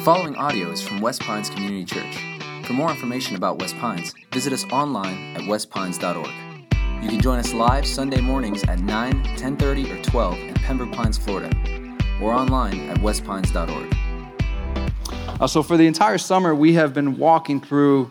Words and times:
The 0.00 0.04
following 0.06 0.34
audio 0.36 0.70
is 0.70 0.80
from 0.80 1.02
West 1.02 1.20
Pines 1.20 1.50
Community 1.50 1.84
Church. 1.84 2.16
For 2.64 2.72
more 2.72 2.88
information 2.90 3.36
about 3.36 3.58
West 3.58 3.76
Pines, 3.76 4.14
visit 4.32 4.50
us 4.50 4.64
online 4.72 5.36
at 5.36 5.42
westpines.org. 5.42 6.30
You 7.02 7.10
can 7.10 7.20
join 7.20 7.38
us 7.38 7.52
live 7.52 7.86
Sunday 7.86 8.22
mornings 8.22 8.64
at 8.64 8.78
9, 8.78 9.22
10:30, 9.36 9.90
or 9.92 10.02
12 10.02 10.38
in 10.38 10.54
Pembroke 10.54 10.92
Pines, 10.92 11.18
Florida, 11.18 11.54
or 12.18 12.32
online 12.32 12.88
at 12.88 12.96
westpines.org. 12.96 13.94
Uh, 15.38 15.46
so, 15.46 15.62
for 15.62 15.76
the 15.76 15.86
entire 15.86 16.16
summer, 16.16 16.54
we 16.54 16.72
have 16.72 16.94
been 16.94 17.18
walking 17.18 17.60
through 17.60 18.10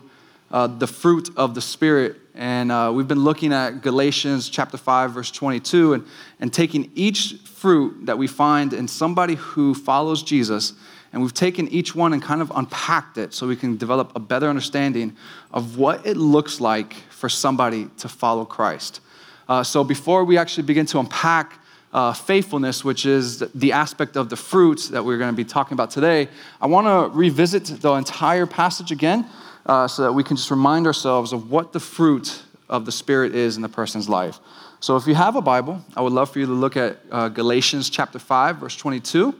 uh, 0.52 0.68
the 0.68 0.86
fruit 0.86 1.28
of 1.36 1.56
the 1.56 1.60
Spirit. 1.60 2.18
And 2.36 2.70
uh, 2.70 2.92
we've 2.94 3.08
been 3.08 3.24
looking 3.24 3.52
at 3.52 3.82
Galatians 3.82 4.48
chapter 4.48 4.76
5, 4.76 5.10
verse 5.10 5.32
22, 5.32 5.94
and, 5.94 6.06
and 6.38 6.52
taking 6.52 6.92
each 6.94 7.34
fruit 7.42 8.06
that 8.06 8.16
we 8.16 8.28
find 8.28 8.72
in 8.72 8.86
somebody 8.86 9.34
who 9.34 9.74
follows 9.74 10.22
Jesus, 10.22 10.74
and 11.12 11.22
we've 11.22 11.34
taken 11.34 11.66
each 11.68 11.94
one 11.94 12.12
and 12.12 12.22
kind 12.22 12.40
of 12.40 12.52
unpacked 12.54 13.18
it 13.18 13.34
so 13.34 13.46
we 13.46 13.56
can 13.56 13.76
develop 13.76 14.12
a 14.14 14.20
better 14.20 14.48
understanding 14.48 15.16
of 15.52 15.76
what 15.76 16.06
it 16.06 16.16
looks 16.16 16.60
like 16.60 16.94
for 17.10 17.28
somebody 17.28 17.88
to 17.98 18.08
follow 18.08 18.44
Christ. 18.44 19.00
Uh, 19.48 19.64
so, 19.64 19.82
before 19.82 20.24
we 20.24 20.38
actually 20.38 20.62
begin 20.62 20.86
to 20.86 21.00
unpack 21.00 21.58
uh, 21.92 22.12
faithfulness, 22.12 22.84
which 22.84 23.04
is 23.04 23.40
the 23.54 23.72
aspect 23.72 24.16
of 24.16 24.28
the 24.28 24.36
fruits 24.36 24.88
that 24.88 25.04
we're 25.04 25.18
going 25.18 25.32
to 25.32 25.36
be 25.36 25.44
talking 25.44 25.74
about 25.74 25.90
today, 25.90 26.28
I 26.60 26.66
want 26.68 26.86
to 26.86 27.16
revisit 27.16 27.64
the 27.64 27.92
entire 27.94 28.46
passage 28.46 28.92
again 28.92 29.26
uh, 29.66 29.88
so 29.88 30.02
that 30.02 30.12
we 30.12 30.22
can 30.22 30.36
just 30.36 30.52
remind 30.52 30.86
ourselves 30.86 31.32
of 31.32 31.50
what 31.50 31.72
the 31.72 31.80
fruit 31.80 32.42
of 32.68 32.86
the 32.86 32.92
Spirit 32.92 33.34
is 33.34 33.56
in 33.56 33.62
the 33.62 33.68
person's 33.68 34.08
life. 34.08 34.38
So 34.78 34.96
if 34.96 35.06
you 35.06 35.14
have 35.14 35.36
a 35.36 35.42
Bible, 35.42 35.84
I 35.96 36.00
would 36.00 36.12
love 36.12 36.30
for 36.30 36.38
you 36.38 36.46
to 36.46 36.52
look 36.52 36.76
at 36.76 36.98
uh, 37.10 37.28
Galatians 37.28 37.90
chapter 37.90 38.18
5, 38.18 38.56
verse 38.58 38.76
22, 38.76 39.34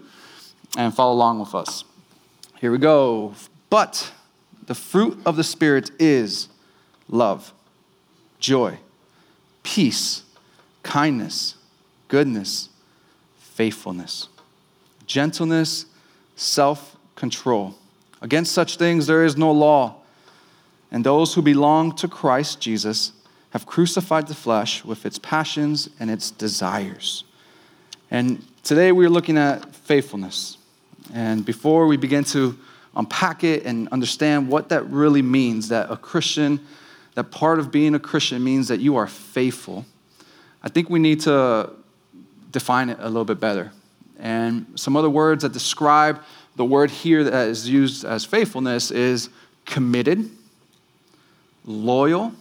and 0.76 0.94
follow 0.94 1.12
along 1.12 1.40
with 1.40 1.54
us. 1.54 1.84
Here 2.60 2.70
we 2.70 2.78
go. 2.78 3.34
But 3.68 4.12
the 4.66 4.74
fruit 4.74 5.18
of 5.24 5.36
the 5.36 5.44
Spirit 5.44 5.90
is 5.98 6.48
love, 7.08 7.52
joy, 8.38 8.78
peace, 9.62 10.22
kindness, 10.82 11.54
goodness, 12.08 12.68
faithfulness, 13.38 14.28
gentleness, 15.06 15.86
self 16.36 16.96
control. 17.16 17.74
Against 18.22 18.52
such 18.52 18.76
things 18.76 19.06
there 19.06 19.24
is 19.24 19.36
no 19.36 19.50
law. 19.52 19.96
And 20.92 21.04
those 21.04 21.34
who 21.34 21.42
belong 21.42 21.94
to 21.96 22.08
Christ 22.08 22.60
Jesus 22.60 23.12
have 23.50 23.66
crucified 23.66 24.26
the 24.26 24.34
flesh 24.34 24.84
with 24.84 25.04
its 25.04 25.18
passions 25.18 25.88
and 25.98 26.10
its 26.10 26.30
desires. 26.30 27.24
And 28.10 28.44
today 28.62 28.92
we're 28.92 29.08
looking 29.08 29.38
at 29.38 29.74
faithfulness. 29.74 30.56
And 31.12 31.44
before 31.44 31.86
we 31.86 31.96
begin 31.96 32.24
to 32.24 32.58
unpack 32.96 33.44
it 33.44 33.64
and 33.64 33.88
understand 33.88 34.48
what 34.48 34.68
that 34.70 34.88
really 34.90 35.22
means, 35.22 35.68
that 35.68 35.90
a 35.90 35.96
Christian, 35.96 36.60
that 37.14 37.30
part 37.30 37.58
of 37.58 37.70
being 37.70 37.94
a 37.94 38.00
Christian 38.00 38.42
means 38.42 38.68
that 38.68 38.80
you 38.80 38.96
are 38.96 39.06
faithful, 39.06 39.84
I 40.62 40.68
think 40.68 40.90
we 40.90 40.98
need 40.98 41.20
to 41.22 41.70
define 42.50 42.90
it 42.90 42.98
a 43.00 43.06
little 43.06 43.24
bit 43.24 43.40
better. 43.40 43.72
And 44.18 44.66
some 44.74 44.96
other 44.96 45.10
words 45.10 45.42
that 45.42 45.52
describe 45.52 46.22
the 46.56 46.64
word 46.64 46.90
here 46.90 47.24
that 47.24 47.48
is 47.48 47.68
used 47.68 48.04
as 48.04 48.24
faithfulness 48.24 48.90
is 48.90 49.30
committed 49.64 50.30
loyal, 51.64 52.32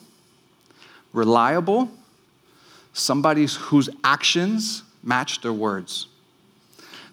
reliable, 1.14 1.90
somebody 2.94 3.46
whose 3.46 3.90
actions 4.04 4.84
match 5.04 5.42
their 5.42 5.54
words. 5.54 6.08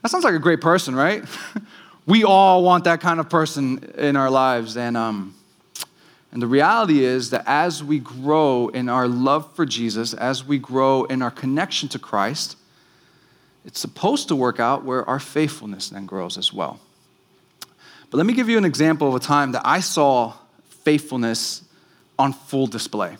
That 0.06 0.10
sounds 0.10 0.22
like 0.22 0.34
a 0.34 0.38
great 0.38 0.60
person, 0.60 0.94
right? 0.94 1.24
we 2.06 2.22
all 2.22 2.62
want 2.62 2.84
that 2.84 3.00
kind 3.00 3.18
of 3.18 3.28
person 3.28 3.78
in 3.98 4.14
our 4.14 4.30
lives. 4.30 4.76
And, 4.76 4.96
um, 4.96 5.34
and 6.30 6.40
the 6.40 6.46
reality 6.46 7.02
is 7.02 7.30
that 7.30 7.42
as 7.44 7.82
we 7.82 7.98
grow 7.98 8.68
in 8.68 8.88
our 8.88 9.08
love 9.08 9.52
for 9.56 9.66
Jesus, 9.66 10.14
as 10.14 10.44
we 10.44 10.60
grow 10.60 11.02
in 11.06 11.22
our 11.22 11.32
connection 11.32 11.88
to 11.88 11.98
Christ, 11.98 12.56
it's 13.64 13.80
supposed 13.80 14.28
to 14.28 14.36
work 14.36 14.60
out 14.60 14.84
where 14.84 15.04
our 15.10 15.18
faithfulness 15.18 15.88
then 15.88 16.06
grows 16.06 16.38
as 16.38 16.52
well. 16.52 16.78
But 18.08 18.18
let 18.18 18.26
me 18.26 18.32
give 18.32 18.48
you 18.48 18.58
an 18.58 18.64
example 18.64 19.08
of 19.08 19.16
a 19.16 19.18
time 19.18 19.50
that 19.50 19.62
I 19.64 19.80
saw 19.80 20.34
faithfulness 20.68 21.64
on 22.16 22.32
full 22.32 22.68
display. 22.68 23.16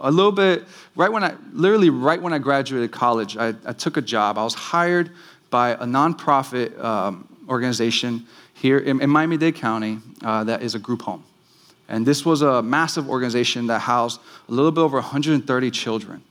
A 0.00 0.10
little 0.10 0.32
bit, 0.32 0.64
right 0.96 1.10
when 1.10 1.22
I, 1.22 1.36
literally 1.52 1.88
right 1.88 2.20
when 2.20 2.32
I 2.32 2.38
graduated 2.38 2.90
college, 2.90 3.36
I, 3.36 3.54
I 3.64 3.72
took 3.72 3.96
a 3.96 4.02
job. 4.02 4.38
I 4.38 4.44
was 4.44 4.52
hired 4.52 5.10
by 5.56 5.70
a 5.70 5.86
nonprofit 5.86 6.78
um, 6.84 7.26
organization 7.48 8.26
here 8.52 8.76
in, 8.76 9.00
in 9.00 9.08
Miami 9.08 9.38
Dade 9.38 9.54
County 9.54 10.00
uh, 10.22 10.44
that 10.44 10.60
is 10.60 10.74
a 10.74 10.78
group 10.78 11.00
home. 11.00 11.24
And 11.88 12.04
this 12.04 12.26
was 12.26 12.42
a 12.42 12.62
massive 12.62 13.08
organization 13.08 13.68
that 13.68 13.78
housed 13.78 14.20
a 14.50 14.52
little 14.52 14.70
bit 14.70 14.82
over 14.82 14.98
130 14.98 15.70
children. 15.70 16.22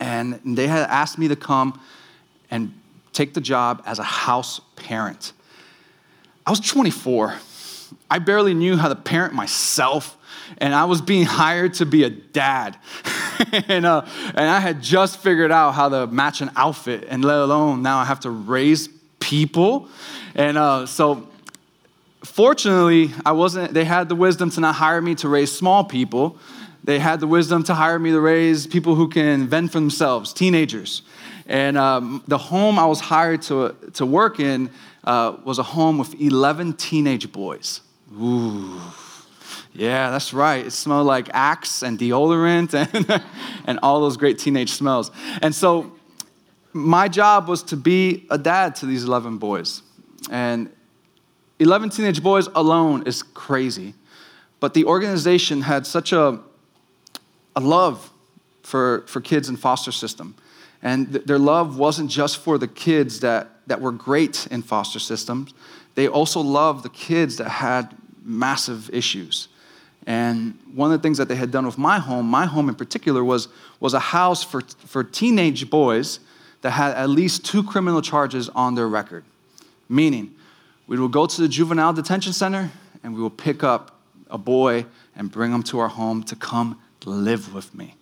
And 0.00 0.40
they 0.44 0.66
had 0.66 0.90
asked 0.90 1.18
me 1.18 1.28
to 1.28 1.36
come 1.36 1.80
and 2.50 2.74
take 3.12 3.32
the 3.32 3.40
job 3.40 3.80
as 3.86 4.00
a 4.00 4.08
house 4.26 4.60
parent. 4.74 5.34
I 6.44 6.50
was 6.50 6.58
24. 6.58 7.34
I 8.10 8.18
barely 8.18 8.54
knew 8.54 8.76
how 8.76 8.88
to 8.88 8.96
parent 8.96 9.34
myself 9.34 10.18
and 10.56 10.74
I 10.74 10.84
was 10.84 11.00
being 11.00 11.24
hired 11.26 11.74
to 11.74 11.86
be 11.86 12.04
a 12.04 12.10
dad. 12.10 12.78
and, 13.68 13.84
uh, 13.84 14.02
and 14.28 14.50
I 14.50 14.60
had 14.60 14.82
just 14.82 15.18
figured 15.18 15.52
out 15.52 15.72
how 15.72 15.88
to 15.88 16.06
match 16.06 16.40
an 16.40 16.50
outfit, 16.56 17.06
and 17.08 17.24
let 17.24 17.38
alone 17.38 17.82
now 17.82 17.98
I 17.98 18.04
have 18.04 18.20
to 18.20 18.30
raise 18.30 18.88
people. 19.20 19.88
And 20.34 20.56
uh, 20.56 20.86
so, 20.86 21.28
fortunately, 22.24 23.10
I 23.24 23.32
wasn't, 23.32 23.74
they 23.74 23.84
had 23.84 24.08
the 24.08 24.14
wisdom 24.14 24.50
to 24.50 24.60
not 24.60 24.74
hire 24.74 25.00
me 25.00 25.14
to 25.16 25.28
raise 25.28 25.52
small 25.52 25.84
people. 25.84 26.38
They 26.84 26.98
had 26.98 27.20
the 27.20 27.26
wisdom 27.26 27.64
to 27.64 27.74
hire 27.74 27.98
me 27.98 28.12
to 28.12 28.20
raise 28.20 28.66
people 28.66 28.94
who 28.94 29.08
can 29.08 29.46
vent 29.46 29.72
for 29.72 29.80
themselves, 29.80 30.32
teenagers. 30.32 31.02
And 31.46 31.76
um, 31.76 32.22
the 32.28 32.38
home 32.38 32.78
I 32.78 32.86
was 32.86 33.00
hired 33.00 33.42
to, 33.42 33.74
to 33.94 34.06
work 34.06 34.38
in 34.38 34.70
uh, 35.04 35.36
was 35.44 35.58
a 35.58 35.62
home 35.62 35.98
with 35.98 36.20
11 36.20 36.74
teenage 36.74 37.30
boys. 37.32 37.80
Ooh. 38.14 38.80
Yeah, 39.72 40.10
that's 40.10 40.32
right. 40.32 40.66
It 40.66 40.72
smelled 40.72 41.06
like 41.06 41.28
Axe 41.32 41.82
and 41.82 41.98
deodorant 41.98 42.74
and, 42.94 43.22
and 43.64 43.78
all 43.82 44.00
those 44.00 44.16
great 44.16 44.38
teenage 44.38 44.72
smells. 44.72 45.10
And 45.40 45.54
so 45.54 45.92
my 46.72 47.08
job 47.08 47.48
was 47.48 47.62
to 47.64 47.76
be 47.76 48.26
a 48.30 48.38
dad 48.38 48.74
to 48.76 48.86
these 48.86 49.04
11 49.04 49.38
boys. 49.38 49.82
And 50.30 50.70
11 51.58 51.90
teenage 51.90 52.22
boys 52.22 52.48
alone 52.54 53.04
is 53.06 53.22
crazy. 53.22 53.94
But 54.60 54.74
the 54.74 54.84
organization 54.84 55.62
had 55.62 55.86
such 55.86 56.12
a, 56.12 56.40
a 57.54 57.60
love 57.60 58.12
for, 58.62 59.04
for 59.06 59.20
kids 59.20 59.48
in 59.48 59.56
foster 59.56 59.92
system. 59.92 60.34
And 60.82 61.12
th- 61.12 61.24
their 61.24 61.38
love 61.38 61.78
wasn't 61.78 62.10
just 62.10 62.38
for 62.38 62.58
the 62.58 62.68
kids 62.68 63.20
that, 63.20 63.50
that 63.68 63.80
were 63.80 63.92
great 63.92 64.46
in 64.50 64.62
foster 64.62 64.98
systems. 64.98 65.54
They 65.94 66.08
also 66.08 66.40
loved 66.40 66.84
the 66.84 66.90
kids 66.90 67.36
that 67.36 67.48
had 67.48 67.96
massive 68.22 68.90
issues. 68.92 69.48
And 70.06 70.58
one 70.74 70.92
of 70.92 71.00
the 71.00 71.02
things 71.02 71.18
that 71.18 71.28
they 71.28 71.36
had 71.36 71.50
done 71.50 71.66
with 71.66 71.78
my 71.78 71.98
home, 71.98 72.26
my 72.26 72.46
home 72.46 72.68
in 72.68 72.74
particular, 72.74 73.22
was, 73.22 73.48
was 73.78 73.94
a 73.94 73.98
house 73.98 74.42
for, 74.42 74.62
for 74.86 75.04
teenage 75.04 75.68
boys 75.68 76.20
that 76.62 76.70
had 76.70 76.94
at 76.94 77.08
least 77.08 77.44
two 77.44 77.62
criminal 77.62 78.02
charges 78.02 78.48
on 78.50 78.74
their 78.74 78.88
record. 78.88 79.24
Meaning, 79.88 80.34
we 80.86 80.98
will 80.98 81.08
go 81.08 81.26
to 81.26 81.40
the 81.40 81.48
juvenile 81.48 81.92
detention 81.92 82.32
center 82.32 82.70
and 83.02 83.14
we 83.14 83.20
will 83.20 83.30
pick 83.30 83.62
up 83.62 84.00
a 84.30 84.38
boy 84.38 84.86
and 85.14 85.30
bring 85.30 85.52
him 85.52 85.62
to 85.64 85.78
our 85.78 85.88
home 85.88 86.22
to 86.24 86.36
come 86.36 86.78
live 87.08 87.54
with 87.54 87.74
me. 87.74 87.94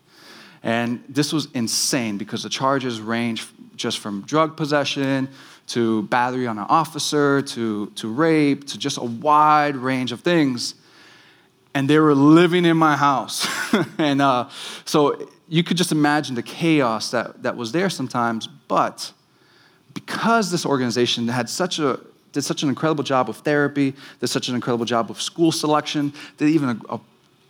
And 0.62 1.03
this 1.09 1.33
was 1.33 1.48
insane 1.54 2.19
because 2.19 2.43
the 2.43 2.48
charges 2.48 3.00
range 3.00 3.47
just 3.77 3.98
from 3.98 4.22
drug 4.22 4.56
possession 4.56 5.28
to 5.69 6.03
battery 6.04 6.47
on 6.47 6.59
an 6.59 6.66
officer 6.69 7.43
to, 7.43 7.87
to 7.97 8.12
rape 8.12 8.66
to 8.68 8.78
just 8.78 8.98
a 8.98 9.04
wide 9.04 9.77
range 9.77 10.13
of 10.13 10.21
things 10.21 10.74
and 11.77 11.91
they 11.91 11.98
were 11.98 12.15
living 12.15 12.65
in 12.65 12.74
my 12.74 12.97
house. 12.97 13.47
and 13.98 14.22
uh, 14.22 14.48
so 14.86 15.28
you 15.47 15.63
could 15.63 15.77
just 15.77 15.92
imagine 15.92 16.34
the 16.34 16.42
chaos 16.42 17.10
that, 17.10 17.42
that 17.42 17.54
was 17.54 17.71
there 17.71 17.91
sometimes. 17.91 18.47
But 18.47 19.13
because 19.92 20.51
this 20.51 20.65
organization 20.65 21.28
had 21.28 21.51
such 21.51 21.78
a 21.78 22.01
did 22.33 22.42
such 22.42 22.63
an 22.63 22.71
incredible 22.71 23.04
job 23.04 23.28
of 23.28 23.36
therapy, 23.39 23.95
did 24.21 24.27
such 24.27 24.48
an 24.48 24.54
incredible 24.54 24.86
job 24.86 25.10
of 25.10 25.21
school 25.21 25.53
selection, 25.53 26.15
did 26.39 26.48
even 26.48 26.68
a, 26.71 26.95
a 26.95 27.01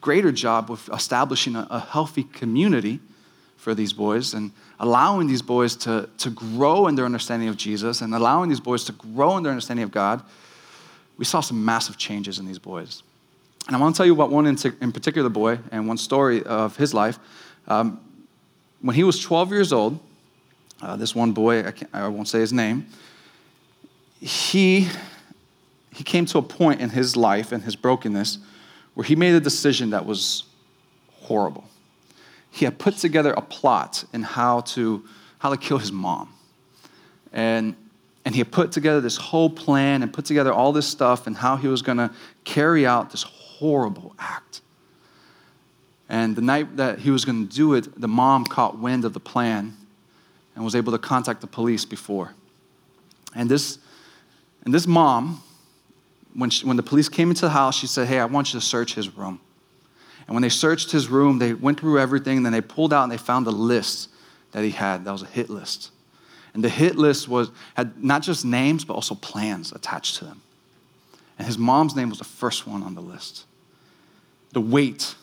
greater 0.00 0.32
job 0.32 0.72
of 0.72 0.90
establishing 0.92 1.54
a, 1.54 1.66
a 1.70 1.78
healthy 1.78 2.24
community 2.24 2.98
for 3.56 3.74
these 3.74 3.92
boys 3.92 4.34
and 4.34 4.52
allowing 4.78 5.26
these 5.26 5.42
boys 5.42 5.74
to, 5.76 6.08
to 6.18 6.30
grow 6.30 6.86
in 6.86 6.94
their 6.94 7.04
understanding 7.04 7.48
of 7.48 7.56
Jesus 7.56 8.00
and 8.00 8.14
allowing 8.14 8.48
these 8.48 8.60
boys 8.60 8.84
to 8.84 8.92
grow 8.92 9.36
in 9.36 9.42
their 9.42 9.52
understanding 9.52 9.82
of 9.84 9.90
God, 9.90 10.22
we 11.18 11.24
saw 11.24 11.40
some 11.40 11.64
massive 11.64 11.96
changes 11.96 12.38
in 12.38 12.46
these 12.46 12.58
boys. 12.58 13.02
And 13.66 13.74
I 13.74 13.80
want 13.80 13.94
to 13.94 13.98
tell 13.98 14.06
you 14.06 14.12
about 14.12 14.30
one 14.30 14.46
in, 14.46 14.56
in 14.80 14.92
particular 14.92 15.28
boy 15.28 15.58
and 15.72 15.88
one 15.88 15.98
story 15.98 16.42
of 16.44 16.76
his 16.76 16.94
life. 16.94 17.18
Um, 17.66 18.00
when 18.80 18.94
he 18.94 19.02
was 19.02 19.20
12 19.20 19.50
years 19.50 19.72
old, 19.72 19.98
uh, 20.80 20.96
this 20.96 21.14
one 21.14 21.32
boy, 21.32 21.64
I, 21.64 21.72
I, 21.92 22.08
won't 22.08 22.28
say 22.28 22.38
his 22.38 22.52
name, 22.52 22.86
he 24.20 24.86
came 26.04 26.26
to 26.26 26.38
a 26.38 26.42
point 26.42 26.80
in 26.80 26.90
his 26.90 27.16
life 27.16 27.52
and 27.52 27.64
his 27.64 27.74
brokenness 27.74 28.38
where 28.94 29.04
he 29.04 29.16
made 29.16 29.34
a 29.34 29.40
decision 29.40 29.90
that 29.90 30.06
was 30.06 30.44
horrible. 31.22 31.64
He 32.56 32.64
had 32.64 32.78
put 32.78 32.96
together 32.96 33.34
a 33.34 33.42
plot 33.42 34.02
in 34.14 34.22
how 34.22 34.60
to, 34.60 35.04
how 35.40 35.50
to 35.50 35.58
kill 35.58 35.76
his 35.76 35.92
mom. 35.92 36.32
And, 37.30 37.76
and 38.24 38.34
he 38.34 38.38
had 38.38 38.50
put 38.50 38.72
together 38.72 39.02
this 39.02 39.18
whole 39.18 39.50
plan 39.50 40.02
and 40.02 40.10
put 40.10 40.24
together 40.24 40.54
all 40.54 40.72
this 40.72 40.88
stuff 40.88 41.26
and 41.26 41.36
how 41.36 41.56
he 41.56 41.68
was 41.68 41.82
going 41.82 41.98
to 41.98 42.10
carry 42.44 42.86
out 42.86 43.10
this 43.10 43.24
horrible 43.24 44.14
act. 44.18 44.62
And 46.08 46.34
the 46.34 46.40
night 46.40 46.78
that 46.78 47.00
he 47.00 47.10
was 47.10 47.26
going 47.26 47.46
to 47.46 47.54
do 47.54 47.74
it, 47.74 48.00
the 48.00 48.08
mom 48.08 48.46
caught 48.46 48.78
wind 48.78 49.04
of 49.04 49.12
the 49.12 49.20
plan 49.20 49.76
and 50.54 50.64
was 50.64 50.74
able 50.74 50.92
to 50.92 50.98
contact 50.98 51.42
the 51.42 51.46
police 51.46 51.84
before. 51.84 52.32
And 53.34 53.50
this, 53.50 53.78
and 54.64 54.72
this 54.72 54.86
mom, 54.86 55.42
when, 56.32 56.48
she, 56.48 56.64
when 56.64 56.78
the 56.78 56.82
police 56.82 57.10
came 57.10 57.28
into 57.28 57.42
the 57.42 57.50
house, 57.50 57.76
she 57.76 57.86
said, 57.86 58.08
Hey, 58.08 58.18
I 58.18 58.24
want 58.24 58.54
you 58.54 58.60
to 58.60 58.64
search 58.64 58.94
his 58.94 59.14
room. 59.14 59.42
And 60.26 60.34
when 60.34 60.43
they 60.43 60.49
searched 60.49 60.90
his 60.90 61.08
room, 61.08 61.38
they 61.38 61.55
went 61.55 61.78
through 61.78 62.00
everything, 62.00 62.38
and 62.38 62.46
then 62.46 62.52
they 62.52 62.61
pulled 62.61 62.93
out 62.93 63.05
and 63.05 63.12
they 63.12 63.17
found 63.17 63.46
a 63.46 63.50
list 63.50 64.08
that 64.52 64.64
he 64.64 64.70
had. 64.70 65.05
That 65.05 65.12
was 65.12 65.23
a 65.23 65.26
hit 65.26 65.50
list. 65.50 65.90
And 66.55 66.64
the 66.64 66.69
hit 66.69 66.96
list 66.96 67.28
was, 67.28 67.50
had 67.75 68.02
not 68.02 68.23
just 68.23 68.44
names, 68.44 68.84
but 68.84 68.94
also 68.94 69.14
plans 69.14 69.73
attached 69.73 70.17
to 70.17 70.25
them. 70.25 70.40
And 71.38 71.46
his 71.46 71.58
mom's 71.58 71.94
name 71.94 72.08
was 72.08 72.19
the 72.19 72.25
first 72.25 72.67
one 72.67 72.82
on 72.82 72.94
the 72.94 73.02
list. 73.02 73.44
The 74.52 74.61
weight 74.61 75.14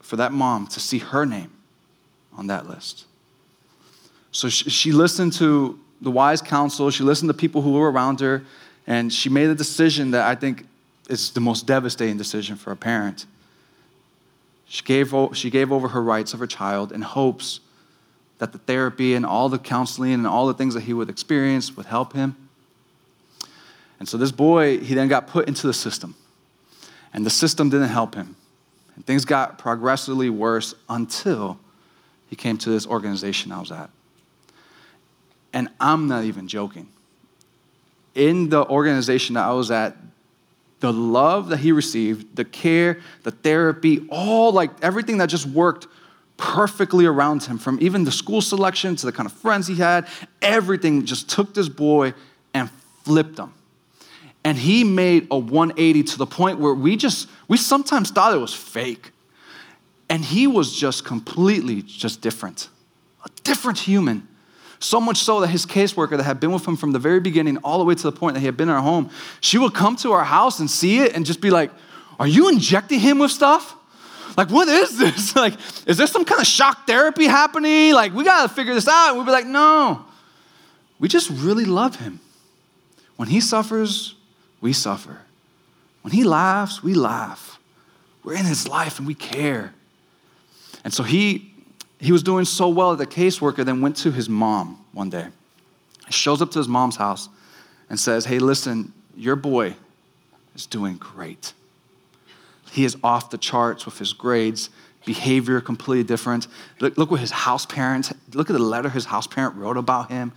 for 0.00 0.16
that 0.16 0.32
mom 0.32 0.68
to 0.68 0.80
see 0.80 0.98
her 0.98 1.26
name 1.26 1.50
on 2.36 2.46
that 2.46 2.68
list. 2.68 3.06
So 4.30 4.48
she, 4.48 4.70
she 4.70 4.92
listened 4.92 5.32
to 5.34 5.78
the 6.00 6.10
wise 6.10 6.40
counsel, 6.40 6.90
she 6.90 7.02
listened 7.02 7.28
to 7.28 7.34
people 7.34 7.60
who 7.60 7.72
were 7.72 7.90
around 7.90 8.20
her, 8.20 8.44
and 8.86 9.12
she 9.12 9.28
made 9.28 9.48
a 9.48 9.54
decision 9.54 10.12
that 10.12 10.26
I 10.26 10.34
think 10.36 10.64
is 11.10 11.32
the 11.32 11.40
most 11.40 11.66
devastating 11.66 12.16
decision 12.16 12.56
for 12.56 12.70
a 12.70 12.76
parent. 12.76 13.26
She 14.68 14.82
gave, 14.82 15.14
she 15.32 15.50
gave 15.50 15.72
over 15.72 15.88
her 15.88 16.02
rights 16.02 16.34
of 16.34 16.40
her 16.40 16.46
child 16.46 16.92
in 16.92 17.02
hopes 17.02 17.60
that 18.36 18.52
the 18.52 18.58
therapy 18.58 19.14
and 19.14 19.24
all 19.24 19.48
the 19.48 19.58
counseling 19.58 20.12
and 20.12 20.26
all 20.26 20.46
the 20.46 20.54
things 20.54 20.74
that 20.74 20.82
he 20.82 20.92
would 20.92 21.08
experience 21.08 21.76
would 21.76 21.86
help 21.86 22.12
him. 22.12 22.36
And 23.98 24.08
so 24.08 24.16
this 24.16 24.30
boy, 24.30 24.78
he 24.78 24.94
then 24.94 25.08
got 25.08 25.26
put 25.26 25.48
into 25.48 25.66
the 25.66 25.72
system. 25.72 26.14
And 27.12 27.24
the 27.24 27.30
system 27.30 27.70
didn't 27.70 27.88
help 27.88 28.14
him. 28.14 28.36
And 28.94 29.04
things 29.06 29.24
got 29.24 29.58
progressively 29.58 30.30
worse 30.30 30.74
until 30.88 31.58
he 32.28 32.36
came 32.36 32.58
to 32.58 32.70
this 32.70 32.86
organization 32.86 33.50
I 33.50 33.60
was 33.60 33.72
at. 33.72 33.90
And 35.52 35.68
I'm 35.80 36.08
not 36.08 36.24
even 36.24 36.46
joking. 36.46 36.88
In 38.14 38.50
the 38.50 38.66
organization 38.66 39.34
that 39.34 39.46
I 39.46 39.52
was 39.52 39.70
at, 39.70 39.96
the 40.80 40.92
love 40.92 41.48
that 41.48 41.58
he 41.58 41.72
received, 41.72 42.36
the 42.36 42.44
care, 42.44 43.00
the 43.24 43.30
therapy, 43.30 44.06
all 44.10 44.52
like 44.52 44.70
everything 44.82 45.18
that 45.18 45.26
just 45.26 45.46
worked 45.46 45.86
perfectly 46.36 47.04
around 47.04 47.42
him, 47.42 47.58
from 47.58 47.78
even 47.80 48.04
the 48.04 48.12
school 48.12 48.40
selection 48.40 48.94
to 48.96 49.06
the 49.06 49.12
kind 49.12 49.26
of 49.26 49.32
friends 49.32 49.66
he 49.66 49.74
had, 49.74 50.06
everything 50.40 51.04
just 51.04 51.28
took 51.28 51.52
this 51.52 51.68
boy 51.68 52.14
and 52.54 52.70
flipped 53.02 53.38
him. 53.38 53.52
And 54.44 54.56
he 54.56 54.84
made 54.84 55.26
a 55.30 55.38
180 55.38 56.04
to 56.04 56.18
the 56.18 56.26
point 56.26 56.60
where 56.60 56.72
we 56.72 56.96
just, 56.96 57.28
we 57.48 57.56
sometimes 57.56 58.10
thought 58.10 58.32
it 58.32 58.38
was 58.38 58.54
fake. 58.54 59.10
And 60.08 60.24
he 60.24 60.46
was 60.46 60.74
just 60.74 61.04
completely 61.04 61.82
just 61.82 62.20
different, 62.20 62.68
a 63.24 63.28
different 63.42 63.80
human. 63.80 64.26
So 64.80 65.00
much 65.00 65.18
so 65.18 65.40
that 65.40 65.48
his 65.48 65.66
caseworker 65.66 66.16
that 66.16 66.22
had 66.22 66.38
been 66.38 66.52
with 66.52 66.66
him 66.66 66.76
from 66.76 66.92
the 66.92 66.98
very 66.98 67.20
beginning 67.20 67.56
all 67.58 67.78
the 67.78 67.84
way 67.84 67.94
to 67.94 68.02
the 68.02 68.12
point 68.12 68.34
that 68.34 68.40
he 68.40 68.46
had 68.46 68.56
been 68.56 68.68
in 68.68 68.74
our 68.74 68.82
home, 68.82 69.10
she 69.40 69.58
would 69.58 69.74
come 69.74 69.96
to 69.96 70.12
our 70.12 70.24
house 70.24 70.60
and 70.60 70.70
see 70.70 71.00
it 71.00 71.14
and 71.14 71.26
just 71.26 71.40
be 71.40 71.50
like, 71.50 71.70
Are 72.20 72.26
you 72.26 72.48
injecting 72.48 73.00
him 73.00 73.18
with 73.18 73.30
stuff? 73.30 73.74
Like, 74.36 74.50
what 74.50 74.68
is 74.68 74.96
this? 74.98 75.34
Like, 75.36 75.54
is 75.86 75.96
there 75.96 76.06
some 76.06 76.24
kind 76.24 76.40
of 76.40 76.46
shock 76.46 76.86
therapy 76.86 77.26
happening? 77.26 77.92
Like, 77.92 78.14
we 78.14 78.22
gotta 78.24 78.48
figure 78.48 78.74
this 78.74 78.86
out. 78.86 79.10
And 79.10 79.18
we'd 79.18 79.26
be 79.26 79.32
like, 79.32 79.46
No. 79.46 80.04
We 81.00 81.08
just 81.08 81.30
really 81.30 81.64
love 81.64 81.96
him. 81.96 82.20
When 83.16 83.28
he 83.28 83.40
suffers, 83.40 84.14
we 84.60 84.72
suffer. 84.72 85.18
When 86.02 86.12
he 86.12 86.24
laughs, 86.24 86.82
we 86.82 86.94
laugh. 86.94 87.58
We're 88.22 88.34
in 88.34 88.44
his 88.44 88.68
life 88.68 88.98
and 88.98 89.06
we 89.06 89.14
care. 89.14 89.74
And 90.84 90.92
so 90.92 91.02
he 91.02 91.52
he 92.00 92.12
was 92.12 92.22
doing 92.22 92.44
so 92.44 92.68
well 92.68 92.94
that 92.94 93.08
the 93.08 93.14
caseworker 93.14 93.64
then 93.64 93.80
went 93.80 93.96
to 93.98 94.10
his 94.10 94.28
mom 94.28 94.84
one 94.92 95.10
day. 95.10 95.26
He 96.06 96.12
shows 96.12 96.40
up 96.40 96.50
to 96.52 96.58
his 96.58 96.68
mom's 96.68 96.96
house 96.96 97.28
and 97.90 97.98
says, 97.98 98.24
Hey, 98.24 98.38
listen, 98.38 98.92
your 99.16 99.36
boy 99.36 99.74
is 100.54 100.66
doing 100.66 100.96
great. 100.96 101.52
He 102.70 102.84
is 102.84 102.96
off 103.02 103.30
the 103.30 103.38
charts 103.38 103.84
with 103.84 103.98
his 103.98 104.12
grades, 104.12 104.70
behavior 105.04 105.60
completely 105.60 106.04
different. 106.04 106.46
Look, 106.80 106.96
look 106.98 107.10
what 107.10 107.20
his 107.20 107.30
house 107.30 107.66
parents, 107.66 108.12
look 108.32 108.50
at 108.50 108.52
the 108.52 108.62
letter 108.62 108.88
his 108.88 109.06
house 109.06 109.26
parent 109.26 109.56
wrote 109.56 109.76
about 109.76 110.10
him. 110.10 110.32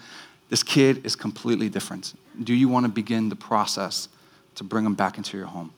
This 0.50 0.64
kid 0.64 1.06
is 1.06 1.16
completely 1.16 1.70
different. 1.70 2.14
Do 2.42 2.54
you 2.54 2.70
want 2.70 2.86
to 2.86 2.92
begin 2.92 3.30
the 3.30 3.36
process 3.36 4.10
to 4.56 4.64
bring 4.64 4.86
him 4.86 4.96
back 4.96 5.18
into 5.18 5.38
your 5.38 5.48
home? 5.48 5.72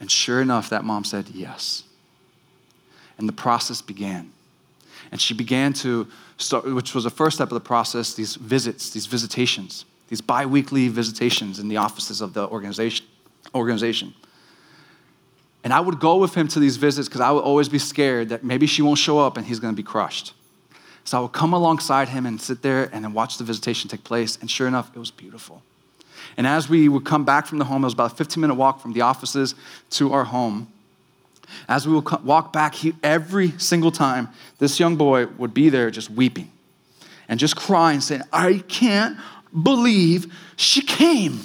And 0.00 0.10
sure 0.10 0.40
enough, 0.40 0.70
that 0.70 0.84
mom 0.84 1.04
said 1.04 1.28
yes. 1.30 1.84
And 3.18 3.28
the 3.28 3.32
process 3.32 3.80
began. 3.82 4.32
And 5.10 5.20
she 5.20 5.34
began 5.34 5.72
to 5.74 6.06
start, 6.36 6.66
which 6.66 6.94
was 6.94 7.04
the 7.04 7.10
first 7.10 7.36
step 7.36 7.48
of 7.48 7.54
the 7.54 7.60
process, 7.60 8.14
these 8.14 8.36
visits, 8.36 8.90
these 8.90 9.06
visitations, 9.06 9.84
these 10.08 10.20
bi 10.20 10.46
weekly 10.46 10.88
visitations 10.88 11.58
in 11.58 11.68
the 11.68 11.76
offices 11.76 12.20
of 12.20 12.34
the 12.34 12.46
organization. 12.48 13.06
organization. 13.54 14.14
And 15.64 15.72
I 15.72 15.80
would 15.80 15.98
go 15.98 16.16
with 16.16 16.34
him 16.34 16.46
to 16.48 16.60
these 16.60 16.76
visits 16.76 17.08
because 17.08 17.20
I 17.20 17.32
would 17.32 17.42
always 17.42 17.68
be 17.68 17.78
scared 17.78 18.28
that 18.28 18.44
maybe 18.44 18.66
she 18.66 18.82
won't 18.82 18.98
show 18.98 19.18
up 19.18 19.36
and 19.36 19.44
he's 19.44 19.58
going 19.58 19.72
to 19.74 19.76
be 19.76 19.82
crushed. 19.82 20.32
So 21.04 21.18
I 21.18 21.20
would 21.22 21.32
come 21.32 21.52
alongside 21.52 22.08
him 22.08 22.26
and 22.26 22.40
sit 22.40 22.62
there 22.62 22.90
and 22.92 23.04
then 23.04 23.12
watch 23.12 23.38
the 23.38 23.44
visitation 23.44 23.88
take 23.88 24.04
place. 24.04 24.38
And 24.40 24.50
sure 24.50 24.68
enough, 24.68 24.90
it 24.94 24.98
was 24.98 25.10
beautiful. 25.10 25.62
And 26.36 26.46
as 26.46 26.68
we 26.68 26.88
would 26.88 27.04
come 27.04 27.24
back 27.24 27.46
from 27.46 27.58
the 27.58 27.64
home, 27.64 27.82
it 27.82 27.86
was 27.86 27.94
about 27.94 28.12
a 28.12 28.14
15 28.14 28.40
minute 28.40 28.54
walk 28.54 28.80
from 28.80 28.92
the 28.92 29.00
offices 29.02 29.54
to 29.90 30.12
our 30.12 30.24
home. 30.24 30.68
As 31.68 31.86
we 31.86 31.94
would 31.94 32.24
walk 32.24 32.52
back, 32.52 32.74
he, 32.74 32.94
every 33.02 33.52
single 33.58 33.90
time, 33.90 34.28
this 34.58 34.78
young 34.78 34.96
boy 34.96 35.26
would 35.38 35.54
be 35.54 35.68
there 35.68 35.90
just 35.90 36.10
weeping 36.10 36.50
and 37.28 37.40
just 37.40 37.56
crying, 37.56 38.00
saying, 38.00 38.22
I 38.32 38.64
can't 38.68 39.18
believe 39.62 40.32
she 40.56 40.82
came. 40.82 41.40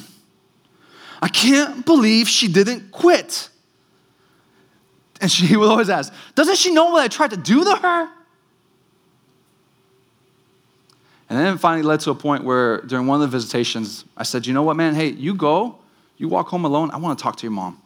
I 1.21 1.27
can't 1.27 1.85
believe 1.85 2.27
she 2.27 2.47
didn't 2.47 2.91
quit. 2.91 3.49
And 5.19 5.31
she 5.31 5.55
would 5.57 5.69
always 5.69 5.89
ask, 5.89 6.13
Doesn't 6.35 6.57
she 6.57 6.71
know 6.71 6.91
what 6.91 7.03
I 7.03 7.07
tried 7.07 7.31
to 7.31 7.37
do 7.37 7.63
to 7.63 7.75
her? 7.75 8.09
And 11.29 11.39
then 11.39 11.53
it 11.53 11.57
finally 11.59 11.83
led 11.83 12.01
to 12.01 12.11
a 12.11 12.15
point 12.15 12.43
where 12.43 12.81
during 12.81 13.07
one 13.07 13.21
of 13.21 13.31
the 13.31 13.37
visitations, 13.37 14.03
I 14.17 14.23
said, 14.23 14.45
You 14.45 14.53
know 14.53 14.63
what, 14.63 14.75
man? 14.75 14.95
Hey, 14.95 15.07
you 15.07 15.33
go, 15.33 15.77
you 16.17 16.27
walk 16.27 16.49
home 16.49 16.65
alone. 16.65 16.91
I 16.91 16.97
want 16.97 17.17
to 17.17 17.23
talk 17.23 17.37
to 17.37 17.43
your 17.43 17.51
mom 17.51 17.80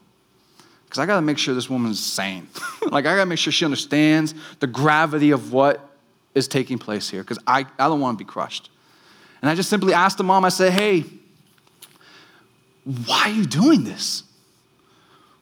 because 0.86 1.00
I 1.00 1.06
got 1.06 1.16
to 1.16 1.22
make 1.22 1.38
sure 1.38 1.54
this 1.54 1.70
woman's 1.70 2.00
sane. 2.00 2.48
like, 2.84 3.06
I 3.06 3.16
got 3.16 3.24
to 3.24 3.26
make 3.26 3.40
sure 3.40 3.52
she 3.52 3.66
understands 3.66 4.34
the 4.60 4.68
gravity 4.68 5.32
of 5.32 5.52
what 5.52 5.90
is 6.34 6.48
taking 6.48 6.78
place 6.78 7.10
here 7.10 7.22
because 7.22 7.40
I, 7.48 7.66
I 7.80 7.88
don't 7.88 8.00
want 8.00 8.18
to 8.18 8.24
be 8.24 8.28
crushed. 8.28 8.70
And 9.42 9.50
I 9.50 9.56
just 9.56 9.70
simply 9.70 9.94
asked 9.94 10.18
the 10.18 10.24
mom, 10.24 10.46
I 10.46 10.50
said, 10.50 10.74
hey, 10.74 11.06
why 13.06 13.24
are 13.26 13.30
you 13.30 13.46
doing 13.46 13.84
this? 13.84 14.24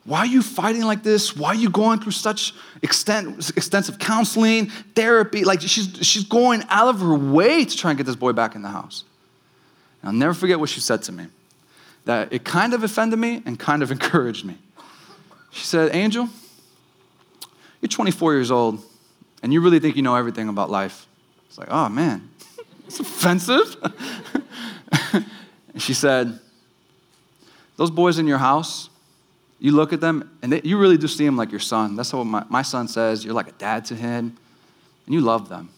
Why 0.05 0.19
are 0.19 0.25
you 0.25 0.41
fighting 0.41 0.81
like 0.81 1.03
this? 1.03 1.35
Why 1.35 1.49
are 1.49 1.55
you 1.55 1.69
going 1.69 1.99
through 1.99 2.11
such 2.11 2.53
extent, 2.81 3.49
extensive 3.55 3.99
counseling, 3.99 4.67
therapy? 4.95 5.45
Like 5.45 5.61
she's, 5.61 5.97
she's 6.01 6.25
going 6.25 6.63
out 6.67 6.89
of 6.89 6.99
her 6.99 7.15
way 7.15 7.63
to 7.63 7.77
try 7.77 7.91
and 7.91 7.97
get 7.97 8.05
this 8.05 8.15
boy 8.15 8.33
back 8.33 8.55
in 8.55 8.61
the 8.61 8.69
house. 8.69 9.05
And 10.01 10.09
I'll 10.09 10.15
never 10.15 10.33
forget 10.33 10.59
what 10.59 10.69
she 10.69 10.81
said 10.81 11.03
to 11.03 11.11
me. 11.11 11.27
That 12.05 12.33
it 12.33 12.43
kind 12.43 12.73
of 12.73 12.83
offended 12.83 13.17
me 13.17 13.41
and 13.45 13.57
kind 13.57 13.81
of 13.81 13.91
encouraged 13.93 14.43
me. 14.43 14.57
She 15.53 15.65
said, 15.65 15.93
Angel, 15.95 16.27
you're 17.79 17.87
24 17.87 18.33
years 18.33 18.49
old 18.49 18.83
and 19.43 19.53
you 19.53 19.61
really 19.61 19.79
think 19.79 19.95
you 19.95 20.01
know 20.01 20.15
everything 20.15 20.49
about 20.49 20.71
life. 20.71 21.05
It's 21.47 21.59
like, 21.59 21.67
oh 21.69 21.89
man, 21.89 22.27
it's 22.87 22.99
offensive. 22.99 23.75
and 25.13 25.81
she 25.81 25.93
said, 25.93 26.39
Those 27.77 27.91
boys 27.91 28.17
in 28.17 28.25
your 28.25 28.39
house, 28.39 28.89
you 29.59 29.73
look 29.73 29.93
at 29.93 30.01
them 30.01 30.37
and 30.41 30.51
they, 30.51 30.61
you 30.63 30.79
really 30.79 30.97
do 30.97 31.07
see 31.07 31.23
them 31.23 31.37
like 31.37 31.51
your 31.51 31.59
son. 31.59 31.95
That's 31.95 32.11
what 32.11 32.23
my, 32.23 32.43
my 32.49 32.63
son 32.63 32.87
says. 32.87 33.23
You're 33.23 33.35
like 33.35 33.47
a 33.47 33.53
dad 33.53 33.85
to 33.85 33.95
him 33.95 34.35
and 35.05 35.13
you 35.13 35.21
love 35.21 35.49
them. 35.49 35.69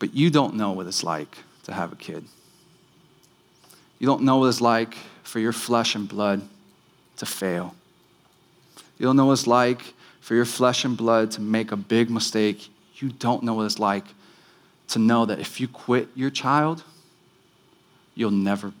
But 0.00 0.14
you 0.14 0.30
don't 0.30 0.56
know 0.56 0.72
what 0.72 0.88
it's 0.88 1.04
like 1.04 1.38
to 1.62 1.72
have 1.72 1.92
a 1.92 1.96
kid. 1.96 2.24
You 4.00 4.08
don't 4.08 4.22
know 4.22 4.38
what 4.38 4.46
it's 4.46 4.60
like 4.60 4.96
for 5.22 5.38
your 5.38 5.52
flesh 5.52 5.94
and 5.94 6.08
blood 6.08 6.42
to 7.18 7.26
fail. 7.26 7.76
You 9.04 9.08
don't 9.08 9.16
know 9.16 9.26
what 9.26 9.32
it's 9.34 9.46
like 9.46 9.92
for 10.20 10.34
your 10.34 10.46
flesh 10.46 10.86
and 10.86 10.96
blood 10.96 11.30
to 11.32 11.42
make 11.42 11.72
a 11.72 11.76
big 11.76 12.08
mistake. 12.08 12.70
You 12.94 13.10
don't 13.10 13.42
know 13.42 13.52
what 13.52 13.66
it's 13.66 13.78
like 13.78 14.06
to 14.88 14.98
know 14.98 15.26
that 15.26 15.38
if 15.38 15.60
you 15.60 15.68
quit 15.68 16.08
your 16.14 16.30
child, 16.30 16.82
you'll 18.14 18.30
never, 18.30 18.72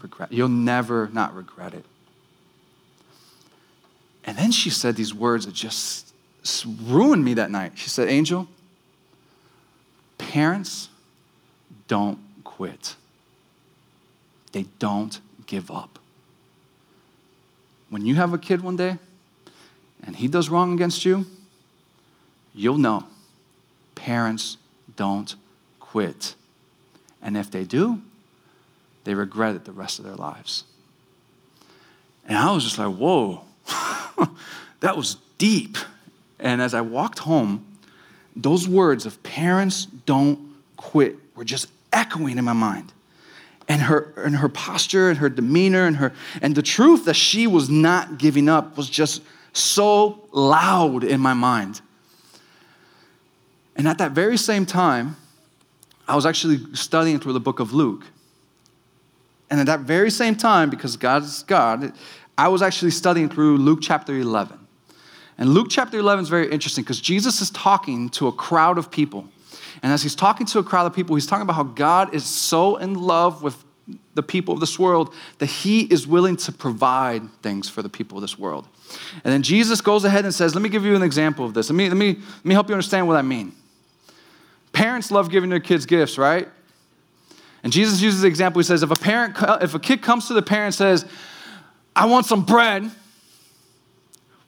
regret. 0.00 0.32
You'll 0.32 0.46
never 0.46 1.10
not 1.12 1.34
regret 1.34 1.74
it. 1.74 1.84
And 4.22 4.38
then 4.38 4.52
she 4.52 4.70
said 4.70 4.94
these 4.94 5.12
words 5.12 5.46
that 5.46 5.54
just 5.54 6.14
ruined 6.84 7.24
me 7.24 7.34
that 7.34 7.50
night. 7.50 7.72
She 7.74 7.88
said, 7.88 8.08
Angel, 8.08 8.46
parents 10.16 10.90
don't 11.88 12.20
quit, 12.44 12.94
they 14.52 14.66
don't 14.78 15.20
give 15.46 15.72
up. 15.72 15.98
When 17.90 18.06
you 18.06 18.14
have 18.14 18.32
a 18.32 18.38
kid 18.38 18.60
one 18.60 18.76
day 18.76 18.98
and 20.04 20.16
he 20.16 20.28
does 20.28 20.48
wrong 20.48 20.72
against 20.74 21.04
you, 21.04 21.26
you'll 22.54 22.78
know 22.78 23.06
parents 23.94 24.56
don't 24.96 25.34
quit. 25.80 26.34
And 27.20 27.36
if 27.36 27.50
they 27.50 27.64
do, 27.64 28.02
they 29.04 29.14
regret 29.14 29.54
it 29.54 29.64
the 29.64 29.72
rest 29.72 29.98
of 29.98 30.04
their 30.04 30.16
lives. 30.16 30.64
And 32.26 32.36
I 32.36 32.52
was 32.52 32.64
just 32.64 32.78
like, 32.78 32.94
whoa, 32.94 33.42
that 34.80 34.96
was 34.96 35.16
deep. 35.38 35.76
And 36.38 36.60
as 36.60 36.74
I 36.74 36.80
walked 36.80 37.20
home, 37.20 37.64
those 38.34 38.66
words 38.66 39.06
of 39.06 39.22
parents 39.22 39.86
don't 39.86 40.38
quit 40.76 41.16
were 41.36 41.44
just 41.44 41.68
echoing 41.92 42.38
in 42.38 42.44
my 42.44 42.52
mind. 42.52 42.92
And 43.68 43.82
her, 43.82 44.12
and 44.16 44.36
her 44.36 44.48
posture 44.48 45.08
and 45.08 45.18
her 45.18 45.28
demeanor 45.28 45.86
and, 45.86 45.96
her, 45.96 46.12
and 46.40 46.54
the 46.54 46.62
truth 46.62 47.04
that 47.04 47.14
she 47.14 47.46
was 47.46 47.70
not 47.70 48.18
giving 48.18 48.48
up 48.48 48.76
was 48.76 48.90
just 48.90 49.22
so 49.52 50.28
loud 50.32 51.04
in 51.04 51.20
my 51.20 51.34
mind. 51.34 51.80
And 53.76 53.88
at 53.88 53.98
that 53.98 54.12
very 54.12 54.36
same 54.36 54.66
time, 54.66 55.16
I 56.06 56.16
was 56.16 56.26
actually 56.26 56.74
studying 56.74 57.20
through 57.20 57.32
the 57.32 57.40
book 57.40 57.60
of 57.60 57.72
Luke. 57.72 58.06
And 59.50 59.60
at 59.60 59.66
that 59.66 59.80
very 59.80 60.10
same 60.10 60.34
time, 60.34 60.70
because 60.70 60.96
God 60.96 61.22
is 61.22 61.42
God, 61.46 61.92
I 62.36 62.48
was 62.48 62.62
actually 62.62 62.90
studying 62.90 63.28
through 63.28 63.58
Luke 63.58 63.80
chapter 63.82 64.16
11. 64.16 64.58
And 65.38 65.50
Luke 65.50 65.68
chapter 65.70 65.98
11 65.98 66.24
is 66.24 66.28
very 66.28 66.50
interesting 66.50 66.84
because 66.84 67.00
Jesus 67.00 67.40
is 67.40 67.50
talking 67.50 68.08
to 68.10 68.28
a 68.28 68.32
crowd 68.32 68.78
of 68.78 68.90
people. 68.90 69.28
And 69.82 69.92
as 69.92 70.02
he's 70.02 70.14
talking 70.14 70.46
to 70.46 70.58
a 70.58 70.62
crowd 70.62 70.86
of 70.86 70.94
people, 70.94 71.16
he's 71.16 71.26
talking 71.26 71.42
about 71.42 71.56
how 71.56 71.64
God 71.64 72.14
is 72.14 72.24
so 72.24 72.76
in 72.76 72.94
love 72.94 73.42
with 73.42 73.62
the 74.14 74.22
people 74.22 74.54
of 74.54 74.60
this 74.60 74.78
world 74.78 75.14
that 75.38 75.46
he 75.46 75.82
is 75.82 76.06
willing 76.06 76.36
to 76.36 76.52
provide 76.52 77.22
things 77.42 77.68
for 77.68 77.82
the 77.82 77.88
people 77.88 78.18
of 78.18 78.22
this 78.22 78.38
world. 78.38 78.66
And 79.24 79.32
then 79.32 79.42
Jesus 79.42 79.80
goes 79.80 80.04
ahead 80.04 80.24
and 80.24 80.34
says, 80.34 80.54
Let 80.54 80.62
me 80.62 80.68
give 80.68 80.84
you 80.84 80.94
an 80.94 81.02
example 81.02 81.44
of 81.44 81.54
this. 81.54 81.70
Let 81.70 81.76
me, 81.76 81.88
let 81.88 81.96
me, 81.96 82.14
let 82.14 82.44
me 82.44 82.54
help 82.54 82.68
you 82.68 82.74
understand 82.74 83.06
what 83.08 83.16
I 83.16 83.22
mean. 83.22 83.52
Parents 84.72 85.10
love 85.10 85.30
giving 85.30 85.50
their 85.50 85.60
kids 85.60 85.86
gifts, 85.86 86.18
right? 86.18 86.48
And 87.62 87.72
Jesus 87.72 88.00
uses 88.00 88.22
the 88.22 88.28
example. 88.28 88.60
He 88.60 88.64
says, 88.64 88.82
if 88.82 88.90
a 88.90 88.96
parent, 88.96 89.36
if 89.62 89.74
a 89.74 89.78
kid 89.78 90.02
comes 90.02 90.28
to 90.28 90.34
the 90.34 90.42
parent 90.42 90.66
and 90.66 90.74
says, 90.74 91.06
I 91.94 92.06
want 92.06 92.26
some 92.26 92.44
bread, 92.44 92.90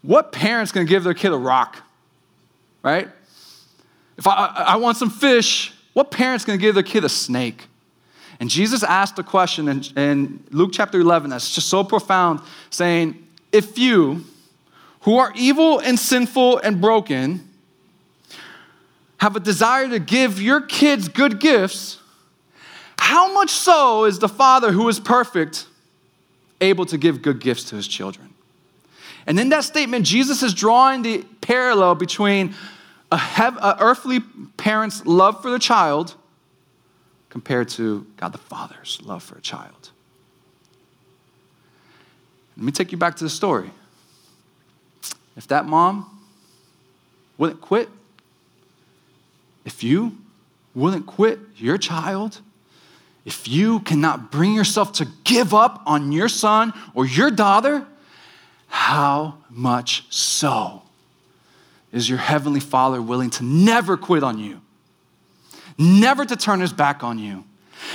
what 0.03 0.33
parent's 0.33 0.73
gonna 0.73 0.87
give 0.87 1.05
their 1.05 1.15
kid 1.15 1.33
a 1.33 1.37
rock? 1.37 1.83
Right? 2.83 3.09
If 4.17 4.27
I, 4.27 4.47
I 4.47 4.77
want 4.77 4.97
some 4.97 5.11
fish, 5.11 5.73
what 5.93 6.11
parent's 6.11 6.45
gonna 6.45 6.59
give 6.59 6.75
their 6.75 6.85
kid 6.85 7.05
a 7.05 7.09
snake? 7.09 7.69
And 8.41 8.51
Jesus 8.51 8.83
asked 8.83 9.19
a 9.19 9.23
question 9.23 9.69
in, 9.69 9.83
in 9.97 10.45
Luke 10.51 10.71
chapter 10.73 11.01
11 11.01 11.31
that's 11.31 11.55
just 11.55 11.69
so 11.69 11.85
profound, 11.85 12.41
saying, 12.71 13.27
If 13.53 13.79
you, 13.79 14.25
who 15.03 15.19
are 15.19 15.33
evil 15.37 15.79
and 15.79 15.99
sinful 15.99 16.59
and 16.59 16.81
broken, 16.81 17.49
have 19.19 19.37
a 19.37 19.41
desire 19.41 19.89
to 19.89 19.99
give 19.99 20.41
your 20.43 20.61
kids 20.61 21.09
good 21.09 21.41
gifts, 21.41 22.01
how 22.99 23.33
much 23.33 23.51
so 23.51 24.05
is 24.05 24.19
the 24.19 24.29
Father 24.29 24.73
who 24.73 24.89
is 24.89 24.99
perfect 24.99 25.67
able 26.61 26.87
to 26.87 26.99
give 26.99 27.23
good 27.23 27.41
gifts 27.41 27.65
to 27.65 27.77
his 27.77 27.87
children? 27.87 28.31
And 29.27 29.39
in 29.39 29.49
that 29.51 29.65
statement, 29.65 30.05
Jesus 30.05 30.43
is 30.43 30.53
drawing 30.53 31.03
the 31.03 31.25
parallel 31.41 31.95
between 31.95 32.55
a, 33.11 33.17
hev- 33.17 33.57
a 33.57 33.77
earthly 33.81 34.21
parent's 34.57 35.05
love 35.07 35.41
for 35.41 35.51
the 35.51 35.59
child 35.59 36.15
compared 37.35 37.69
to 37.69 38.07
God 38.17 38.29
the 38.29 38.39
Father's 38.39 39.01
love 39.03 39.21
for 39.21 39.37
a 39.37 39.41
child. 39.41 39.91
Let 42.57 42.65
me 42.65 42.71
take 42.71 42.93
you 42.93 42.97
back 42.97 43.17
to 43.17 43.25
the 43.25 43.29
story. 43.29 43.73
If 45.37 45.49
that 45.49 45.67
mom 45.67 46.25
wouldn't 47.37 47.61
quit, 47.61 47.89
if 49.65 49.83
you 49.83 50.17
wouldn't 50.77 51.07
quit 51.07 51.41
your 51.57 51.77
child, 51.77 52.41
if 53.25 53.49
you 53.49 53.81
cannot 53.81 54.31
bring 54.31 54.55
yourself 54.55 54.93
to 54.93 55.09
give 55.25 55.53
up 55.53 55.83
on 55.87 56.13
your 56.13 56.29
son 56.29 56.73
or 56.95 57.05
your 57.05 57.33
daughter, 57.33 57.85
how 58.69 59.39
much 59.51 60.05
so 60.09 60.83
is 61.91 62.09
your 62.09 62.19
heavenly 62.19 62.61
Father 62.61 63.03
willing 63.03 63.31
to 63.31 63.43
never 63.43 63.97
quit 63.97 64.23
on 64.23 64.39
you, 64.39 64.61
never 65.79 66.25
to 66.25 66.37
turn 66.37 66.61
his 66.61 66.73
back 66.73 67.03
on 67.03 67.19
you, 67.19 67.45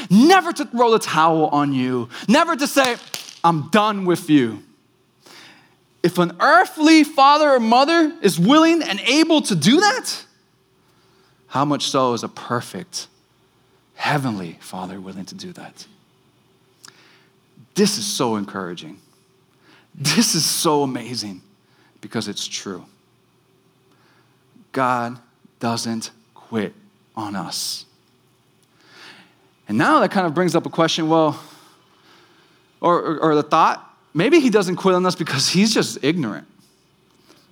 never 0.09 0.51
to 0.53 0.65
throw 0.65 0.91
the 0.91 0.99
towel 0.99 1.47
on 1.47 1.73
you, 1.73 2.09
never 2.27 2.55
to 2.55 2.67
say, 2.67 2.97
I'm 3.43 3.69
done 3.69 4.05
with 4.05 4.29
you. 4.29 4.63
If 6.01 6.17
an 6.17 6.37
earthly 6.39 7.03
father 7.03 7.49
or 7.49 7.59
mother 7.59 8.13
is 8.21 8.39
willing 8.39 8.81
and 8.81 8.99
able 9.01 9.41
to 9.43 9.55
do 9.55 9.79
that, 9.81 10.25
how 11.49 11.65
much 11.65 11.89
so 11.89 12.13
is 12.13 12.23
a 12.23 12.29
perfect 12.29 13.07
heavenly 13.95 14.57
Father 14.61 15.01
willing 15.01 15.25
to 15.25 15.35
do 15.35 15.51
that? 15.53 15.85
This 17.73 17.97
is 17.97 18.05
so 18.05 18.35
encouraging. 18.35 18.99
This 19.95 20.35
is 20.35 20.45
so 20.45 20.83
amazing 20.83 21.41
because 22.01 22.27
it's 22.27 22.47
true. 22.47 22.85
God 24.71 25.19
doesn't 25.59 26.11
quit 26.35 26.73
on 27.19 27.35
us. 27.35 27.85
And 29.67 29.77
now 29.77 29.99
that 29.99 30.11
kind 30.11 30.25
of 30.25 30.33
brings 30.33 30.55
up 30.55 30.65
a 30.65 30.69
question 30.69 31.09
well, 31.09 31.39
or, 32.81 32.97
or, 32.97 33.19
or, 33.19 33.35
the 33.35 33.43
thought, 33.43 33.85
maybe 34.13 34.39
he 34.39 34.49
doesn't 34.49 34.77
quit 34.77 34.95
on 34.95 35.05
us 35.05 35.15
because 35.15 35.49
he's 35.49 35.73
just 35.73 36.03
ignorant. 36.03 36.47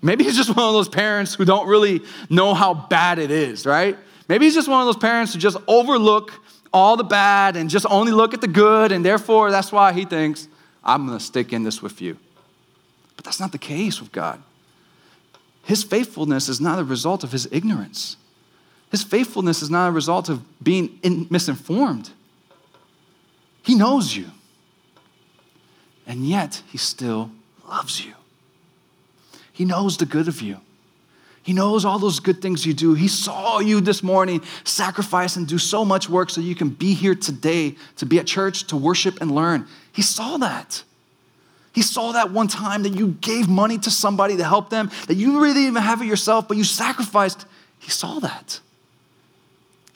Maybe 0.02 0.24
he's 0.24 0.38
just 0.38 0.50
one 0.56 0.66
of 0.66 0.74
those 0.74 0.90
parents 0.90 1.36
who 1.36 1.46
don't 1.46 1.68
really 1.68 2.02
know 2.30 2.54
how 2.54 2.74
bad 2.74 3.20
it 3.20 3.30
is, 3.30 3.66
right? 3.66 3.98
Maybe 4.30 4.46
he's 4.46 4.56
just 4.56 4.68
one 4.68 4.80
of 4.80 4.88
those 4.88 4.98
parents 4.98 5.34
who 5.34 5.40
just 5.40 5.58
overlook 5.68 6.32
all 6.74 6.98
the 6.98 7.04
bad 7.04 7.56
and 7.56 7.70
just 7.70 7.86
only 7.90 8.12
look 8.12 8.34
at 8.34 8.42
the 8.42 8.48
good, 8.48 8.92
and 8.92 9.04
therefore 9.04 9.52
that's 9.52 9.72
why 9.72 9.94
he 9.94 10.06
thinks, 10.06 10.48
I'm 10.84 11.06
gonna 11.06 11.20
stick 11.20 11.54
in 11.54 11.64
this 11.64 11.82
with 11.82 12.02
you. 12.02 12.18
But 13.16 13.26
that's 13.26 13.40
not 13.40 13.52
the 13.52 13.58
case 13.58 14.00
with 14.00 14.12
God. 14.12 14.42
His 15.64 15.84
faithfulness 15.84 16.48
is 16.48 16.62
not 16.62 16.80
a 16.80 16.84
result 16.84 17.24
of 17.24 17.32
his 17.34 17.48
ignorance. 17.52 18.16
His 18.91 19.03
faithfulness 19.03 19.62
is 19.62 19.70
not 19.70 19.88
a 19.88 19.91
result 19.91 20.29
of 20.29 20.41
being 20.63 21.00
in, 21.03 21.27
misinformed. 21.29 22.10
He 23.63 23.75
knows 23.75 24.15
you. 24.15 24.27
And 26.06 26.25
yet, 26.25 26.62
he 26.70 26.77
still 26.77 27.32
loves 27.67 28.06
you. 28.06 28.13
He 29.51 29.65
knows 29.65 29.98
the 29.98 30.06
good 30.06 30.27
of 30.27 30.41
you. 30.41 30.62
He 31.44 31.53
knows 31.53 31.86
all 31.86 31.98
those 31.98 32.20
good 32.20 32.41
things 32.41 32.65
you 32.65 32.74
do. 32.74 32.94
He 32.94 33.08
saw 33.08 33.60
you 33.60 33.79
this 33.82 34.03
morning 34.03 34.41
sacrifice 34.63 35.36
and 35.36 35.48
do 35.48 35.58
so 35.58 35.86
much 35.86 36.10
work 36.10 36.29
so 36.29 36.41
you 36.41 36.56
can 36.56 36.70
be 36.70 36.94
here 36.94 37.15
today 37.15 37.75
to 37.98 38.06
be 38.06 38.20
at 38.20 38.27
church, 38.27 38.67
to 38.67 38.77
worship 38.77 39.22
and 39.22 39.32
learn. 39.32 39.65
He 39.94 40.01
saw 40.01 40.38
that. 40.38 40.84
He 41.74 41.82
saw 41.82 42.12
that 42.13 42.32
one 42.32 42.48
time 42.48 42.84
that 42.84 42.96
you 42.96 43.17
gave 43.22 43.48
money 43.48 43.77
to 43.79 43.91
somebody 43.91 44.36
to 44.38 44.44
help 44.44 44.70
them, 44.70 44.91
that 45.08 45.15
you 45.15 45.39
really 45.39 45.53
didn't 45.53 45.70
even 45.70 45.84
have 45.84 46.01
it 46.01 46.06
yourself, 46.06 46.48
but 46.48 46.58
you 46.58 46.63
sacrificed. 46.63 47.46
He 47.79 47.91
saw 47.91 48.20
that. 48.20 48.60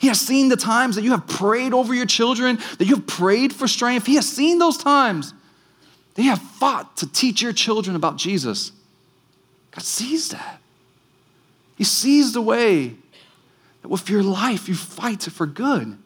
He 0.02 0.08
has 0.08 0.20
seen 0.20 0.48
the 0.48 0.56
times 0.56 0.96
that 0.96 1.04
you 1.04 1.12
have 1.12 1.28
prayed 1.28 1.72
over 1.72 1.94
your 1.94 2.06
children, 2.06 2.58
that 2.78 2.86
you 2.86 2.96
have 2.96 3.06
prayed 3.06 3.52
for 3.52 3.68
strength. 3.68 4.04
He 4.04 4.16
has 4.16 4.28
seen 4.28 4.58
those 4.58 4.76
times 4.76 5.32
They 6.14 6.24
have 6.24 6.42
fought 6.42 6.96
to 6.96 7.06
teach 7.06 7.40
your 7.40 7.52
children 7.52 7.94
about 7.94 8.16
Jesus. 8.16 8.72
God 9.70 9.84
sees 9.84 10.30
that. 10.30 10.60
He 11.76 11.84
sees 11.84 12.32
the 12.32 12.42
way 12.42 12.96
that 13.80 13.88
with 13.88 14.10
your 14.10 14.24
life 14.24 14.68
you 14.68 14.74
fight 14.74 15.22
for 15.22 15.46
good. 15.46 15.96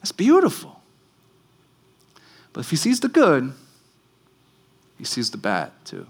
That's 0.00 0.12
beautiful. 0.12 0.82
But 2.52 2.60
if 2.60 2.70
he 2.70 2.76
sees 2.76 3.00
the 3.00 3.08
good, 3.08 3.54
he 4.98 5.04
sees 5.04 5.30
the 5.30 5.38
bad 5.38 5.72
too. 5.86 6.06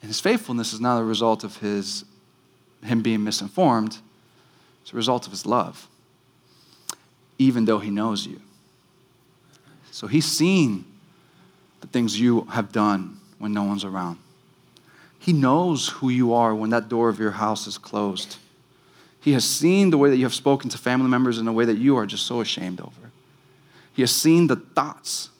And 0.00 0.08
his 0.08 0.20
faithfulness 0.20 0.72
is 0.72 0.80
not 0.80 1.00
a 1.00 1.04
result 1.04 1.42
of 1.42 1.56
his, 1.56 2.04
him 2.82 3.02
being 3.02 3.24
misinformed, 3.24 3.98
it's 4.82 4.92
a 4.92 4.96
result 4.96 5.26
of 5.26 5.32
his 5.32 5.44
love, 5.44 5.88
even 7.38 7.64
though 7.64 7.78
he 7.78 7.90
knows 7.90 8.26
you. 8.26 8.40
So 9.90 10.06
he's 10.06 10.26
seen 10.26 10.84
the 11.80 11.86
things 11.86 12.20
you 12.20 12.42
have 12.50 12.72
done 12.72 13.18
when 13.38 13.52
no 13.52 13.64
one's 13.64 13.84
around. 13.84 14.18
He 15.18 15.32
knows 15.32 15.88
who 15.88 16.08
you 16.08 16.32
are 16.32 16.54
when 16.54 16.70
that 16.70 16.88
door 16.88 17.08
of 17.08 17.18
your 17.18 17.32
house 17.32 17.66
is 17.66 17.76
closed. 17.76 18.36
He 19.20 19.32
has 19.32 19.44
seen 19.44 19.90
the 19.90 19.98
way 19.98 20.10
that 20.10 20.16
you 20.16 20.24
have 20.24 20.34
spoken 20.34 20.70
to 20.70 20.78
family 20.78 21.08
members 21.08 21.38
in 21.38 21.48
a 21.48 21.52
way 21.52 21.64
that 21.64 21.76
you 21.76 21.96
are 21.96 22.06
just 22.06 22.26
so 22.26 22.40
ashamed 22.40 22.80
over. 22.80 23.10
He 23.92 24.02
has 24.02 24.14
seen 24.14 24.46
the 24.46 24.56
thoughts 24.56 25.30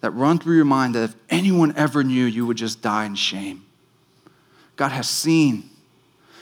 that 0.00 0.10
run 0.10 0.38
through 0.38 0.56
your 0.56 0.64
mind 0.64 0.94
that 0.94 1.04
if 1.04 1.14
anyone 1.30 1.72
ever 1.76 2.02
knew, 2.02 2.24
you 2.24 2.44
would 2.46 2.56
just 2.56 2.82
die 2.82 3.04
in 3.04 3.14
shame. 3.14 3.64
God 4.76 4.90
has 4.90 5.08
seen 5.08 5.69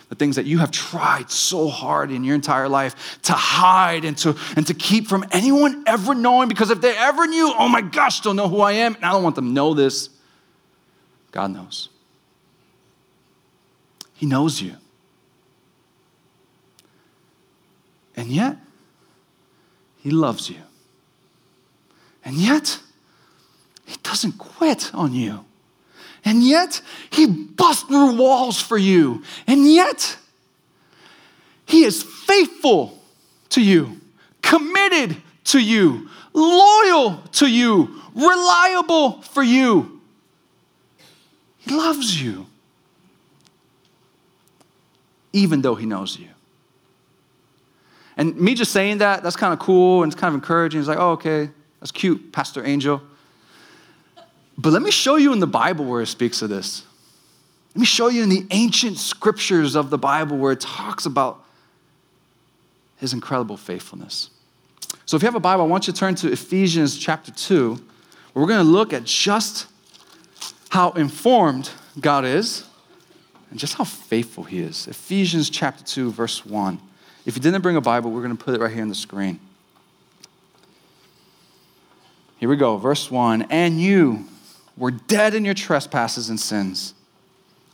the 0.09 0.15
things 0.15 0.37
that 0.37 0.47
you 0.47 0.59
have 0.59 0.71
tried 0.71 1.31
so 1.31 1.69
hard 1.69 2.11
in 2.11 2.25
your 2.25 2.35
entire 2.35 2.69
life 2.69 3.21
to 3.23 3.33
hide 3.33 4.05
and 4.05 4.17
to, 4.19 4.35
and 4.57 4.67
to 4.67 4.75
keep 4.75 5.07
from 5.07 5.25
anyone 5.33 5.85
ever 5.87 6.15
knowing 6.15 6.49
because 6.49 6.71
if 6.71 6.81
they 6.81 6.97
ever 6.97 7.27
knew, 7.27 7.53
oh 7.59 7.69
my 7.69 7.83
gosh, 7.83 8.21
they'll 8.21 8.35
know 8.35 8.49
who 8.49 8.61
I 8.61 8.73
am, 8.73 8.95
and 8.95 9.05
I 9.05 9.12
don't 9.12 9.23
want 9.23 9.37
them 9.37 9.47
to 9.47 9.53
know 9.53 9.75
this. 9.75 10.09
God 11.31 11.50
knows. 11.50 11.91
He 14.15 14.27
knows 14.27 14.61
you. 14.62 14.75
And 18.17 18.29
yet, 18.29 18.57
He 19.99 20.11
loves 20.11 20.49
you. 20.49 20.61
And 22.25 22.37
yet, 22.37 22.81
He 23.85 23.97
doesn't 24.03 24.38
quit 24.38 24.93
on 24.95 25.12
you. 25.12 25.45
And 26.25 26.42
yet, 26.42 26.80
He 27.10 27.26
busts 27.26 27.84
through 27.84 28.16
walls 28.16 28.60
for 28.60 28.78
you. 28.78 29.22
And 29.46 29.70
yet, 29.70 30.16
He 31.66 31.84
is 31.84 32.02
faithful 32.02 33.00
to 33.50 33.62
you, 33.62 34.00
committed 34.42 35.16
to 35.44 35.58
you, 35.58 36.08
loyal 36.32 37.18
to 37.32 37.46
you, 37.46 38.02
reliable 38.14 39.22
for 39.22 39.42
you. 39.42 40.00
He 41.58 41.75
loves 41.75 42.20
you, 42.20 42.46
even 45.32 45.62
though 45.62 45.75
He 45.75 45.87
knows 45.87 46.18
you. 46.18 46.28
And 48.18 48.37
me 48.37 48.54
just 48.54 48.72
saying 48.72 48.98
that, 48.98 49.22
that's 49.22 49.37
kind 49.37 49.52
of 49.52 49.60
cool 49.60 50.02
and 50.02 50.12
it's 50.12 50.20
kind 50.20 50.34
of 50.34 50.42
encouraging. 50.42 50.80
It's 50.80 50.88
like, 50.88 50.98
oh, 50.98 51.12
okay, 51.12 51.50
that's 51.80 51.92
cute, 51.92 52.32
Pastor 52.32 52.66
Angel. 52.66 53.00
But 54.59 54.73
let 54.73 54.83
me 54.83 54.91
show 54.91 55.17
you 55.17 55.33
in 55.33 55.38
the 55.38 55.47
Bible 55.47 55.85
where 55.85 56.03
it 56.03 56.07
speaks 56.07 56.43
of 56.43 56.50
this. 56.50 56.85
Let 57.75 57.81
me 57.81 57.87
show 57.87 58.09
you 58.09 58.25
in 58.25 58.29
the 58.29 58.45
ancient 58.50 58.99
scriptures 58.99 59.77
of 59.77 59.88
the 59.88 59.99
Bible 59.99 60.37
where 60.37 60.50
it 60.50 60.61
talks 60.61 61.07
about 61.07 61.45
his 62.97 63.12
incredible 63.12 63.57
faithfulness. 63.57 64.31
So 65.07 65.17
if 65.17 65.23
you 65.23 65.27
have 65.27 65.37
a 65.37 65.41
Bible, 65.41 65.62
I 65.62 65.69
want 65.69 65.87
you 65.87 65.93
to 65.93 65.99
turn 65.99 66.17
to 66.17 66.33
Ephesians 66.33 66.99
chapter 66.99 67.31
2, 67.31 67.75
where 67.75 67.81
we're 68.35 68.49
going 68.49 68.65
to 68.65 68.71
look 68.71 68.93
at 68.93 69.05
just 69.05 69.69
how 70.71 70.91
informed 70.91 71.71
God 72.00 72.25
is 72.25 72.65
and 73.50 73.61
just 73.61 73.75
how 73.75 73.85
faithful 73.85 74.43
he 74.43 74.59
is. 74.59 74.88
Ephesians 74.88 75.49
chapter 75.49 75.85
2, 75.85 76.11
verse 76.11 76.45
1. 76.45 76.81
If 77.25 77.37
you 77.37 77.43
didn't 77.43 77.62
bring 77.62 77.77
a 77.77 77.81
Bible, 77.81 78.11
we're 78.11 78.23
going 78.23 78.37
to 78.37 78.45
put 78.45 78.55
it 78.55 78.61
right 78.61 78.73
here 78.73 78.83
on 78.83 78.88
the 78.88 78.95
screen. 78.95 79.38
Here 82.38 82.49
we 82.49 82.57
go, 82.57 82.77
verse 82.77 83.09
1. 83.11 83.43
And 83.50 83.81
you 83.81 84.27
were 84.78 84.92
dead 84.92 85.35
in 85.35 85.44
your 85.44 85.54
trespasses 85.54 86.30
and 86.30 86.38
sins, 86.38 86.94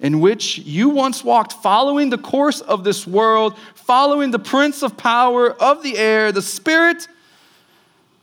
in 0.01 0.21
which 0.21 0.59
you 0.59 0.89
once 0.89 1.23
walked, 1.23 1.53
following 1.53 2.11
the 2.11 2.19
course 2.19 2.61
of 2.61 2.83
this 2.83 3.07
world, 3.07 3.57
following 3.75 4.31
the 4.31 4.39
prince 4.39 4.83
of 4.83 4.97
power 4.97 5.51
of 5.51 5.83
the 5.83 5.97
air, 5.99 6.33
the 6.33 6.43
spirit 6.43 7.07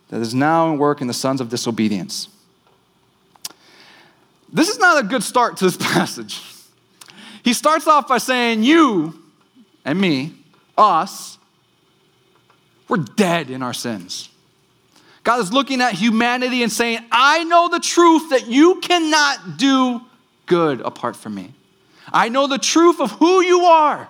that 0.10 0.20
is 0.20 0.34
now 0.34 0.72
in 0.72 0.78
work 0.78 1.02
in 1.02 1.08
the 1.08 1.14
sons 1.14 1.40
of 1.40 1.50
disobedience. 1.50 2.28
This 4.52 4.68
is 4.68 4.80
not 4.80 5.02
a 5.04 5.08
good 5.08 5.24
start 5.24 5.58
to 5.58 5.66
this 5.66 5.78
passage. 5.80 6.42
He 7.44 7.54
starts 7.54 7.88
off 7.88 8.08
by 8.08 8.18
saying, 8.18 8.64
You 8.64 9.18
and 9.86 10.00
me, 10.00 10.34
us, 10.78 11.38
we're 12.88 12.98
dead 12.98 13.50
in 13.50 13.64
our 13.64 13.74
sins. 13.74 14.30
God 15.24 15.40
is 15.40 15.54
looking 15.54 15.82
at 15.82 15.94
humanity 15.94 16.64
and 16.64 16.72
saying, 16.72 17.00
I 17.12 17.44
know 17.44 17.70
the 17.70 17.80
truth 17.80 18.32
that 18.32 18.48
you 18.48 18.80
cannot 18.80 19.58
do 19.58 20.02
good 20.48 20.82
apart 20.82 21.16
from 21.16 21.36
me. 21.36 21.54
I 22.12 22.30
know 22.30 22.48
the 22.48 22.58
truth 22.58 23.00
of 23.00 23.12
who 23.12 23.42
you 23.42 23.62
are. 23.62 24.10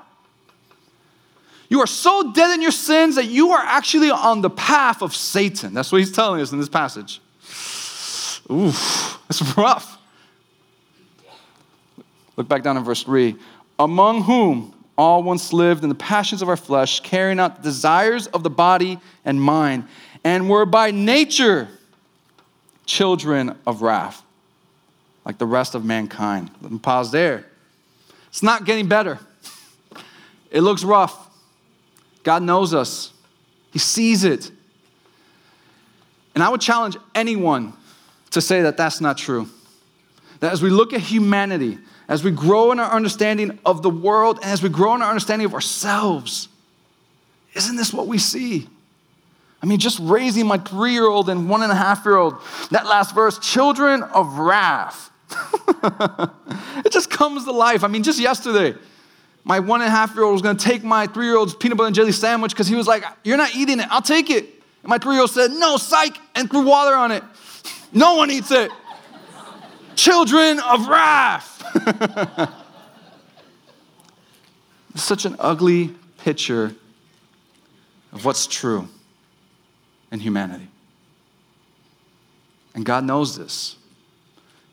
You 1.69 1.81
are 1.81 1.87
so 1.87 2.31
dead 2.33 2.53
in 2.53 2.61
your 2.61 2.71
sins 2.71 3.15
that 3.15 3.27
you 3.27 3.51
are 3.51 3.63
actually 3.63 4.09
on 4.09 4.41
the 4.41 4.49
path 4.49 5.01
of 5.01 5.15
Satan. 5.15 5.73
That's 5.73 5.91
what 5.91 5.99
he's 5.99 6.11
telling 6.11 6.41
us 6.41 6.51
in 6.51 6.59
this 6.59 6.69
passage. 6.69 7.21
Oof, 8.51 9.19
that's 9.27 9.57
rough. 9.57 9.97
Look 12.35 12.47
back 12.47 12.63
down 12.63 12.75
in 12.77 12.83
verse 12.83 13.03
3. 13.03 13.35
Among 13.79 14.23
whom 14.23 14.73
all 14.97 15.23
once 15.23 15.53
lived 15.53 15.83
in 15.83 15.89
the 15.89 15.95
passions 15.95 16.41
of 16.41 16.49
our 16.49 16.57
flesh, 16.57 16.99
carrying 16.99 17.39
out 17.39 17.57
the 17.57 17.63
desires 17.63 18.27
of 18.27 18.43
the 18.43 18.49
body 18.49 18.99
and 19.23 19.41
mind 19.41 19.85
and 20.23 20.49
were 20.49 20.65
by 20.65 20.91
nature 20.91 21.67
children 22.85 23.57
of 23.65 23.81
wrath, 23.81 24.21
like 25.25 25.37
the 25.37 25.45
rest 25.45 25.75
of 25.75 25.85
mankind. 25.85 26.51
Let 26.61 26.71
me 26.71 26.79
pause 26.79 27.11
there. 27.11 27.45
It's 28.27 28.43
not 28.43 28.65
getting 28.65 28.87
better. 28.87 29.19
It 30.51 30.61
looks 30.61 30.83
rough. 30.83 31.29
God 32.23 32.43
knows 32.43 32.73
us, 32.73 33.11
He 33.71 33.79
sees 33.79 34.23
it. 34.23 34.51
And 36.33 36.43
I 36.43 36.49
would 36.49 36.61
challenge 36.61 36.97
anyone 37.13 37.73
to 38.31 38.41
say 38.41 38.61
that 38.61 38.77
that's 38.77 39.01
not 39.01 39.17
true. 39.17 39.49
That 40.39 40.53
as 40.53 40.61
we 40.61 40.69
look 40.69 40.93
at 40.93 41.01
humanity, 41.01 41.77
as 42.07 42.23
we 42.23 42.31
grow 42.31 42.71
in 42.71 42.79
our 42.79 42.91
understanding 42.91 43.59
of 43.65 43.81
the 43.81 43.89
world, 43.89 44.37
and 44.41 44.51
as 44.51 44.63
we 44.63 44.69
grow 44.69 44.95
in 44.95 45.01
our 45.01 45.09
understanding 45.09 45.45
of 45.45 45.53
ourselves, 45.53 46.47
isn't 47.53 47.75
this 47.75 47.93
what 47.93 48.07
we 48.07 48.17
see? 48.17 48.67
I 49.61 49.67
mean, 49.67 49.79
just 49.79 49.99
raising 50.01 50.47
my 50.47 50.57
three 50.57 50.93
year 50.93 51.07
old 51.07 51.29
and 51.29 51.47
one 51.47 51.61
and 51.61 51.71
a 51.71 51.75
half 51.75 52.03
year 52.03 52.15
old, 52.15 52.35
that 52.71 52.85
last 52.85 53.13
verse, 53.13 53.37
children 53.39 54.01
of 54.03 54.39
wrath. 54.39 55.11
it 56.83 56.91
just 56.91 57.09
comes 57.09 57.45
to 57.45 57.51
life. 57.51 57.83
I 57.83 57.87
mean, 57.87 58.03
just 58.03 58.19
yesterday, 58.19 58.77
my 59.43 59.59
one 59.59 59.81
and 59.81 59.87
a 59.87 59.91
half 59.91 60.15
year 60.15 60.23
old 60.23 60.33
was 60.33 60.41
gonna 60.41 60.57
take 60.57 60.83
my 60.83 61.05
three 61.05 61.25
year 61.25 61.37
old's 61.37 61.53
peanut 61.53 61.77
butter 61.77 61.87
and 61.87 61.95
jelly 61.95 62.11
sandwich 62.11 62.51
because 62.53 62.67
he 62.67 62.75
was 62.75 62.87
like, 62.87 63.03
You're 63.23 63.37
not 63.37 63.55
eating 63.55 63.79
it, 63.79 63.87
I'll 63.91 64.01
take 64.01 64.29
it. 64.31 64.45
And 64.83 64.89
my 64.89 64.97
three 64.97 65.13
year 65.13 65.21
old 65.21 65.31
said, 65.31 65.51
No, 65.51 65.77
psych, 65.77 66.17
and 66.35 66.49
threw 66.49 66.65
water 66.65 66.95
on 66.95 67.11
it. 67.11 67.23
No 67.93 68.15
one 68.15 68.31
eats 68.31 68.51
it. 68.51 68.71
Children 69.95 70.59
of 70.59 70.87
wrath. 70.87 71.59
Such 74.95 75.25
an 75.25 75.35
ugly 75.39 75.93
picture 76.17 76.75
of 78.11 78.25
what's 78.25 78.47
true 78.47 78.87
in 80.11 80.19
humanity. 80.19 80.67
And 82.73 82.85
God 82.85 83.03
knows 83.03 83.37
this. 83.37 83.75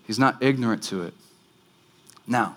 He's 0.06 0.18
not 0.18 0.42
ignorant 0.42 0.82
to 0.84 1.02
it. 1.02 1.14
Now, 2.26 2.56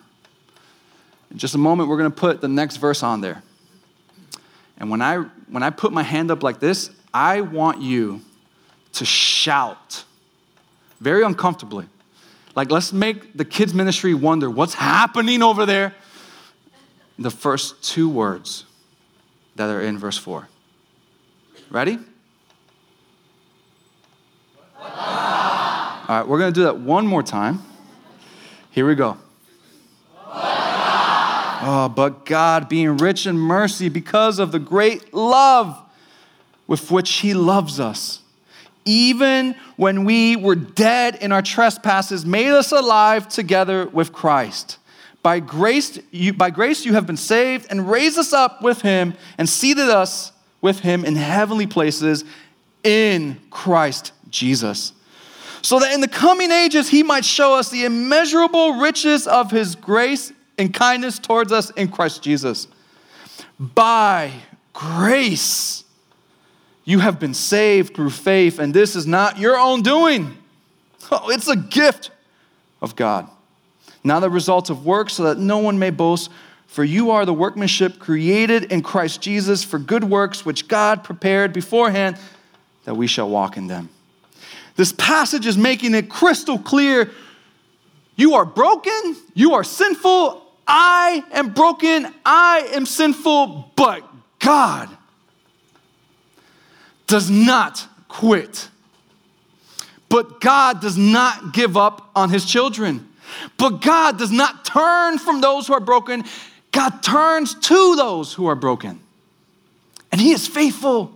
in 1.30 1.38
just 1.38 1.56
a 1.56 1.58
moment, 1.58 1.90
we're 1.90 1.98
going 1.98 2.12
to 2.12 2.16
put 2.16 2.42
the 2.42 2.48
next 2.48 2.78
verse 2.78 3.04
on 3.04 3.22
there. 3.22 3.42
And 4.78 4.90
when 4.90 5.02
I, 5.02 5.18
when 5.50 5.64
I 5.64 5.70
put 5.70 5.94
my 5.94 6.04
hand 6.04 6.32
up 6.32 6.44
like 6.44 6.60
this, 6.60 6.90
I 7.14 7.42
want 7.42 7.82
you 7.82 8.22
to 8.94 9.06
shout 9.06 10.04
very 11.00 11.24
uncomfortably. 11.24 11.88
Like, 12.56 12.70
let's 12.70 12.92
make 12.92 13.36
the 13.36 13.46
kids' 13.46 13.74
ministry 13.74 14.14
wonder 14.14 14.50
what's 14.50 14.74
happening 14.74 15.42
over 15.42 15.66
there. 15.66 15.94
The 17.18 17.32
first 17.32 17.84
two 17.84 18.10
words 18.10 18.66
that 19.56 19.70
are 19.70 19.82
in 19.82 19.98
verse 19.98 20.18
4. 20.18 20.48
Ready? 21.70 22.00
All 24.82 26.18
right, 26.18 26.28
we're 26.28 26.40
going 26.40 26.54
to 26.54 26.60
do 26.60 26.64
that 26.64 26.80
one 26.80 27.06
more 27.06 27.24
time. 27.24 27.62
Here 28.72 28.88
we 28.88 28.96
go. 28.96 29.18
Oh, 31.64 31.92
but 31.96 32.26
God, 32.26 32.68
being 32.68 32.98
rich 32.98 33.28
in 33.28 33.38
mercy 33.38 33.88
because 33.88 34.40
of 34.40 34.52
the 34.52 34.60
great 34.60 35.14
love 35.14 35.80
with 36.66 36.90
which 36.90 37.12
He 37.20 37.36
loves 37.36 37.80
us, 37.80 38.22
even 38.84 39.56
when 39.76 40.06
we 40.06 40.36
were 40.36 40.56
dead 40.56 41.18
in 41.18 41.32
our 41.32 41.44
trespasses, 41.44 42.26
made 42.26 42.50
us 42.50 42.72
alive 42.72 43.30
together 43.30 43.88
with 43.88 44.12
Christ. 44.12 44.80
By 45.22 45.40
grace, 45.40 46.00
you, 46.10 46.34
by 46.34 46.50
grace 46.50 46.84
you 46.84 46.94
have 46.94 47.06
been 47.06 47.18
saved 47.18 47.68
and 47.70 47.88
raised 47.88 48.18
us 48.18 48.34
up 48.34 48.64
with 48.64 48.82
Him 48.82 49.14
and 49.38 49.48
seated 49.48 49.90
us 49.90 50.32
with 50.62 50.80
Him 50.80 51.06
in 51.06 51.16
heavenly 51.16 51.68
places 51.68 52.26
in 52.84 53.40
Christ 53.52 54.14
Jesus 54.32 54.94
so 55.62 55.80
that 55.80 55.94
in 55.94 56.02
the 56.02 56.08
coming 56.08 56.52
ages 56.52 56.90
he 56.90 57.04
might 57.04 57.26
show 57.26 57.54
us 57.54 57.70
the 57.70 57.86
immeasurable 57.86 58.74
riches 58.74 59.28
of 59.28 59.52
his 59.52 59.76
grace 59.76 60.34
and 60.58 60.74
kindness 60.74 61.20
towards 61.20 61.52
us 61.52 61.70
in 61.72 61.88
Christ 61.88 62.24
Jesus. 62.24 62.68
By 63.60 64.32
grace, 64.74 65.84
you 66.84 67.00
have 67.00 67.20
been 67.20 67.34
saved 67.34 67.96
through 67.96 68.10
faith, 68.10 68.60
and 68.60 68.74
this 68.74 68.96
is 68.96 69.06
not 69.06 69.38
your 69.38 69.58
own 69.58 69.82
doing. 69.82 70.38
Oh, 71.12 71.30
it's 71.30 71.48
a 71.48 71.56
gift 71.56 72.12
of 72.82 72.96
God. 72.96 73.30
Not 74.04 74.22
the 74.22 74.30
result 74.30 74.70
of 74.70 74.86
works, 74.86 75.14
so 75.14 75.24
that 75.24 75.38
no 75.38 75.60
one 75.60 75.78
may 75.78 75.92
boast. 75.92 76.32
For 76.66 76.84
you 76.84 77.12
are 77.12 77.26
the 77.26 77.34
workmanship 77.34 78.00
created 78.00 78.72
in 78.72 78.82
Christ 78.82 79.22
Jesus 79.22 79.64
for 79.64 79.78
good 79.78 80.06
works, 80.06 80.46
which 80.46 80.68
God 80.68 81.04
prepared 81.04 81.54
beforehand 81.54 82.18
that 82.86 82.96
we 82.96 83.08
shall 83.08 83.30
walk 83.30 83.58
in 83.58 83.68
them. 83.68 83.90
This 84.82 84.94
passage 84.94 85.46
is 85.46 85.60
making 85.60 85.94
it 85.94 86.10
crystal 86.10 86.58
clear 86.58 87.12
you 88.16 88.34
are 88.34 88.46
broken, 88.46 89.16
you 89.36 89.54
are 89.54 89.64
sinful, 89.64 90.42
I 90.66 91.24
am 91.34 91.54
broken, 91.54 92.12
I 92.26 92.68
am 92.74 92.88
sinful, 92.88 93.74
but 93.76 94.04
God 94.40 94.90
does 97.06 97.30
not 97.30 97.88
quit. 98.08 98.70
But 100.10 100.42
God 100.42 100.82
does 100.82 100.98
not 100.98 101.54
give 101.54 101.78
up 101.78 102.10
on 102.16 102.32
his 102.32 102.44
children. 102.44 103.08
But 103.60 103.82
God 103.84 104.18
does 104.18 104.32
not 104.32 104.66
turn 104.66 105.20
from 105.20 105.42
those 105.42 105.68
who 105.68 105.74
are 105.74 105.80
broken. 105.80 106.24
God 106.72 107.04
turns 107.04 107.54
to 107.54 107.96
those 107.96 108.34
who 108.34 108.48
are 108.48 108.56
broken. 108.56 109.00
And 110.12 110.20
he 110.20 110.32
is 110.32 110.48
faithful. 110.48 111.14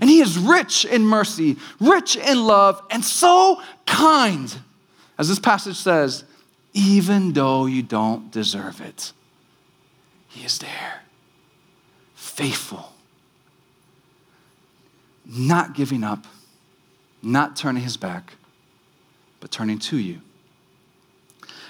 And 0.00 0.10
he 0.10 0.20
is 0.20 0.38
rich 0.38 0.84
in 0.84 1.06
mercy, 1.06 1.56
rich 1.80 2.16
in 2.16 2.44
love, 2.44 2.82
and 2.90 3.04
so 3.04 3.60
kind. 3.86 4.54
As 5.18 5.28
this 5.28 5.38
passage 5.38 5.76
says, 5.76 6.24
even 6.72 7.32
though 7.32 7.66
you 7.66 7.82
don't 7.82 8.30
deserve 8.30 8.80
it, 8.80 9.12
he 10.28 10.44
is 10.44 10.58
there, 10.58 11.02
faithful, 12.14 12.92
not 15.24 15.74
giving 15.74 16.02
up, 16.02 16.26
not 17.22 17.54
turning 17.54 17.82
his 17.82 17.96
back, 17.96 18.34
but 19.38 19.52
turning 19.52 19.78
to 19.78 19.96
you. 19.96 20.20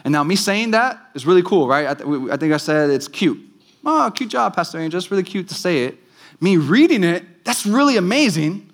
And 0.05 0.13
now, 0.13 0.23
me 0.23 0.37
saying 0.37 0.71
that 0.73 1.11
is 1.15 1.27
really 1.27 1.43
cool, 1.43 1.67
right? 1.67 1.89
I, 1.89 1.95
th- 1.95 2.31
I 2.31 2.37
think 2.37 2.53
I 2.53 2.59
said 2.59 2.91
it's 2.91 3.09
cute. 3.09 3.39
Oh, 3.85 4.11
cute 4.15 4.31
job, 4.31 4.55
Pastor 4.55 4.79
Angel. 4.79 4.97
It's 4.99 5.11
really 5.11 5.23
cute 5.23 5.49
to 5.49 5.55
say 5.55 5.85
it. 5.85 5.99
Me 6.41 6.57
reading 6.57 7.05
it, 7.05 7.25
that's 7.45 7.65
really 7.65 7.97
amazing. 7.97 8.71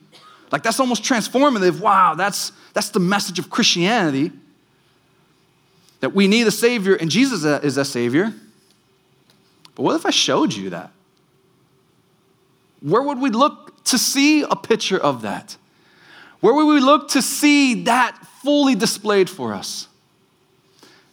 Like, 0.51 0.63
that's 0.63 0.81
almost 0.81 1.03
transformative. 1.03 1.81
Wow, 1.81 2.15
that's, 2.15 2.53
that's 2.73 2.91
the 2.91 3.01
message 3.01 3.39
of 3.39 3.51
Christianity 3.51 4.33
that 6.01 6.15
we 6.15 6.27
need 6.29 6.47
a 6.47 6.51
Savior, 6.51 6.95
and 6.95 7.11
Jesus 7.11 7.45
is 7.63 7.77
a 7.77 7.85
Savior. 7.85 8.33
But 9.75 9.83
what 9.83 9.97
if 9.97 10.07
I 10.07 10.11
showed 10.11 10.53
you 10.53 10.71
that? 10.71 10.91
Where 12.81 13.03
would 13.03 13.19
we 13.19 13.31
look 13.31 13.85
to 13.85 13.99
see 13.99 14.43
a 14.43 14.57
picture 14.57 14.99
of 14.99 15.23
that? 15.23 15.57
Where 16.41 16.55
would 16.55 16.67
we 16.67 16.81
look 16.81 17.09
to 17.11 17.23
see 17.23 17.85
that 17.85 18.17
fully 18.43 18.75
displayed 18.75 19.29
for 19.29 19.53
us? 19.53 19.89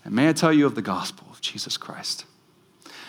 And 0.06 0.15
may 0.15 0.30
I 0.30 0.34
tell 0.34 0.54
you 0.54 0.65
of 0.65 0.76
the 0.76 0.82
gospel 0.82 1.28
of 1.30 1.41
Jesus 1.41 1.76
Christ? 1.76 2.26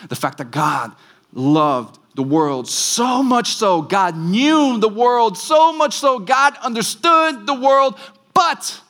The 0.07 0.15
fact 0.15 0.37
that 0.37 0.51
God 0.51 0.91
loved 1.33 1.97
the 2.19 2.23
world 2.23 2.67
so 2.67 3.23
much 3.23 3.53
so, 3.53 3.81
God 3.81 4.17
knew 4.17 4.77
the 4.77 4.89
world 4.89 5.37
so 5.37 5.71
much 5.71 5.95
so, 5.95 6.19
God 6.19 6.57
understood 6.57 7.47
the 7.47 7.53
world, 7.53 7.97
but 8.33 8.81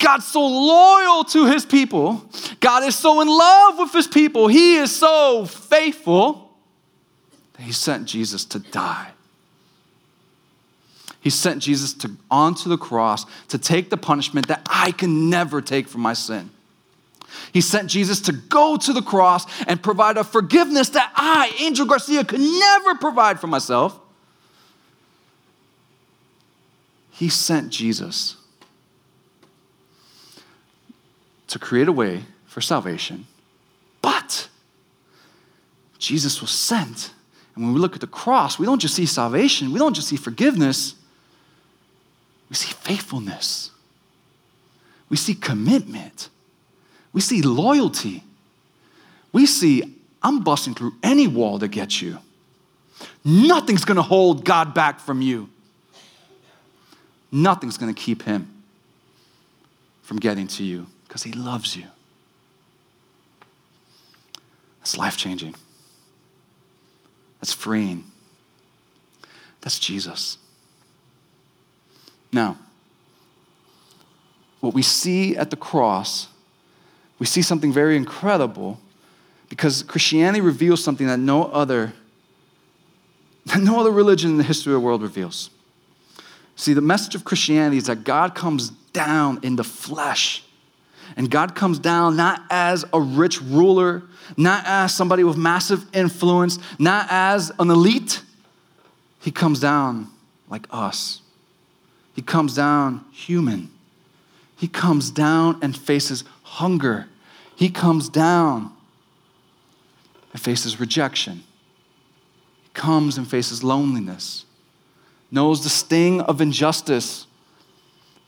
God's 0.00 0.26
so 0.26 0.44
loyal 0.44 1.22
to 1.24 1.46
his 1.46 1.64
people. 1.64 2.28
God 2.58 2.82
is 2.82 2.96
so 2.96 3.20
in 3.20 3.28
love 3.28 3.78
with 3.78 3.92
his 3.92 4.08
people. 4.08 4.48
He 4.48 4.74
is 4.74 4.94
so 4.94 5.46
faithful 5.46 6.50
that 7.52 7.62
he 7.62 7.72
sent 7.72 8.06
Jesus 8.06 8.44
to 8.46 8.58
die 8.58 9.12
he 11.20 11.30
sent 11.30 11.62
Jesus 11.62 11.92
to, 11.94 12.10
onto 12.30 12.68
the 12.68 12.78
cross 12.78 13.26
to 13.48 13.58
take 13.58 13.90
the 13.90 13.96
punishment 13.96 14.48
that 14.48 14.66
I 14.68 14.92
can 14.92 15.28
never 15.28 15.60
take 15.60 15.86
for 15.86 15.98
my 15.98 16.14
sin. 16.14 16.50
He 17.52 17.60
sent 17.60 17.88
Jesus 17.88 18.20
to 18.22 18.32
go 18.32 18.76
to 18.76 18.92
the 18.92 19.02
cross 19.02 19.44
and 19.64 19.82
provide 19.82 20.16
a 20.16 20.24
forgiveness 20.24 20.90
that 20.90 21.12
I, 21.14 21.52
Angel 21.60 21.86
Garcia, 21.86 22.24
could 22.24 22.40
never 22.40 22.94
provide 22.96 23.40
for 23.40 23.46
myself. 23.46 23.98
He 27.10 27.28
sent 27.28 27.70
Jesus 27.70 28.36
to 31.48 31.58
create 31.58 31.88
a 31.88 31.92
way 31.92 32.24
for 32.46 32.60
salvation, 32.60 33.26
but 34.00 34.48
Jesus 35.98 36.40
was 36.40 36.50
sent. 36.50 37.12
And 37.54 37.64
when 37.64 37.74
we 37.74 37.80
look 37.80 37.94
at 37.94 38.00
the 38.00 38.06
cross, 38.06 38.58
we 38.58 38.66
don't 38.66 38.80
just 38.80 38.94
see 38.94 39.06
salvation, 39.06 39.72
we 39.72 39.78
don't 39.78 39.94
just 39.94 40.08
see 40.08 40.16
forgiveness, 40.16 40.94
we 42.48 42.56
see 42.56 42.72
faithfulness. 42.72 43.70
We 45.10 45.16
see 45.16 45.34
commitment. 45.34 46.30
We 47.12 47.20
see 47.20 47.42
loyalty. 47.42 48.22
We 49.32 49.46
see, 49.46 49.96
I'm 50.22 50.42
busting 50.42 50.74
through 50.74 50.94
any 51.02 51.26
wall 51.26 51.58
to 51.58 51.68
get 51.68 52.00
you. 52.00 52.18
Nothing's 53.24 53.84
gonna 53.84 54.02
hold 54.02 54.44
God 54.44 54.74
back 54.74 55.00
from 55.00 55.22
you. 55.22 55.48
Nothing's 57.32 57.78
gonna 57.78 57.94
keep 57.94 58.22
him 58.22 58.48
from 60.02 60.18
getting 60.18 60.46
to 60.48 60.64
you 60.64 60.86
because 61.06 61.22
he 61.22 61.32
loves 61.32 61.76
you. 61.76 61.84
That's 64.80 64.96
life 64.96 65.16
changing. 65.16 65.54
That's 67.40 67.52
freeing. 67.52 68.04
That's 69.60 69.78
Jesus. 69.78 70.38
Now, 72.32 72.56
what 74.60 74.74
we 74.74 74.82
see 74.82 75.36
at 75.36 75.50
the 75.50 75.56
cross, 75.56 76.28
we 77.20 77.26
see 77.26 77.42
something 77.42 77.72
very 77.72 77.96
incredible 77.96 78.80
because 79.48 79.84
Christianity 79.84 80.40
reveals 80.40 80.82
something 80.82 81.06
that 81.06 81.20
no 81.20 81.44
other 81.44 81.92
that 83.46 83.60
no 83.60 83.78
other 83.78 83.90
religion 83.90 84.32
in 84.32 84.36
the 84.36 84.42
history 84.42 84.72
of 84.72 84.80
the 84.80 84.84
world 84.84 85.02
reveals. 85.02 85.50
See, 86.56 86.74
the 86.74 86.82
message 86.82 87.14
of 87.14 87.24
Christianity 87.24 87.78
is 87.78 87.86
that 87.86 88.04
God 88.04 88.34
comes 88.34 88.70
down 88.92 89.38
in 89.42 89.56
the 89.56 89.64
flesh. 89.64 90.42
And 91.16 91.30
God 91.30 91.54
comes 91.54 91.78
down 91.78 92.16
not 92.16 92.42
as 92.50 92.84
a 92.92 93.00
rich 93.00 93.40
ruler, 93.40 94.02
not 94.36 94.64
as 94.66 94.94
somebody 94.94 95.24
with 95.24 95.36
massive 95.36 95.84
influence, 95.94 96.58
not 96.78 97.06
as 97.10 97.50
an 97.58 97.70
elite. 97.70 98.22
He 99.20 99.30
comes 99.30 99.58
down 99.58 100.08
like 100.48 100.66
us. 100.70 101.22
He 102.14 102.22
comes 102.22 102.54
down 102.54 103.04
human. 103.10 103.70
He 104.56 104.68
comes 104.68 105.10
down 105.10 105.58
and 105.62 105.76
faces 105.76 106.24
hunger. 106.42 107.06
He 107.60 107.68
comes 107.68 108.08
down 108.08 108.72
and 110.32 110.40
faces 110.40 110.80
rejection. 110.80 111.42
He 112.62 112.70
comes 112.72 113.18
and 113.18 113.28
faces 113.28 113.62
loneliness, 113.62 114.46
knows 115.30 115.62
the 115.62 115.68
sting 115.68 116.22
of 116.22 116.40
injustice, 116.40 117.26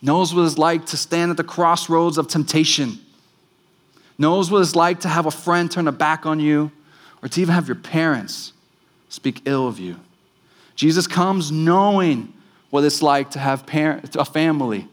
knows 0.02 0.34
what 0.34 0.44
it's 0.44 0.58
like 0.58 0.84
to 0.84 0.98
stand 0.98 1.30
at 1.30 1.38
the 1.38 1.44
crossroads 1.44 2.18
of 2.18 2.28
temptation, 2.28 2.98
knows 4.18 4.50
what 4.50 4.60
it's 4.60 4.76
like 4.76 5.00
to 5.00 5.08
have 5.08 5.24
a 5.24 5.30
friend 5.30 5.70
turn 5.70 5.88
a 5.88 5.92
back 5.92 6.26
on 6.26 6.38
you, 6.38 6.70
or 7.22 7.28
to 7.30 7.40
even 7.40 7.54
have 7.54 7.66
your 7.66 7.76
parents 7.76 8.52
speak 9.08 9.40
ill 9.46 9.66
of 9.66 9.78
you. 9.78 9.96
Jesus 10.76 11.06
comes 11.06 11.50
knowing 11.50 12.34
what 12.68 12.84
it's 12.84 13.00
like 13.00 13.30
to 13.30 13.38
have 13.38 13.64
parent, 13.64 14.14
a 14.14 14.26
family 14.26 14.88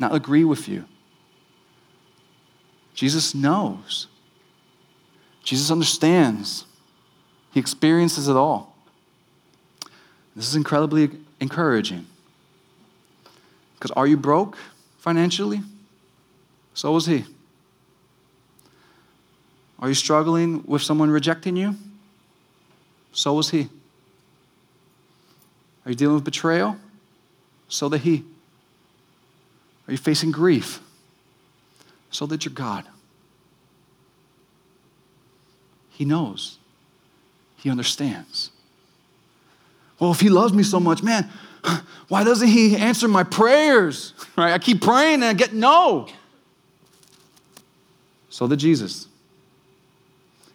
not 0.00 0.12
agree 0.12 0.42
with 0.42 0.68
you. 0.68 0.86
Jesus 2.96 3.34
knows. 3.34 4.08
Jesus 5.44 5.70
understands. 5.70 6.64
He 7.52 7.60
experiences 7.60 8.26
it 8.26 8.34
all. 8.34 8.74
This 10.34 10.48
is 10.48 10.56
incredibly 10.56 11.10
encouraging. 11.38 12.06
Because 13.74 13.90
are 13.92 14.06
you 14.06 14.16
broke 14.16 14.58
financially? 14.98 15.60
So 16.74 16.90
was 16.92 17.06
he. 17.06 17.24
Are 19.78 19.88
you 19.88 19.94
struggling 19.94 20.64
with 20.66 20.82
someone 20.82 21.10
rejecting 21.10 21.54
you? 21.54 21.76
So 23.12 23.34
was 23.34 23.50
he. 23.50 23.68
Are 25.84 25.90
you 25.90 25.94
dealing 25.94 26.14
with 26.14 26.24
betrayal? 26.24 26.76
So 27.68 27.90
did 27.90 28.00
he. 28.00 28.24
Are 29.86 29.92
you 29.92 29.98
facing 29.98 30.30
grief? 30.30 30.80
So 32.16 32.26
did 32.26 32.46
your 32.46 32.54
God. 32.54 32.86
He 35.90 36.06
knows. 36.06 36.56
He 37.58 37.68
understands. 37.68 38.52
Well, 40.00 40.12
if 40.12 40.20
he 40.20 40.30
loves 40.30 40.54
me 40.54 40.62
so 40.62 40.80
much, 40.80 41.02
man, 41.02 41.28
why 42.08 42.24
doesn't 42.24 42.48
he 42.48 42.74
answer 42.74 43.06
my 43.06 43.22
prayers? 43.22 44.14
Right? 44.34 44.52
I 44.54 44.58
keep 44.58 44.80
praying 44.80 45.16
and 45.16 45.24
I 45.24 45.32
get 45.34 45.52
no. 45.52 46.08
So 48.30 48.46
did 48.46 48.58
Jesus. 48.58 49.08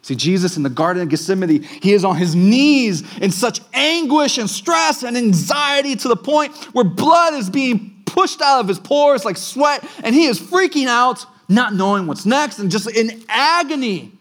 See, 0.02 0.16
Jesus 0.16 0.56
in 0.56 0.64
the 0.64 0.70
Garden 0.70 1.02
of 1.02 1.08
Gethsemane, 1.10 1.62
he 1.62 1.92
is 1.92 2.04
on 2.04 2.16
his 2.16 2.34
knees 2.34 3.02
in 3.18 3.30
such 3.30 3.60
anguish 3.72 4.38
and 4.38 4.50
stress 4.50 5.04
and 5.04 5.16
anxiety 5.16 5.94
to 5.94 6.08
the 6.08 6.16
point 6.16 6.54
where 6.74 6.84
blood 6.84 7.34
is 7.34 7.50
being 7.50 8.02
pushed 8.04 8.40
out 8.40 8.60
of 8.60 8.68
his 8.68 8.78
pores 8.78 9.24
like 9.24 9.36
sweat, 9.36 9.84
and 10.04 10.14
he 10.14 10.26
is 10.26 10.40
freaking 10.40 10.86
out, 10.86 11.26
not 11.48 11.74
knowing 11.74 12.06
what's 12.06 12.26
next, 12.26 12.58
and 12.58 12.70
just 12.70 12.90
in 12.90 13.24
agony. 13.28 14.12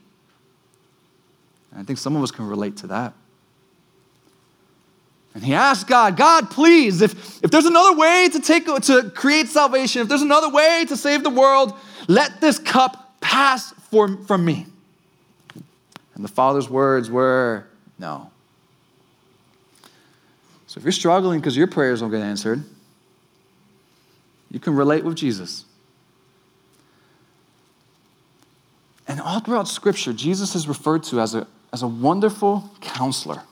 And 1.72 1.80
I 1.80 1.84
think 1.84 2.00
some 2.00 2.16
of 2.16 2.24
us 2.24 2.32
can 2.32 2.48
relate 2.48 2.78
to 2.78 2.88
that. 2.88 3.14
And 5.34 5.44
he 5.44 5.54
asked 5.54 5.88
God, 5.88 6.18
God, 6.18 6.50
please, 6.50 7.02
if, 7.02 7.42
if 7.44 7.52
there's 7.52 7.66
another 7.66 7.96
way 7.96 8.28
to 8.34 8.40
take 8.42 8.66
to 8.66 9.10
create 9.16 9.48
salvation, 9.48 10.02
if 10.02 10.10
there's 10.10 10.22
another 10.22 10.50
way 10.50 10.86
to 10.90 10.98
save 10.98 11.24
the 11.24 11.30
world, 11.30 11.74
let 12.08 12.42
this 12.42 12.60
cup 12.60 13.16
pass 13.22 13.72
for, 13.90 14.18
from 14.26 14.44
me. 14.44 14.66
And 16.16 16.24
the 16.24 16.28
Father's 16.28 16.70
words 16.70 17.10
were, 17.10 17.66
No. 17.98 18.30
So 20.68 20.78
if 20.78 20.84
you're 20.84 20.92
struggling 20.92 21.40
because 21.40 21.58
your 21.58 21.68
prayers 21.68 22.02
don't 22.02 22.12
get 22.12 22.22
answered, 22.22 22.64
you 24.50 24.60
can 24.60 24.76
relate 24.76 25.04
with 25.04 25.16
Jesus. 25.16 25.66
And 29.12 29.20
all 29.20 29.42
throughout 29.42 29.68
Scripture, 29.68 30.14
Jesus 30.14 30.56
is 30.56 30.70
referred 30.70 31.04
to 31.04 31.20
as 31.20 31.36
a, 31.36 31.46
as 31.74 31.84
a 31.84 31.88
wonderful 31.88 32.72
counselor. 32.80 33.44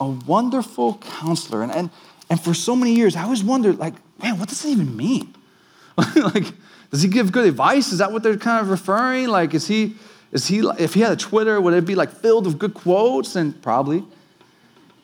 A 0.00 0.08
wonderful 0.08 0.96
counselor. 0.96 1.62
And, 1.62 1.70
and, 1.70 1.90
and 2.28 2.40
for 2.40 2.52
so 2.52 2.74
many 2.74 2.92
years, 2.92 3.14
I 3.14 3.22
always 3.22 3.44
wondered, 3.44 3.78
like, 3.78 3.94
man, 4.20 4.40
what 4.40 4.48
does 4.48 4.60
that 4.62 4.70
even 4.70 4.96
mean? 4.96 5.32
like, 6.16 6.46
does 6.90 7.02
he 7.02 7.08
give 7.08 7.30
good 7.30 7.46
advice? 7.46 7.92
Is 7.92 7.98
that 7.98 8.10
what 8.10 8.24
they're 8.24 8.36
kind 8.36 8.60
of 8.60 8.68
referring? 8.68 9.28
Like, 9.28 9.54
is 9.54 9.68
he, 9.68 9.94
is 10.32 10.48
he, 10.48 10.58
if 10.76 10.94
he 10.94 11.02
had 11.02 11.12
a 11.12 11.16
Twitter, 11.16 11.60
would 11.60 11.74
it 11.74 11.86
be 11.86 11.94
like 11.94 12.10
filled 12.10 12.46
with 12.46 12.58
good 12.58 12.74
quotes? 12.74 13.36
And 13.36 13.62
probably. 13.62 14.02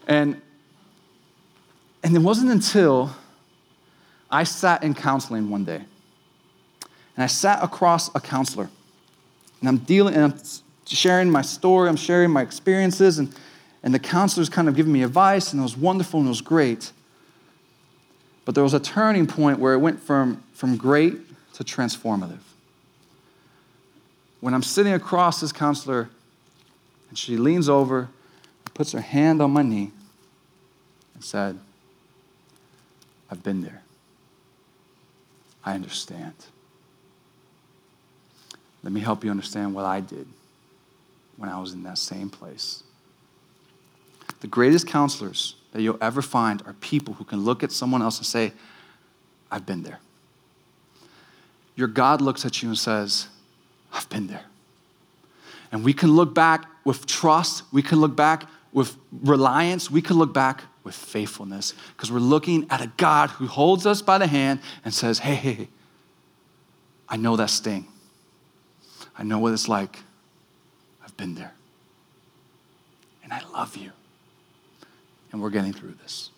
And, 0.08 0.42
and 2.02 2.16
it 2.16 2.22
wasn't 2.22 2.50
until 2.50 3.14
I 4.32 4.42
sat 4.42 4.82
in 4.82 4.94
counseling 4.94 5.48
one 5.48 5.64
day. 5.64 5.84
And 7.14 7.22
I 7.22 7.28
sat 7.28 7.62
across 7.62 8.12
a 8.16 8.20
counselor. 8.20 8.68
And 9.60 9.68
I'm 9.68 9.78
dealing, 9.78 10.14
and 10.14 10.24
I'm 10.24 10.34
sharing 10.86 11.30
my 11.30 11.42
story, 11.42 11.88
I'm 11.88 11.96
sharing 11.96 12.30
my 12.30 12.42
experiences, 12.42 13.18
and, 13.18 13.34
and 13.82 13.92
the 13.92 13.98
counselor's 13.98 14.48
kind 14.48 14.68
of 14.68 14.76
giving 14.76 14.92
me 14.92 15.02
advice, 15.02 15.52
and 15.52 15.60
it 15.60 15.62
was 15.62 15.76
wonderful 15.76 16.20
and 16.20 16.28
it 16.28 16.30
was 16.30 16.40
great. 16.40 16.92
But 18.44 18.54
there 18.54 18.64
was 18.64 18.74
a 18.74 18.80
turning 18.80 19.26
point 19.26 19.58
where 19.58 19.74
it 19.74 19.78
went 19.78 20.00
from, 20.00 20.42
from 20.52 20.76
great 20.76 21.16
to 21.54 21.64
transformative. 21.64 22.38
When 24.40 24.54
I'm 24.54 24.62
sitting 24.62 24.92
across 24.92 25.40
this 25.40 25.52
counselor, 25.52 26.08
and 27.08 27.18
she 27.18 27.36
leans 27.36 27.68
over, 27.68 28.08
puts 28.74 28.92
her 28.92 29.00
hand 29.00 29.42
on 29.42 29.50
my 29.50 29.62
knee, 29.62 29.90
and 31.14 31.24
said, 31.24 31.58
I've 33.30 33.42
been 33.42 33.62
there. 33.62 33.82
I 35.64 35.74
understand. 35.74 36.34
Let 38.82 38.92
me 38.92 39.00
help 39.00 39.24
you 39.24 39.30
understand 39.30 39.74
what 39.74 39.84
I 39.84 40.00
did 40.00 40.26
when 41.36 41.48
I 41.48 41.60
was 41.60 41.72
in 41.72 41.82
that 41.84 41.98
same 41.98 42.30
place. 42.30 42.82
The 44.40 44.46
greatest 44.46 44.86
counselors 44.86 45.56
that 45.72 45.82
you'll 45.82 45.98
ever 46.00 46.22
find 46.22 46.62
are 46.66 46.74
people 46.74 47.14
who 47.14 47.24
can 47.24 47.44
look 47.44 47.62
at 47.62 47.72
someone 47.72 48.02
else 48.02 48.18
and 48.18 48.26
say, 48.26 48.52
I've 49.50 49.66
been 49.66 49.82
there. 49.82 50.00
Your 51.76 51.88
God 51.88 52.20
looks 52.20 52.44
at 52.44 52.62
you 52.62 52.68
and 52.68 52.78
says, 52.78 53.28
I've 53.92 54.08
been 54.08 54.26
there. 54.26 54.44
And 55.70 55.84
we 55.84 55.92
can 55.92 56.12
look 56.12 56.34
back 56.34 56.66
with 56.84 57.06
trust, 57.06 57.62
we 57.72 57.82
can 57.82 58.00
look 58.00 58.16
back 58.16 58.48
with 58.72 58.96
reliance, 59.12 59.90
we 59.90 60.02
can 60.02 60.16
look 60.16 60.32
back 60.32 60.62
with 60.84 60.94
faithfulness 60.94 61.74
because 61.96 62.10
we're 62.10 62.18
looking 62.18 62.66
at 62.70 62.80
a 62.80 62.90
God 62.96 63.30
who 63.30 63.46
holds 63.46 63.86
us 63.86 64.02
by 64.02 64.18
the 64.18 64.26
hand 64.26 64.60
and 64.84 64.92
says, 64.92 65.18
Hey, 65.18 65.34
hey, 65.34 65.68
I 67.08 67.16
know 67.16 67.36
that 67.36 67.50
sting. 67.50 67.86
I 69.18 69.24
know 69.24 69.38
what 69.40 69.52
it's 69.52 69.68
like. 69.68 69.98
I've 71.04 71.16
been 71.16 71.34
there. 71.34 71.52
And 73.24 73.32
I 73.32 73.42
love 73.52 73.76
you. 73.76 73.90
And 75.32 75.42
we're 75.42 75.50
getting 75.50 75.72
through 75.72 75.94
this. 76.02 76.30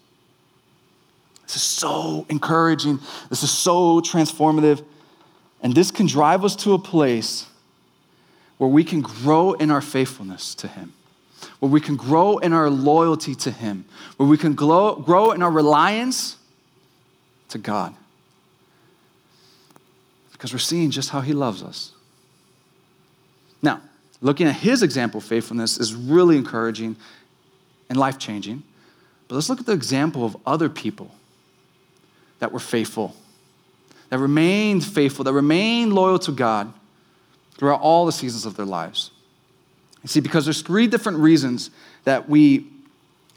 This 1.42 1.56
is 1.56 1.62
so 1.62 2.26
encouraging. 2.28 2.98
This 3.28 3.42
is 3.42 3.50
so 3.50 4.00
transformative. 4.00 4.84
And 5.62 5.74
this 5.74 5.90
can 5.90 6.06
drive 6.06 6.44
us 6.44 6.56
to 6.56 6.72
a 6.72 6.78
place 6.78 7.46
where 8.56 8.70
we 8.70 8.82
can 8.82 9.00
grow 9.00 9.52
in 9.52 9.70
our 9.70 9.80
faithfulness 9.80 10.54
to 10.54 10.68
Him, 10.68 10.92
where 11.58 11.70
we 11.70 11.80
can 11.80 11.96
grow 11.96 12.38
in 12.38 12.52
our 12.52 12.70
loyalty 12.70 13.34
to 13.34 13.50
Him, 13.50 13.84
where 14.16 14.28
we 14.28 14.38
can 14.38 14.54
grow, 14.54 14.94
grow 14.94 15.32
in 15.32 15.42
our 15.42 15.50
reliance 15.50 16.36
to 17.48 17.58
God. 17.58 17.94
Because 20.32 20.52
we're 20.52 20.58
seeing 20.58 20.90
just 20.90 21.10
how 21.10 21.20
He 21.20 21.32
loves 21.32 21.62
us. 21.62 21.92
Now, 23.62 23.80
looking 24.20 24.46
at 24.46 24.56
his 24.56 24.82
example 24.82 25.18
of 25.18 25.24
faithfulness 25.24 25.78
is 25.78 25.94
really 25.94 26.36
encouraging 26.36 26.96
and 27.88 27.98
life 27.98 28.18
changing. 28.18 28.62
But 29.28 29.34
let's 29.34 29.48
look 29.48 29.60
at 29.60 29.66
the 29.66 29.72
example 29.72 30.24
of 30.24 30.36
other 30.46 30.68
people 30.68 31.10
that 32.38 32.52
were 32.52 32.58
faithful, 32.58 33.14
that 34.08 34.18
remained 34.18 34.84
faithful, 34.84 35.24
that 35.24 35.32
remained 35.32 35.92
loyal 35.92 36.18
to 36.20 36.32
God 36.32 36.72
throughout 37.56 37.80
all 37.80 38.06
the 38.06 38.12
seasons 38.12 38.46
of 38.46 38.56
their 38.56 38.66
lives. 38.66 39.10
You 40.02 40.08
see, 40.08 40.20
because 40.20 40.46
there's 40.46 40.62
three 40.62 40.86
different 40.86 41.18
reasons 41.18 41.70
that 42.04 42.28
we 42.28 42.66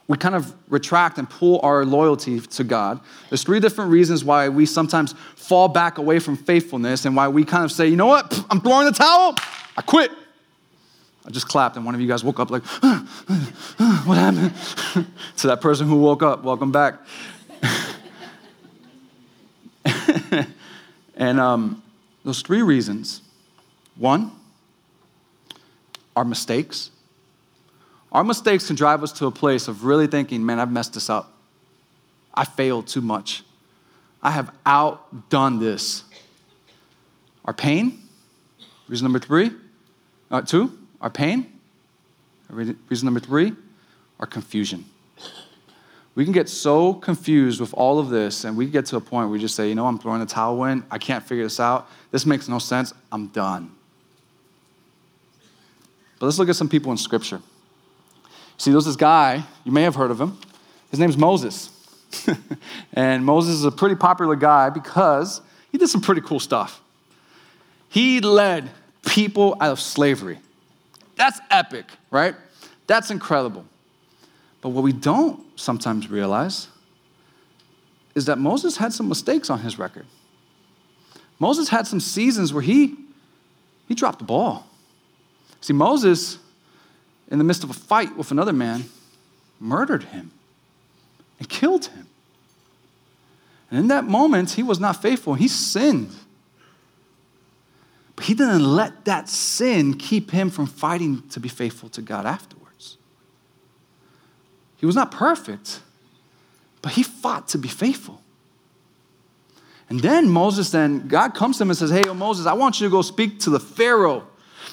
we 0.08 0.18
kind 0.18 0.36
of 0.36 0.54
retract 0.70 1.18
and 1.18 1.30
pull 1.30 1.62
our 1.64 1.86
loyalty 1.86 2.40
to 2.40 2.64
God. 2.66 3.00
There's 3.30 3.44
three 3.44 3.62
different 3.62 3.90
reasons 3.90 4.24
why 4.24 4.50
we 4.50 4.66
sometimes 4.66 5.14
fall 5.36 5.70
back 5.70 5.98
away 5.98 6.20
from 6.20 6.36
faithfulness 6.36 7.06
and 7.06 7.16
why 7.16 7.30
we 7.30 7.46
kind 7.46 7.64
of 7.64 7.72
say, 7.72 7.88
you 7.88 7.96
know 7.96 8.08
what, 8.08 8.46
I'm 8.50 8.60
throwing 8.60 8.86
the 8.86 8.92
towel. 8.92 9.36
I 9.78 9.82
quit. 9.82 10.12
I 11.26 11.30
just 11.30 11.48
clapped, 11.48 11.78
and 11.78 11.86
one 11.86 11.96
of 11.96 12.02
you 12.02 12.08
guys 12.08 12.24
woke 12.24 12.40
up 12.40 12.52
like, 12.52 12.64
what 14.06 14.18
happened? 14.18 14.54
to 15.38 15.48
that 15.48 15.62
person 15.62 15.88
who 15.88 15.96
woke 15.98 16.22
up, 16.22 16.44
welcome 16.44 16.72
back. 16.72 16.96
and 21.16 21.40
um, 21.40 21.82
those 22.24 22.42
three 22.42 22.62
reasons 22.62 23.22
one, 23.96 24.32
our 26.16 26.26
mistakes. 26.26 26.90
Our 28.12 28.24
mistakes 28.24 28.68
can 28.68 28.76
drive 28.76 29.04
us 29.04 29.12
to 29.14 29.26
a 29.28 29.32
place 29.32 29.68
of 29.68 29.86
really 29.86 30.08
thinking, 30.08 30.46
man, 30.46 30.60
I've 30.60 30.72
messed 30.72 30.94
this 30.94 31.10
up. 31.10 31.32
I 32.34 32.46
failed 32.46 32.88
too 32.88 33.02
much. 33.02 33.44
I 34.22 34.32
have 34.32 34.54
outdone 34.66 35.60
this. 35.60 36.04
Our 37.46 37.54
pain, 37.54 38.03
reason 38.94 39.06
number 39.06 39.18
three, 39.18 39.50
uh, 40.30 40.44
two, 40.44 40.72
our 41.02 41.10
pain. 41.10 41.52
Reason 42.48 43.04
number 43.04 43.20
three, 43.20 43.54
our 44.20 44.28
confusion. 44.28 44.86
We 46.14 46.26
can 46.26 46.32
get 46.32 46.48
so 46.48 46.94
confused 46.94 47.60
with 47.60 47.74
all 47.74 47.98
of 47.98 48.10
this, 48.10 48.44
and 48.44 48.56
we 48.56 48.68
get 48.68 48.86
to 48.86 48.98
a 48.98 49.02
point 49.02 49.30
where 49.30 49.34
we 49.34 49.40
just 49.40 49.56
say, 49.56 49.68
you 49.68 49.74
know, 49.74 49.88
I'm 49.88 49.98
throwing 49.98 50.20
the 50.20 50.28
towel 50.28 50.64
in. 50.66 50.86
I 50.92 51.00
can't 51.00 51.26
figure 51.28 51.44
this 51.44 51.60
out. 51.60 51.90
This 52.12 52.28
makes 52.28 52.48
no 52.48 52.60
sense. 52.60 52.94
I'm 53.12 53.30
done. 53.30 53.72
But 56.20 56.28
let's 56.28 56.38
look 56.38 56.50
at 56.50 56.56
some 56.56 56.70
people 56.70 56.92
in 56.92 56.98
Scripture. 57.00 57.42
See, 58.60 58.70
there's 58.70 58.86
this 58.86 58.96
guy, 58.96 59.44
you 59.64 59.72
may 59.72 59.82
have 59.82 59.96
heard 59.96 60.12
of 60.12 60.22
him. 60.22 60.38
His 60.92 61.00
name's 61.00 61.18
Moses. 61.18 61.72
and 62.94 63.26
Moses 63.26 63.56
is 63.56 63.66
a 63.66 63.72
pretty 63.72 63.96
popular 63.96 64.36
guy 64.36 64.70
because 64.70 65.42
he 65.72 65.80
did 65.80 65.88
some 65.88 66.02
pretty 66.02 66.22
cool 66.22 66.40
stuff. 66.40 66.80
He 67.90 68.22
led 68.22 68.70
people 69.06 69.56
out 69.60 69.72
of 69.72 69.80
slavery. 69.80 70.40
That's 71.16 71.40
epic, 71.52 71.86
right? 72.12 72.36
That's 72.88 73.12
incredible. 73.12 73.66
But 74.62 74.70
what 74.70 74.84
we 74.84 74.94
don't 74.94 75.44
sometimes 75.60 76.10
realize 76.10 76.68
is 78.16 78.26
that 78.26 78.38
Moses 78.38 78.78
had 78.78 78.94
some 78.94 79.10
mistakes 79.10 79.50
on 79.50 79.60
his 79.60 79.78
record. 79.78 80.06
Moses 81.40 81.70
had 81.70 81.88
some 81.88 82.00
seasons 82.00 82.54
where 82.54 82.62
he, 82.62 82.96
he 83.88 83.96
dropped 83.96 84.20
the 84.20 84.26
ball. 84.26 84.68
See, 85.62 85.74
Moses, 85.74 86.38
in 87.30 87.38
the 87.38 87.44
midst 87.44 87.64
of 87.64 87.70
a 87.70 87.74
fight 87.74 88.16
with 88.16 88.32
another 88.32 88.54
man, 88.54 88.86
murdered 89.60 90.04
him 90.04 90.32
and 91.40 91.50
killed 91.50 91.86
him. 91.88 92.08
And 93.70 93.80
in 93.80 93.88
that 93.88 94.06
moment, 94.06 94.52
he 94.52 94.64
was 94.64 94.80
not 94.80 95.02
faithful. 95.02 95.34
He 95.34 95.48
sinned. 95.48 96.14
He 98.24 98.34
didn't 98.34 98.64
let 98.64 99.04
that 99.04 99.28
sin 99.28 99.96
keep 99.96 100.32
him 100.32 100.50
from 100.50 100.66
fighting 100.66 101.28
to 101.30 101.42
be 101.42 101.50
faithful 101.50 101.90
to 101.90 102.02
God 102.02 102.26
afterwards. 102.26 102.98
He 104.78 104.86
was 104.86 104.96
not 104.96 105.12
perfect, 105.12 105.82
but 106.82 106.94
he 106.94 107.04
fought 107.04 107.50
to 107.50 107.58
be 107.58 107.68
faithful. 107.68 108.22
And 109.90 110.00
then 110.00 110.30
Moses, 110.30 110.70
then 110.70 111.10
God 111.10 111.36
comes 111.36 111.58
to 111.58 111.64
him 111.64 111.70
and 111.70 111.78
says, 111.78 111.90
Hey, 111.90 112.04
Moses, 112.14 112.46
I 112.46 112.54
want 112.54 112.80
you 112.80 112.88
to 112.88 112.92
go 112.92 113.02
speak 113.02 113.42
to 113.42 113.50
the 113.50 113.60
Pharaoh. 113.60 114.26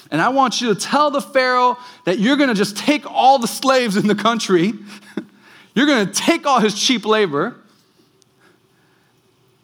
And 0.09 0.21
I 0.21 0.29
want 0.29 0.61
you 0.61 0.73
to 0.73 0.79
tell 0.79 1.11
the 1.11 1.21
Pharaoh 1.21 1.77
that 2.05 2.19
you're 2.19 2.37
going 2.37 2.49
to 2.49 2.55
just 2.55 2.77
take 2.77 3.09
all 3.09 3.37
the 3.37 3.47
slaves 3.47 3.97
in 3.97 4.07
the 4.07 4.15
country. 4.15 4.73
you're 5.75 5.87
going 5.87 6.07
to 6.07 6.13
take 6.13 6.45
all 6.45 6.59
his 6.61 6.81
cheap 6.81 7.05
labor. 7.05 7.57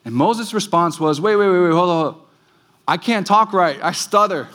And 0.04 0.14
Moses' 0.14 0.54
response 0.54 1.00
was, 1.00 1.22
Wait, 1.22 1.38
wait, 1.38 1.50
wait, 1.50 1.60
wait, 1.62 1.72
hold 1.72 1.90
on. 1.90 2.27
I 2.88 2.98
can't 2.98 3.28
talk 3.28 3.54
right. 3.54 3.80
I 3.82 3.92
stutter. 3.92 4.48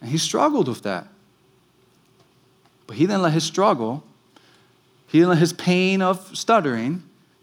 And 0.00 0.10
he 0.10 0.18
struggled 0.18 0.68
with 0.68 0.82
that. 0.82 1.06
But 2.86 2.96
he 2.96 3.06
didn't 3.06 3.22
let 3.22 3.32
his 3.32 3.44
struggle 3.44 4.04
he 5.12 5.18
didn't 5.18 5.28
let 5.28 5.38
his 5.38 5.52
pain 5.52 6.00
of 6.00 6.34
stuttering 6.34 7.02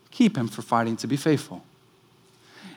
keep 0.09 0.35
him 0.35 0.47
from 0.47 0.63
fighting 0.63 0.97
to 0.97 1.07
be 1.07 1.15
faithful. 1.15 1.63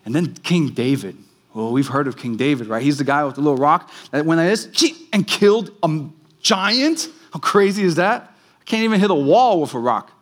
And 0.04 0.14
then 0.14 0.34
King 0.34 0.68
David. 0.68 1.16
Well, 1.54 1.72
we've 1.72 1.88
heard 1.88 2.06
of 2.08 2.18
King 2.18 2.36
David, 2.36 2.66
right? 2.66 2.82
He's 2.82 2.98
the 2.98 3.04
guy 3.04 3.24
with 3.24 3.36
the 3.36 3.40
little 3.40 3.56
rock 3.56 3.90
that 4.10 4.26
went 4.26 4.38
like 4.38 4.50
this 4.50 4.92
and 5.14 5.26
killed 5.26 5.70
a 5.82 6.04
giant. 6.42 7.08
How 7.32 7.40
crazy 7.40 7.84
is 7.84 7.94
that? 7.94 8.34
I 8.60 8.64
can't 8.64 8.82
even 8.82 9.00
hit 9.00 9.10
a 9.10 9.14
wall 9.14 9.62
with 9.62 9.72
a 9.72 9.78
rock. 9.78 10.12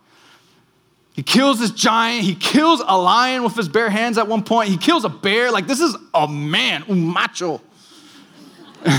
He 1.13 1.23
kills 1.23 1.59
this 1.59 1.71
giant. 1.71 2.23
He 2.23 2.35
kills 2.35 2.81
a 2.85 2.97
lion 2.97 3.43
with 3.43 3.55
his 3.55 3.67
bare 3.67 3.89
hands 3.89 4.17
at 4.17 4.27
one 4.27 4.43
point. 4.43 4.69
He 4.69 4.77
kills 4.77 5.03
a 5.03 5.09
bear. 5.09 5.51
Like, 5.51 5.67
this 5.67 5.81
is 5.81 5.95
a 6.13 6.27
man, 6.27 6.83
un 6.89 7.05
macho. 7.05 7.61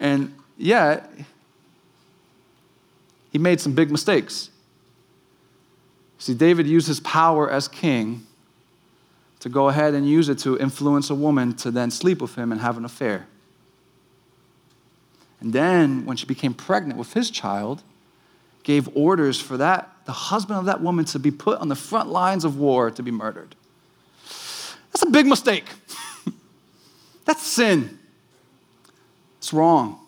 and 0.00 0.34
yeah, 0.58 1.06
he 3.32 3.38
made 3.38 3.60
some 3.60 3.72
big 3.72 3.90
mistakes. 3.90 4.50
See, 6.18 6.34
David 6.34 6.66
used 6.66 6.86
his 6.86 7.00
power 7.00 7.50
as 7.50 7.68
king 7.68 8.26
to 9.40 9.48
go 9.48 9.68
ahead 9.68 9.94
and 9.94 10.08
use 10.08 10.28
it 10.28 10.38
to 10.38 10.58
influence 10.58 11.10
a 11.10 11.14
woman 11.14 11.54
to 11.56 11.70
then 11.70 11.90
sleep 11.90 12.22
with 12.22 12.34
him 12.34 12.52
and 12.52 12.60
have 12.60 12.78
an 12.78 12.84
affair. 12.84 13.26
And 15.40 15.52
then, 15.52 16.06
when 16.06 16.16
she 16.16 16.24
became 16.24 16.54
pregnant 16.54 16.98
with 16.98 17.12
his 17.12 17.30
child, 17.30 17.82
gave 18.64 18.88
orders 18.96 19.40
for 19.40 19.56
that, 19.58 19.90
the 20.06 20.12
husband 20.12 20.58
of 20.58 20.64
that 20.64 20.80
woman, 20.80 21.04
to 21.04 21.18
be 21.18 21.30
put 21.30 21.60
on 21.60 21.68
the 21.68 21.76
front 21.76 22.08
lines 22.08 22.44
of 22.44 22.58
war 22.58 22.90
to 22.90 23.02
be 23.02 23.10
murdered. 23.10 23.54
That's 24.92 25.02
a 25.02 25.10
big 25.10 25.26
mistake. 25.26 25.64
That's 27.24 27.42
sin. 27.42 27.98
It's 29.38 29.52
wrong. 29.52 30.00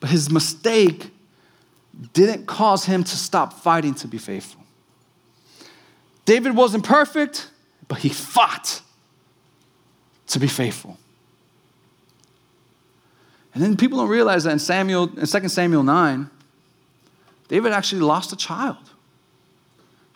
But 0.00 0.10
his 0.10 0.30
mistake 0.30 1.10
didn't 2.12 2.46
cause 2.46 2.84
him 2.84 3.04
to 3.04 3.16
stop 3.16 3.52
fighting 3.52 3.94
to 3.94 4.08
be 4.08 4.18
faithful. 4.18 4.62
David 6.24 6.56
wasn't 6.56 6.84
perfect, 6.84 7.50
but 7.88 7.98
he 7.98 8.08
fought 8.08 8.82
to 10.28 10.38
be 10.38 10.48
faithful. 10.48 10.98
And 13.54 13.62
then 13.62 13.76
people 13.76 13.98
don't 13.98 14.08
realize 14.08 14.44
that 14.44 14.50
in 14.50 14.58
Samuel, 14.58 15.04
in 15.18 15.26
2 15.26 15.48
Samuel 15.48 15.82
9, 15.82 16.30
David 17.48 17.72
actually 17.72 18.02
lost 18.02 18.32
a 18.32 18.36
child. 18.36 18.76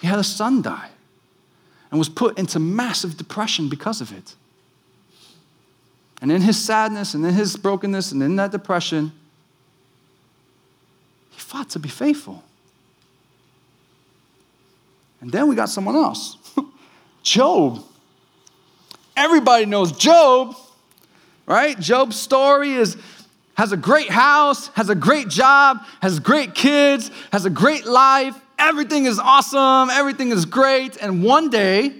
He 0.01 0.07
had 0.07 0.19
a 0.19 0.25
son 0.25 0.62
die 0.62 0.90
and 1.90 1.99
was 1.99 2.09
put 2.09 2.38
into 2.38 2.59
massive 2.59 3.16
depression 3.16 3.69
because 3.69 4.01
of 4.01 4.12
it. 4.12 4.35
And 6.23 6.31
in 6.31 6.43
his 6.43 6.62
sadness 6.62 7.14
and 7.14 7.25
in 7.25 7.35
his 7.35 7.57
brokenness 7.57 8.12
and 8.12 8.23
in 8.23 8.37
that 8.37 8.53
depression, 8.53 9.12
he 11.31 11.40
fought 11.40 11.71
to 11.71 11.79
be 11.79 11.88
faithful. 11.88 12.43
And 15.21 15.31
then 15.31 15.49
we 15.49 15.55
got 15.55 15.69
someone 15.69 15.97
else 15.97 16.37
Job. 17.23 17.85
Everybody 19.16 19.66
knows 19.66 19.93
Job, 19.93 20.57
right? 21.47 21.79
Job's 21.79 22.16
story 22.16 22.73
is 22.73 22.97
has 23.61 23.73
a 23.73 23.77
great 23.77 24.09
house, 24.09 24.68
has 24.68 24.88
a 24.88 24.94
great 24.94 25.29
job, 25.29 25.85
has 26.01 26.18
great 26.18 26.55
kids, 26.55 27.11
has 27.31 27.44
a 27.44 27.51
great 27.51 27.85
life. 27.85 28.35
Everything 28.59 29.05
is 29.05 29.18
awesome, 29.18 29.90
everything 29.90 30.31
is 30.31 30.46
great. 30.46 30.96
And 30.96 31.23
one 31.23 31.51
day, 31.51 31.92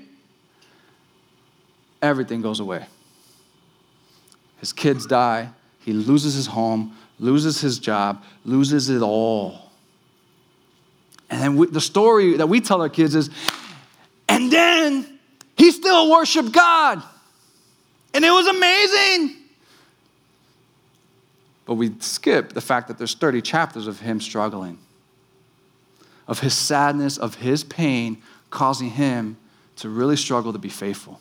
everything 2.01 2.41
goes 2.41 2.61
away. 2.61 2.87
His 4.61 4.73
kids 4.73 5.05
die, 5.05 5.51
he 5.81 5.93
loses 5.93 6.33
his 6.33 6.47
home, 6.47 6.97
loses 7.19 7.61
his 7.61 7.79
job, 7.79 8.25
loses 8.47 8.89
it 8.89 9.03
all. 9.03 9.71
And 11.29 11.43
then 11.43 11.57
we, 11.59 11.67
the 11.67 11.83
story 11.83 12.39
that 12.39 12.47
we 12.47 12.63
tell 12.63 12.81
our 12.81 12.89
kids 12.89 13.15
is, 13.15 13.29
and 14.31 14.51
then 14.51 15.19
he 15.59 15.71
still 15.73 16.11
worshiped 16.11 16.53
God. 16.53 17.03
And 18.15 18.25
it 18.25 18.31
was 18.31 18.47
amazing. 18.47 19.40
But 21.71 21.77
we 21.77 21.93
skip 22.01 22.53
the 22.53 22.61
fact 22.61 22.89
that 22.89 22.99
there's 22.99 23.15
30 23.15 23.43
chapters 23.43 23.87
of 23.87 24.01
him 24.01 24.21
struggling, 24.21 24.77
of 26.27 26.41
his 26.41 26.53
sadness, 26.53 27.17
of 27.17 27.37
his 27.37 27.63
pain, 27.63 28.21
causing 28.51 28.91
him 28.91 29.37
to 29.77 29.89
really 29.89 30.17
struggle 30.17 30.53
to 30.53 30.59
be 30.59 30.69
faithful. 30.69 31.21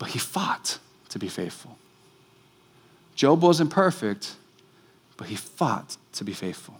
But 0.00 0.08
he 0.08 0.18
fought 0.18 0.80
to 1.10 1.20
be 1.20 1.28
faithful. 1.28 1.78
Job 3.14 3.40
wasn't 3.40 3.70
perfect, 3.70 4.34
but 5.16 5.28
he 5.28 5.36
fought 5.36 5.96
to 6.14 6.24
be 6.24 6.32
faithful. 6.32 6.74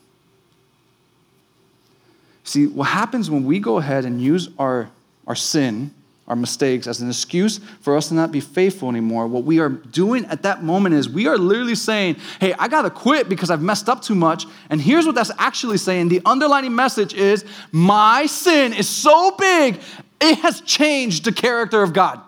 See, 2.42 2.66
what 2.66 2.88
happens 2.88 3.30
when 3.30 3.44
we 3.44 3.60
go 3.60 3.78
ahead 3.78 4.04
and 4.04 4.20
use 4.20 4.48
our, 4.58 4.90
our 5.28 5.36
sin 5.36 5.94
our 6.30 6.36
mistakes 6.36 6.86
as 6.86 7.00
an 7.00 7.08
excuse 7.08 7.58
for 7.80 7.96
us 7.96 8.08
to 8.08 8.14
not 8.14 8.30
be 8.30 8.38
faithful 8.38 8.88
anymore, 8.88 9.26
what 9.26 9.42
we 9.42 9.58
are 9.58 9.68
doing 9.68 10.24
at 10.26 10.44
that 10.44 10.62
moment 10.62 10.94
is 10.94 11.08
we 11.08 11.26
are 11.26 11.36
literally 11.36 11.74
saying, 11.74 12.16
Hey, 12.38 12.54
I 12.54 12.68
got 12.68 12.82
to 12.82 12.90
quit 12.90 13.28
because 13.28 13.50
I've 13.50 13.60
messed 13.60 13.88
up 13.88 14.00
too 14.00 14.14
much. 14.14 14.46
And 14.70 14.80
here's 14.80 15.06
what 15.06 15.16
that's 15.16 15.32
actually 15.38 15.76
saying 15.76 16.08
the 16.08 16.22
underlining 16.24 16.74
message 16.74 17.14
is, 17.14 17.44
My 17.72 18.26
sin 18.26 18.72
is 18.72 18.88
so 18.88 19.32
big, 19.32 19.80
it 20.20 20.38
has 20.38 20.60
changed 20.60 21.24
the 21.24 21.32
character 21.32 21.82
of 21.82 21.92
God. 21.92 22.20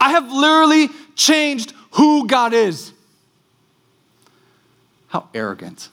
I 0.00 0.12
have 0.12 0.32
literally 0.32 0.88
changed 1.14 1.74
who 1.92 2.26
God 2.26 2.54
is. 2.54 2.94
How 5.08 5.28
arrogant. 5.34 5.90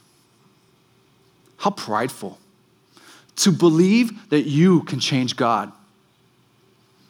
How 1.58 1.72
prideful 1.72 2.40
to 3.38 3.52
believe 3.52 4.30
that 4.30 4.44
you 4.44 4.84
can 4.84 5.02
change 5.02 5.36
God 5.36 5.74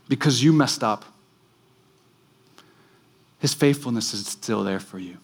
because 0.08 0.43
you 0.43 0.54
messed 0.54 0.84
up. 0.84 1.06
His 3.39 3.54
faithfulness 3.54 4.13
is 4.13 4.26
still 4.26 4.63
there 4.63 4.80
for 4.80 5.00
you. 5.00 5.17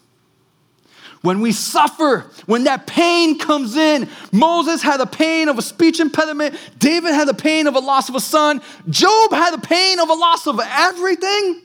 When 1.21 1.39
we 1.39 1.53
suffer, 1.53 2.29
when 2.47 2.65
that 2.65 2.85
pain 2.85 3.39
comes 3.39 3.77
in, 3.77 4.09
Moses 4.33 4.81
had 4.81 4.99
the 4.99 5.05
pain 5.05 5.47
of 5.47 5.57
a 5.57 5.61
speech 5.61 6.01
impediment, 6.01 6.55
David 6.77 7.13
had 7.13 7.29
the 7.29 7.33
pain 7.33 7.65
of 7.65 7.75
a 7.75 7.79
loss 7.79 8.09
of 8.09 8.15
a 8.15 8.19
son, 8.19 8.61
Job 8.89 9.31
had 9.31 9.51
the 9.51 9.65
pain 9.65 9.99
of 9.99 10.09
a 10.09 10.13
loss 10.13 10.47
of 10.47 10.59
everything. 10.61 11.61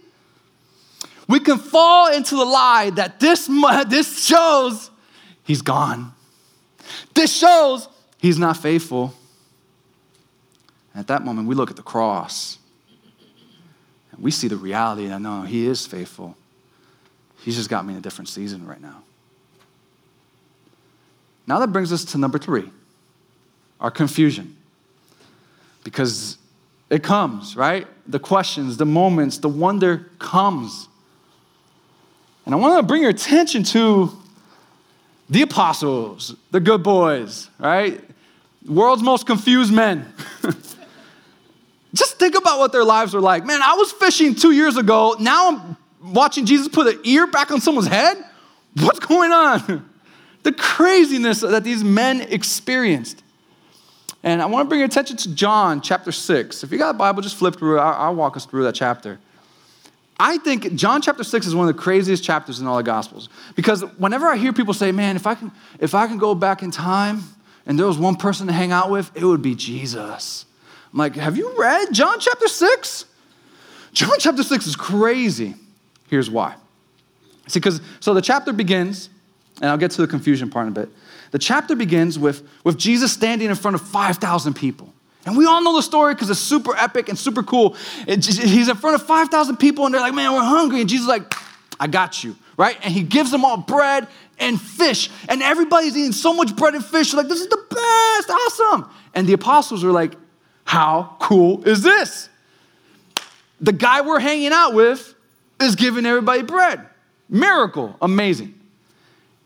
We 1.29 1.41
can 1.41 1.59
fall 1.59 2.13
into 2.13 2.37
the 2.37 2.45
lie 2.45 2.91
that 2.91 3.19
this, 3.19 3.51
this 3.89 4.25
shows 4.25 4.91
he's 5.43 5.61
gone. 5.61 6.13
This 7.15 7.37
shows 7.37 7.89
he's 8.19 8.39
not 8.39 8.57
faithful. 8.57 9.13
At 10.95 11.09
that 11.09 11.25
moment, 11.25 11.49
we 11.49 11.57
look 11.57 11.71
at 11.71 11.77
the 11.77 11.83
cross 11.83 12.58
we 14.21 14.31
see 14.31 14.49
the 14.49 14.57
reality 14.57 15.07
that 15.07 15.21
no, 15.21 15.43
He 15.43 15.67
is 15.67 15.87
faithful. 15.87 16.37
He's 17.41 17.57
just 17.57 17.71
got 17.71 17.87
me 17.87 17.93
in 17.93 17.99
a 17.99 18.03
different 18.03 18.29
season 18.29 18.67
right 18.67 18.81
now. 18.81 19.03
Now 21.47 21.59
that 21.61 21.69
brings 21.69 21.93
us 21.93 22.05
to 22.07 22.19
number 22.19 22.39
three 22.39 22.71
our 23.81 23.91
confusion. 23.91 24.57
Because 25.85 26.37
it 26.91 27.03
comes, 27.03 27.57
right? 27.57 27.87
The 28.07 28.19
questions, 28.19 28.77
the 28.77 28.87
moments, 28.87 29.39
the 29.39 29.49
wonder 29.49 30.11
comes. 30.19 30.89
And 32.45 32.55
I 32.55 32.59
want 32.59 32.79
to 32.79 32.83
bring 32.83 33.03
your 33.03 33.11
attention 33.11 33.63
to 33.65 34.11
the 35.31 35.43
apostles, 35.43 36.35
the 36.51 36.61
good 36.61 36.83
boys, 36.83 37.49
right? 37.59 38.03
World's 38.67 39.03
most 39.03 39.27
confused 39.27 39.73
men. 39.73 40.13
Just 41.95 42.19
think 42.19 42.37
about 42.37 42.59
what 42.59 42.73
their 42.73 42.85
lives 42.85 43.15
were 43.15 43.21
like. 43.21 43.45
Man, 43.45 43.61
I 43.63 43.75
was 43.75 43.93
fishing 43.93 44.35
two 44.35 44.53
years 44.53 44.77
ago. 44.77 45.17
Now 45.19 45.49
I'm 45.49 45.77
watching 46.13 46.47
Jesus 46.47 46.69
put 46.69 46.87
an 46.87 47.01
ear 47.05 47.27
back 47.27 47.51
on 47.51 47.61
someone's 47.61 47.89
head. 47.89 48.23
What's 48.75 49.01
going 49.01 49.33
on? 49.33 49.89
The 50.45 50.53
craziness 50.53 51.41
that 51.41 51.65
these 51.65 51.83
men 51.83 52.21
experienced. 52.23 53.23
And 54.23 54.41
I 54.41 54.47
want 54.47 54.65
to 54.65 54.69
bring 54.69 54.81
your 54.81 54.87
attention 54.87 55.17
to 55.19 55.35
John 55.35 55.81
chapter 55.81 56.13
6. 56.13 56.65
If 56.65 56.73
you 56.73 56.79
got 56.79 56.91
a 56.91 56.99
Bible, 56.99 57.23
just 57.23 57.37
flip 57.37 57.57
through 57.57 57.79
it. 57.79 57.81
I'll, 57.81 58.15
walk 58.15 58.37
us 58.37 58.47
through 58.47 58.63
that 58.65 58.75
chapter. 58.75 59.19
I 60.19 60.39
think 60.39 60.75
John 60.75 61.03
chapter 61.03 61.23
6 61.23 61.47
is 61.47 61.55
one 61.55 61.69
of 61.69 61.77
the 61.77 61.83
craziest 61.83 62.25
chapters 62.25 62.61
in 62.61 62.67
all 62.67 62.77
the 62.77 62.83
Gospels. 62.83 63.29
Because 63.57 63.83
whenever 63.99 64.27
I 64.27 64.37
hear 64.37 64.53
people 64.53 64.75
say, 64.75 64.91
man, 64.91 65.17
if 65.17 65.27
I 65.27 65.35
can, 65.35 65.53
if 65.81 65.95
I 65.95 66.07
can 66.07 66.19
go 66.19 66.35
back 66.35 66.63
in 66.63 66.71
time 66.71 67.23
and 67.67 67.79
there 67.79 67.87
was 67.87 67.99
one 67.99 68.17
person 68.17 68.47
to 68.47 68.53
hang 68.53 68.73
out 68.73 68.91
with, 68.91 69.11
it 69.15 69.25
would 69.25 69.43
be 69.43 69.55
Jesus. 69.55 70.47
I'm 70.93 70.99
like, 70.99 71.17
have 71.17 71.37
you 71.37 71.55
read 71.59 71.93
John 71.93 72.19
chapter 72.21 72.49
6? 72.49 73.05
John 73.93 74.11
chapter 74.19 74.43
6 74.43 74.67
is 74.67 74.77
crazy. 74.77 75.55
Here's 76.09 76.31
why. 76.31 76.55
See, 77.47 77.61
because, 77.61 77.81
so 78.01 78.15
the 78.15 78.23
chapter 78.23 78.53
begins, 78.53 79.11
and 79.61 79.71
I'll 79.71 79.79
get 79.79 79.91
to 79.93 80.03
the 80.03 80.07
confusion 80.07 80.51
part 80.51 80.67
in 80.67 80.73
a 80.73 80.75
bit. 80.75 80.89
The 81.31 81.39
chapter 81.39 81.77
begins 81.77 82.19
with, 82.19 82.47
with 82.65 82.79
Jesus 82.79 83.13
standing 83.13 83.49
in 83.49 83.55
front 83.55 83.75
of 83.75 83.83
5,000 83.83 84.55
people. 84.55 84.93
And 85.27 85.37
we 85.37 85.45
all 85.47 85.63
know 85.63 85.77
the 85.77 85.83
story 85.83 86.15
because 86.15 86.31
it's 86.31 86.41
super 86.41 86.75
epic 86.77 87.09
and 87.11 87.19
super 87.19 87.43
cool. 87.43 87.77
It, 88.07 88.25
he's 88.25 88.69
in 88.69 88.77
front 88.77 88.95
of 88.95 89.07
5,000 89.07 89.57
people, 89.57 89.85
and 89.85 89.95
they're 89.95 90.01
like, 90.01 90.15
man, 90.15 90.33
we're 90.33 90.41
hungry. 90.41 90.81
And 90.81 90.89
Jesus 90.89 91.05
is 91.05 91.09
like, 91.09 91.35
I 91.79 91.87
got 91.87 92.25
you. 92.25 92.35
right? 92.57 92.77
And 92.83 92.93
he 92.93 93.03
gives 93.03 93.31
them 93.31 93.45
all 93.45 93.57
bread 93.57 94.07
and 94.39 94.61
fish. 94.61 95.11
And 95.29 95.43
everybody's 95.43 95.97
eating 95.97 96.13
so 96.13 96.35
much 96.35 96.55
bread 96.57 96.75
and 96.75 96.85
fish. 96.85 97.13
They're 97.13 97.23
like, 97.23 97.29
this 97.29 97.41
is 97.41 97.49
the 97.49 97.65
best, 97.71 98.31
awesome. 98.31 98.91
And 99.15 99.27
the 99.27 99.33
apostles 99.33 99.85
are 99.85 99.93
like, 99.93 100.15
how 100.69 101.17
cool 101.19 101.67
is 101.67 101.81
this? 101.81 102.29
The 103.59 103.73
guy 103.73 104.03
we're 104.03 104.21
hanging 104.21 104.53
out 104.53 104.75
with 104.75 105.15
is 105.59 105.77
giving 105.77 106.05
everybody 106.05 106.43
bread. 106.43 106.87
Miracle, 107.27 107.97
amazing. 108.03 108.53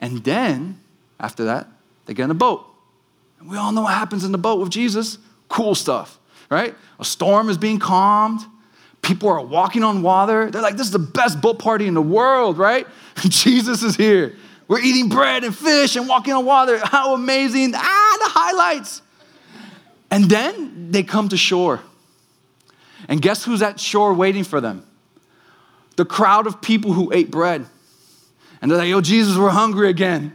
And 0.01 0.25
then, 0.25 0.81
after 1.21 1.45
that, 1.45 1.69
they 2.07 2.15
get 2.15 2.25
in 2.25 2.33
a 2.33 2.35
boat. 2.35 2.67
And 3.39 3.49
we 3.49 3.57
all 3.57 3.71
know 3.71 3.83
what 3.83 3.95
happens 3.95 4.25
in 4.25 4.33
the 4.33 4.39
boat 4.39 4.59
with 4.59 4.71
Jesus 4.71 5.19
cool 5.49 5.77
stuff, 5.77 6.19
right? 6.51 6.75
A 6.99 7.05
storm 7.05 7.51
is 7.51 7.57
being 7.57 7.79
calmed. 7.79 8.41
People 9.01 9.29
are 9.29 9.41
walking 9.41 9.85
on 9.85 10.03
water. 10.03 10.51
They're 10.51 10.61
like, 10.61 10.77
this 10.77 10.89
is 10.89 10.93
the 10.93 10.99
best 10.99 11.41
boat 11.41 11.61
party 11.61 11.87
in 11.87 11.95
the 11.95 12.03
world, 12.03 12.59
right? 12.59 12.85
Jesus 13.17 13.85
is 13.85 13.95
here. 13.95 14.35
We're 14.67 14.81
eating 14.81 15.09
bread 15.09 15.45
and 15.45 15.57
fish 15.57 15.95
and 15.95 16.09
walking 16.09 16.33
on 16.33 16.45
water. 16.45 16.81
How 16.83 17.15
amazing. 17.15 17.75
Ah, 17.77 18.17
the 18.19 18.29
highlights. 18.29 19.03
And 20.13 20.25
then 20.25 20.91
they 20.91 21.03
come 21.03 21.31
to 21.31 21.39
shore. 21.39 21.81
And 23.09 23.23
guess 23.23 23.45
who's 23.45 23.63
at 23.63 23.81
shore 23.81 24.13
waiting 24.13 24.45
for 24.45 24.61
them? 24.61 24.87
The 25.97 26.05
crowd 26.05 26.47
of 26.47 26.61
people 26.61 26.93
who 26.93 27.11
ate 27.15 27.31
bread. 27.31 27.65
And 28.61 28.71
they're 28.71 28.79
like, 28.79 28.89
yo, 28.89 29.01
Jesus, 29.01 29.39
we're 29.39 29.49
hungry 29.49 29.89
again. 29.89 30.35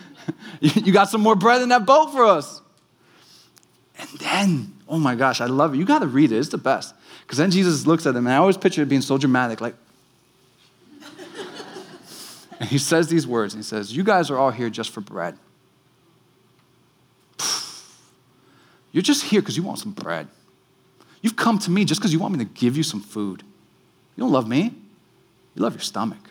you 0.60 0.94
got 0.94 1.10
some 1.10 1.20
more 1.20 1.36
bread 1.36 1.60
in 1.60 1.68
that 1.68 1.84
boat 1.84 2.10
for 2.10 2.24
us. 2.24 2.62
And 3.98 4.08
then, 4.18 4.72
oh 4.88 4.98
my 4.98 5.14
gosh, 5.14 5.42
I 5.42 5.46
love 5.46 5.74
it. 5.74 5.76
You 5.76 5.84
got 5.84 5.98
to 5.98 6.06
read 6.06 6.32
it, 6.32 6.38
it's 6.38 6.48
the 6.48 6.56
best. 6.56 6.94
Because 7.20 7.36
then 7.36 7.50
Jesus 7.50 7.86
looks 7.86 8.06
at 8.06 8.14
them, 8.14 8.26
and 8.26 8.32
I 8.32 8.38
always 8.38 8.56
picture 8.56 8.80
it 8.80 8.88
being 8.88 9.02
so 9.02 9.18
dramatic, 9.18 9.60
like, 9.60 9.74
and 12.60 12.68
he 12.68 12.78
says 12.78 13.08
these 13.08 13.26
words, 13.26 13.52
and 13.52 13.62
he 13.62 13.68
says, 13.68 13.94
You 13.94 14.04
guys 14.04 14.30
are 14.30 14.38
all 14.38 14.50
here 14.50 14.70
just 14.70 14.88
for 14.90 15.02
bread. 15.02 15.36
You're 18.92 19.02
just 19.02 19.24
here 19.24 19.40
because 19.40 19.56
you 19.56 19.62
want 19.62 19.78
some 19.78 19.92
bread. 19.92 20.28
You've 21.22 21.36
come 21.36 21.58
to 21.60 21.70
me 21.70 21.84
just 21.84 22.00
because 22.00 22.12
you 22.12 22.18
want 22.18 22.36
me 22.36 22.44
to 22.44 22.50
give 22.50 22.76
you 22.76 22.82
some 22.82 23.00
food. 23.00 23.42
You 24.16 24.24
don't 24.24 24.32
love 24.32 24.46
me, 24.46 24.74
you 25.54 25.62
love 25.62 25.74
your 25.74 25.80
stomach. 25.80 26.30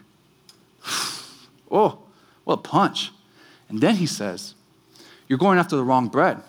oh, 1.71 1.99
what 2.43 2.53
a 2.53 2.57
punch. 2.57 3.11
And 3.69 3.81
then 3.81 3.95
he 3.95 4.05
says, 4.05 4.53
You're 5.27 5.39
going 5.39 5.57
after 5.57 5.75
the 5.75 5.83
wrong 5.83 6.07
bread. 6.07 6.41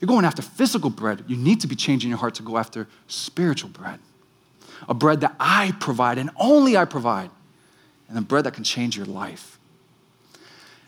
You're 0.00 0.06
going 0.06 0.24
after 0.24 0.42
physical 0.42 0.90
bread. 0.90 1.24
You 1.26 1.36
need 1.36 1.60
to 1.62 1.66
be 1.66 1.74
changing 1.74 2.10
your 2.10 2.18
heart 2.18 2.34
to 2.36 2.42
go 2.42 2.56
after 2.56 2.86
spiritual 3.08 3.70
bread. 3.70 3.98
A 4.88 4.94
bread 4.94 5.20
that 5.22 5.34
I 5.40 5.72
provide 5.80 6.18
and 6.18 6.30
only 6.36 6.76
I 6.76 6.84
provide, 6.84 7.30
and 8.08 8.16
a 8.16 8.20
bread 8.20 8.44
that 8.44 8.54
can 8.54 8.62
change 8.62 8.96
your 8.96 9.06
life. 9.06 9.58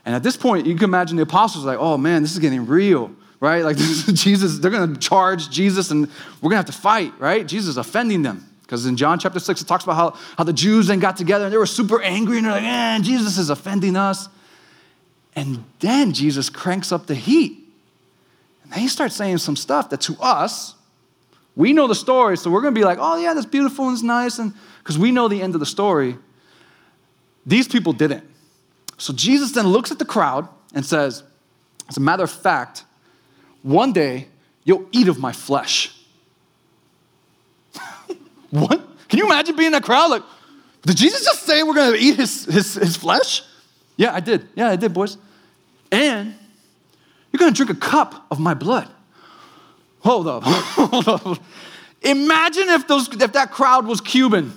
And 0.04 0.14
at 0.14 0.22
this 0.22 0.36
point, 0.36 0.66
you 0.66 0.74
can 0.76 0.84
imagine 0.84 1.16
the 1.16 1.24
apostles 1.24 1.64
like, 1.64 1.78
oh 1.78 1.98
man, 1.98 2.22
this 2.22 2.32
is 2.32 2.38
getting 2.38 2.66
real, 2.66 3.10
right? 3.40 3.64
Like, 3.64 3.76
Jesus, 4.14 4.58
they're 4.58 4.70
gonna 4.70 4.96
charge 4.96 5.50
Jesus 5.50 5.90
and 5.90 6.08
we're 6.40 6.50
gonna 6.50 6.56
have 6.56 6.66
to 6.66 6.72
fight, 6.72 7.12
right? 7.18 7.46
Jesus 7.46 7.70
is 7.70 7.76
offending 7.76 8.22
them. 8.22 8.46
Because 8.62 8.86
in 8.86 8.96
John 8.96 9.18
chapter 9.18 9.40
6, 9.40 9.62
it 9.62 9.66
talks 9.66 9.82
about 9.82 9.96
how, 9.96 10.16
how 10.38 10.44
the 10.44 10.52
Jews 10.52 10.86
then 10.86 11.00
got 11.00 11.16
together 11.16 11.46
and 11.46 11.52
they 11.52 11.58
were 11.58 11.66
super 11.66 12.00
angry 12.00 12.36
and 12.36 12.46
they're 12.46 12.52
like, 12.52 12.62
man, 12.62 13.02
Jesus 13.02 13.36
is 13.36 13.50
offending 13.50 13.96
us. 13.96 14.28
And 15.34 15.64
then 15.80 16.12
Jesus 16.12 16.48
cranks 16.48 16.92
up 16.92 17.06
the 17.06 17.16
heat. 17.16 17.58
And 18.62 18.72
then 18.72 18.78
he 18.78 18.86
starts 18.86 19.16
saying 19.16 19.38
some 19.38 19.56
stuff 19.56 19.90
that 19.90 20.00
to 20.02 20.16
us, 20.20 20.76
we 21.56 21.72
know 21.72 21.88
the 21.88 21.96
story, 21.96 22.36
so 22.36 22.48
we're 22.48 22.60
going 22.60 22.72
to 22.72 22.80
be 22.80 22.84
like, 22.84 22.98
oh, 23.00 23.16
yeah, 23.16 23.34
that's 23.34 23.44
beautiful 23.46 23.86
and 23.86 23.94
it's 23.94 24.04
nice. 24.04 24.38
And 24.38 24.54
because 24.78 24.96
we 24.96 25.10
know 25.10 25.26
the 25.26 25.42
end 25.42 25.54
of 25.54 25.60
the 25.60 25.66
story. 25.66 26.16
These 27.44 27.66
people 27.66 27.92
didn't. 27.92 28.24
So 28.98 29.12
Jesus 29.12 29.52
then 29.52 29.66
looks 29.66 29.90
at 29.90 29.98
the 29.98 30.04
crowd 30.04 30.48
and 30.74 30.86
says, 30.86 31.24
as 31.88 31.96
a 31.96 32.00
matter 32.00 32.22
of 32.22 32.30
fact, 32.30 32.84
one 33.62 33.92
day 33.92 34.28
you'll 34.64 34.86
eat 34.92 35.08
of 35.08 35.18
my 35.18 35.32
flesh. 35.32 35.96
what? 38.50 38.80
Can 39.08 39.18
you 39.18 39.26
imagine 39.26 39.56
being 39.56 39.66
in 39.66 39.72
that 39.72 39.82
crowd? 39.82 40.10
Like, 40.10 40.22
did 40.82 40.96
Jesus 40.96 41.24
just 41.24 41.42
say 41.42 41.62
we're 41.62 41.74
going 41.74 41.92
to 41.92 41.98
eat 41.98 42.16
his, 42.16 42.44
his, 42.44 42.74
his 42.74 42.96
flesh? 42.96 43.42
Yeah, 43.96 44.14
I 44.14 44.20
did. 44.20 44.48
Yeah, 44.54 44.70
I 44.70 44.76
did, 44.76 44.94
boys. 44.94 45.18
And 45.92 46.34
you're 47.32 47.38
going 47.38 47.52
to 47.52 47.56
drink 47.64 47.70
a 47.70 47.80
cup 47.80 48.26
of 48.30 48.38
my 48.38 48.54
blood. 48.54 48.88
Hold 50.00 50.26
up. 50.26 50.42
Hold 50.46 51.08
up. 51.08 51.42
Imagine 52.02 52.68
if, 52.70 52.88
those, 52.88 53.08
if 53.08 53.32
that 53.32 53.50
crowd 53.50 53.86
was 53.86 54.00
Cuban. 54.00 54.52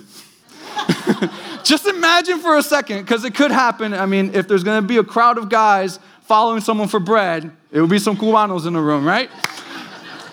Just 1.64 1.86
imagine 1.86 2.38
for 2.38 2.56
a 2.56 2.62
second, 2.62 3.02
because 3.02 3.24
it 3.24 3.34
could 3.34 3.50
happen. 3.50 3.92
I 3.92 4.06
mean, 4.06 4.34
if 4.34 4.48
there's 4.48 4.64
going 4.64 4.82
to 4.82 4.86
be 4.86 4.96
a 4.96 5.04
crowd 5.04 5.38
of 5.38 5.48
guys 5.48 5.98
following 6.24 6.60
someone 6.60 6.88
for 6.88 7.00
bread, 7.00 7.50
it 7.70 7.80
would 7.80 7.90
be 7.90 7.98
some 7.98 8.16
Cubanos 8.16 8.66
in 8.66 8.72
the 8.72 8.80
room, 8.80 9.04
right? 9.04 9.30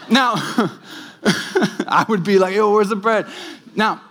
now, 0.09 0.33
I 1.23 2.05
would 2.09 2.23
be 2.23 2.39
like, 2.39 2.55
yo, 2.55 2.73
where's 2.73 2.89
the 2.89 2.95
bread? 2.95 3.27
Now, 3.75 4.01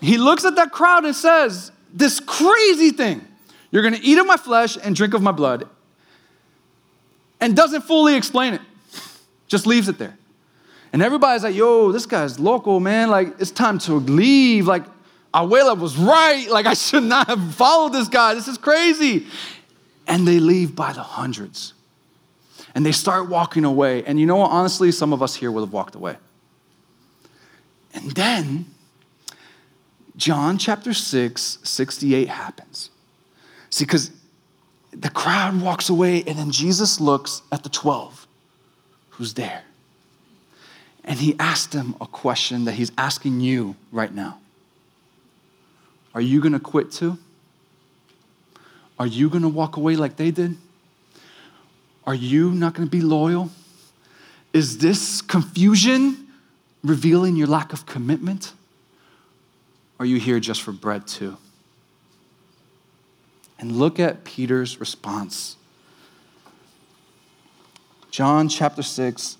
he 0.00 0.18
looks 0.18 0.44
at 0.44 0.56
that 0.56 0.72
crowd 0.72 1.04
and 1.04 1.14
says, 1.14 1.72
this 1.92 2.20
crazy 2.20 2.90
thing. 2.90 3.26
You're 3.70 3.82
going 3.82 3.94
to 3.94 4.02
eat 4.02 4.18
of 4.18 4.26
my 4.26 4.36
flesh 4.36 4.76
and 4.82 4.94
drink 4.94 5.14
of 5.14 5.22
my 5.22 5.32
blood. 5.32 5.68
And 7.40 7.56
doesn't 7.56 7.82
fully 7.82 8.14
explain 8.14 8.54
it, 8.54 8.60
just 9.48 9.66
leaves 9.66 9.88
it 9.88 9.98
there. 9.98 10.16
And 10.92 11.02
everybody's 11.02 11.42
like, 11.42 11.54
yo, 11.54 11.90
this 11.90 12.06
guy's 12.06 12.38
local, 12.38 12.78
man. 12.78 13.10
Like, 13.10 13.40
it's 13.40 13.50
time 13.50 13.78
to 13.80 13.94
leave. 13.94 14.66
Like, 14.66 14.84
Abuela 15.32 15.76
was 15.76 15.96
right. 15.96 16.48
Like, 16.50 16.66
I 16.66 16.74
should 16.74 17.04
not 17.04 17.26
have 17.28 17.54
followed 17.54 17.94
this 17.94 18.08
guy. 18.08 18.34
This 18.34 18.46
is 18.46 18.58
crazy. 18.58 19.26
And 20.12 20.28
they 20.28 20.40
leave 20.40 20.76
by 20.76 20.92
the 20.92 21.02
hundreds. 21.02 21.72
And 22.74 22.84
they 22.84 22.92
start 22.92 23.30
walking 23.30 23.64
away. 23.64 24.04
And 24.04 24.20
you 24.20 24.26
know 24.26 24.36
what? 24.36 24.50
Honestly, 24.50 24.92
some 24.92 25.10
of 25.14 25.22
us 25.22 25.34
here 25.34 25.50
would 25.50 25.62
have 25.62 25.72
walked 25.72 25.94
away. 25.94 26.18
And 27.94 28.10
then, 28.10 28.66
John 30.14 30.58
chapter 30.58 30.92
6, 30.92 31.60
68 31.62 32.28
happens. 32.28 32.90
See, 33.70 33.86
because 33.86 34.10
the 34.90 35.08
crowd 35.08 35.62
walks 35.62 35.88
away, 35.88 36.22
and 36.26 36.38
then 36.38 36.50
Jesus 36.50 37.00
looks 37.00 37.40
at 37.50 37.62
the 37.62 37.70
12 37.70 38.26
who's 39.12 39.32
there. 39.32 39.62
And 41.06 41.20
he 41.20 41.36
asked 41.40 41.72
them 41.72 41.96
a 42.02 42.06
question 42.06 42.66
that 42.66 42.72
he's 42.72 42.92
asking 42.98 43.40
you 43.40 43.76
right 43.90 44.14
now 44.14 44.40
Are 46.14 46.20
you 46.20 46.42
going 46.42 46.52
to 46.52 46.60
quit 46.60 46.92
too? 46.92 47.16
Are 48.98 49.06
you 49.06 49.28
going 49.28 49.42
to 49.42 49.48
walk 49.48 49.76
away 49.76 49.96
like 49.96 50.16
they 50.16 50.30
did? 50.30 50.56
Are 52.04 52.14
you 52.14 52.50
not 52.50 52.74
going 52.74 52.86
to 52.86 52.90
be 52.90 53.00
loyal? 53.00 53.50
Is 54.52 54.78
this 54.78 55.22
confusion 55.22 56.28
revealing 56.82 57.36
your 57.36 57.46
lack 57.46 57.72
of 57.72 57.86
commitment? 57.86 58.52
Are 59.98 60.06
you 60.06 60.18
here 60.18 60.40
just 60.40 60.62
for 60.62 60.72
bread 60.72 61.06
too? 61.06 61.36
And 63.58 63.72
look 63.72 64.00
at 64.00 64.24
Peter's 64.24 64.80
response. 64.80 65.56
John 68.10 68.48
chapter 68.48 68.82
6, 68.82 69.38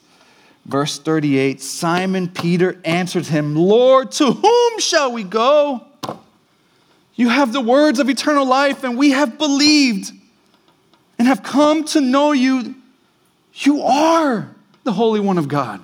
verse 0.65 0.99
38 0.99 1.61
Simon 1.61 2.29
Peter 2.29 2.81
answered 2.85 3.27
him, 3.27 3.57
Lord, 3.57 4.13
to 4.13 4.33
whom 4.33 4.79
shall 4.79 5.13
we 5.13 5.25
go? 5.25 5.85
You 7.15 7.29
have 7.29 7.53
the 7.53 7.61
words 7.61 7.99
of 7.99 8.09
eternal 8.09 8.47
life, 8.47 8.85
and 8.85 8.97
we 8.97 9.11
have 9.11 9.39
believed 9.39 10.13
and 11.19 11.29
have 11.29 11.43
come 11.43 11.85
to 11.87 12.01
know 12.01 12.33
you. 12.33 12.75
You 13.55 13.83
are 13.83 14.49
the 14.85 14.93
Holy 14.93 15.21
One 15.21 15.39
of 15.39 15.49
God. 15.49 15.83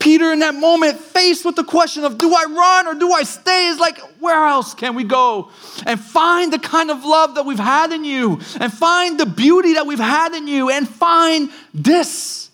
Peter, 0.00 0.32
in 0.32 0.40
that 0.40 0.54
moment, 0.54 0.98
faced 0.98 1.46
with 1.46 1.56
the 1.56 1.64
question 1.64 2.04
of 2.04 2.18
do 2.18 2.34
I 2.34 2.44
run 2.44 2.86
or 2.86 2.94
do 2.94 3.12
I 3.12 3.22
stay, 3.22 3.68
is 3.68 3.78
like, 3.78 3.98
where 4.20 4.44
else 4.44 4.74
can 4.74 4.94
we 4.94 5.04
go? 5.04 5.48
And 5.86 5.98
find 5.98 6.52
the 6.52 6.58
kind 6.58 6.90
of 6.90 7.04
love 7.04 7.36
that 7.36 7.46
we've 7.46 7.58
had 7.58 7.90
in 7.92 8.04
you, 8.04 8.40
and 8.60 8.72
find 8.72 9.18
the 9.18 9.24
beauty 9.24 9.74
that 9.74 9.86
we've 9.86 9.98
had 9.98 10.34
in 10.34 10.46
you, 10.46 10.68
and 10.68 10.86
find 10.86 11.48
this. 11.72 12.50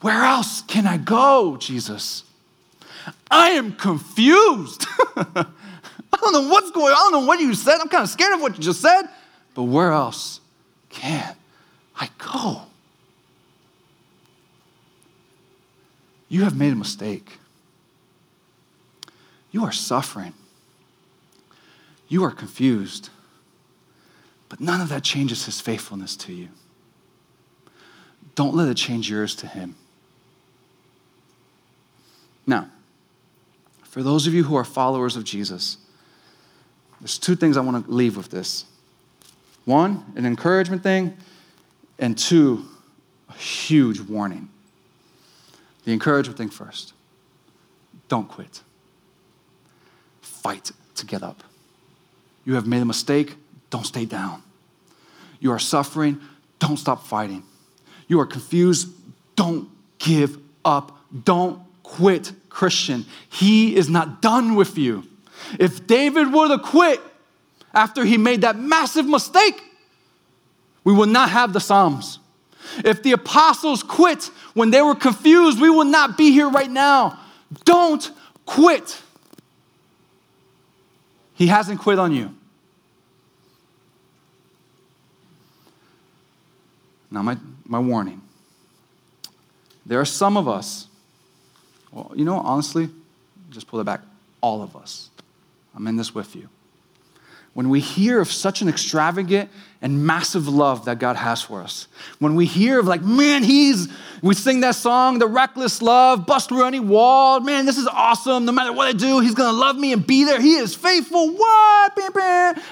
Where 0.00 0.22
else 0.22 0.62
can 0.62 0.86
I 0.86 0.96
go, 0.96 1.56
Jesus? 1.58 2.22
I 3.30 3.50
am 3.50 3.72
confused. 3.72 4.86
I 6.16 6.18
don't 6.20 6.32
know 6.32 6.48
what's 6.48 6.70
going 6.70 6.92
on. 6.92 6.92
I 6.92 7.10
don't 7.10 7.12
know 7.12 7.26
what 7.26 7.40
you 7.40 7.54
said. 7.54 7.78
I'm 7.80 7.88
kind 7.88 8.02
of 8.02 8.08
scared 8.08 8.32
of 8.32 8.40
what 8.40 8.56
you 8.56 8.62
just 8.62 8.80
said. 8.80 9.02
But 9.54 9.64
where 9.64 9.92
else 9.92 10.40
can 10.88 11.36
I 11.94 12.08
go? 12.18 12.62
You 16.28 16.44
have 16.44 16.56
made 16.56 16.72
a 16.72 16.76
mistake. 16.76 17.38
You 19.50 19.64
are 19.64 19.72
suffering. 19.72 20.32
You 22.08 22.24
are 22.24 22.30
confused. 22.30 23.10
But 24.48 24.60
none 24.60 24.80
of 24.80 24.88
that 24.88 25.04
changes 25.04 25.44
his 25.44 25.60
faithfulness 25.60 26.16
to 26.16 26.32
you. 26.32 26.48
Don't 28.34 28.54
let 28.54 28.68
it 28.68 28.76
change 28.76 29.10
yours 29.10 29.34
to 29.36 29.46
him. 29.46 29.76
Now, 32.46 32.70
for 33.82 34.02
those 34.02 34.26
of 34.26 34.34
you 34.34 34.44
who 34.44 34.56
are 34.56 34.64
followers 34.64 35.16
of 35.16 35.24
Jesus, 35.24 35.78
there's 37.00 37.18
two 37.18 37.36
things 37.36 37.56
I 37.56 37.60
want 37.60 37.84
to 37.84 37.90
leave 37.90 38.16
with 38.16 38.30
this 38.30 38.64
one, 39.64 40.04
an 40.14 40.24
encouragement 40.24 40.82
thing, 40.82 41.16
and 41.98 42.16
two, 42.16 42.64
a 43.28 43.32
huge 43.32 44.00
warning. 44.00 44.48
The 45.84 45.92
encouragement 45.92 46.38
thing 46.38 46.50
first 46.50 46.92
don't 48.08 48.28
quit, 48.28 48.62
fight 50.20 50.70
to 50.94 51.06
get 51.06 51.22
up. 51.22 51.42
You 52.44 52.54
have 52.54 52.66
made 52.66 52.82
a 52.82 52.84
mistake, 52.84 53.34
don't 53.70 53.84
stay 53.84 54.04
down. 54.04 54.42
You 55.40 55.52
are 55.52 55.58
suffering, 55.58 56.20
don't 56.58 56.76
stop 56.76 57.04
fighting. 57.04 57.42
You 58.08 58.20
are 58.20 58.26
confused, 58.26 58.88
don't 59.34 59.68
give 59.98 60.38
up. 60.64 60.98
Don't 61.24 61.60
quit, 61.82 62.32
Christian. 62.48 63.04
He 63.30 63.76
is 63.76 63.88
not 63.88 64.22
done 64.22 64.54
with 64.54 64.76
you. 64.76 65.04
If 65.58 65.86
David 65.86 66.32
would 66.32 66.50
have 66.50 66.62
quit 66.62 67.00
after 67.74 68.04
he 68.04 68.16
made 68.16 68.40
that 68.42 68.58
massive 68.58 69.06
mistake, 69.06 69.62
we 70.84 70.92
would 70.92 71.08
not 71.08 71.30
have 71.30 71.52
the 71.52 71.60
Psalms. 71.60 72.18
If 72.84 73.02
the 73.02 73.12
apostles 73.12 73.82
quit 73.82 74.24
when 74.54 74.70
they 74.70 74.82
were 74.82 74.94
confused, 74.94 75.60
we 75.60 75.70
would 75.70 75.86
not 75.86 76.16
be 76.16 76.32
here 76.32 76.48
right 76.48 76.70
now. 76.70 77.18
Don't 77.64 78.10
quit. 78.44 79.00
He 81.34 81.46
hasn't 81.48 81.80
quit 81.80 81.98
on 81.98 82.12
you. 82.12 82.34
Now, 87.10 87.22
my, 87.22 87.36
my 87.64 87.78
warning 87.78 88.20
there 89.86 90.00
are 90.00 90.04
some 90.04 90.36
of 90.36 90.48
us, 90.48 90.88
well, 91.92 92.12
you 92.14 92.24
know, 92.24 92.38
honestly, 92.38 92.90
just 93.50 93.68
pull 93.68 93.78
it 93.78 93.84
back, 93.84 94.00
all 94.40 94.62
of 94.62 94.74
us. 94.76 95.10
I'm 95.76 95.86
in 95.86 95.96
this 95.96 96.14
with 96.14 96.34
you. 96.34 96.48
When 97.52 97.68
we 97.70 97.80
hear 97.80 98.20
of 98.20 98.30
such 98.30 98.60
an 98.60 98.68
extravagant 98.68 99.50
and 99.80 100.06
massive 100.06 100.46
love 100.46 100.84
that 100.86 100.98
God 100.98 101.16
has 101.16 101.40
for 101.40 101.62
us, 101.62 101.88
when 102.18 102.34
we 102.34 102.44
hear 102.44 102.80
of 102.80 102.86
like, 102.86 103.02
man, 103.02 103.42
he's, 103.42 103.88
we 104.20 104.34
sing 104.34 104.60
that 104.60 104.74
song, 104.74 105.18
the 105.18 105.26
reckless 105.26 105.80
love, 105.80 106.26
bust 106.26 106.50
through 106.50 106.64
any 106.64 106.80
wall, 106.80 107.40
man, 107.40 107.64
this 107.64 107.78
is 107.78 107.86
awesome. 107.86 108.44
No 108.44 108.52
matter 108.52 108.74
what 108.74 108.88
I 108.88 108.92
do, 108.92 109.20
he's 109.20 109.34
gonna 109.34 109.56
love 109.56 109.76
me 109.78 109.94
and 109.94 110.06
be 110.06 110.24
there. 110.24 110.38
He 110.40 110.56
is 110.56 110.74
faithful. 110.74 111.30
What? 111.30 111.92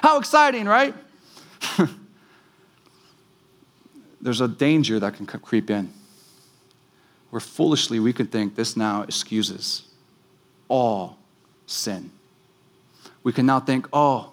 How 0.02 0.18
exciting, 0.18 0.66
right? 0.66 0.94
There's 4.20 4.42
a 4.42 4.48
danger 4.48 5.00
that 5.00 5.14
can 5.14 5.26
creep 5.26 5.70
in 5.70 5.92
where 7.30 7.40
foolishly 7.40 8.00
we 8.00 8.12
could 8.12 8.30
think 8.30 8.54
this 8.54 8.76
now 8.76 9.02
excuses 9.02 9.82
all 10.68 11.18
sin. 11.66 12.10
We 13.24 13.32
can 13.32 13.46
now 13.46 13.58
think, 13.58 13.88
oh, 13.92 14.32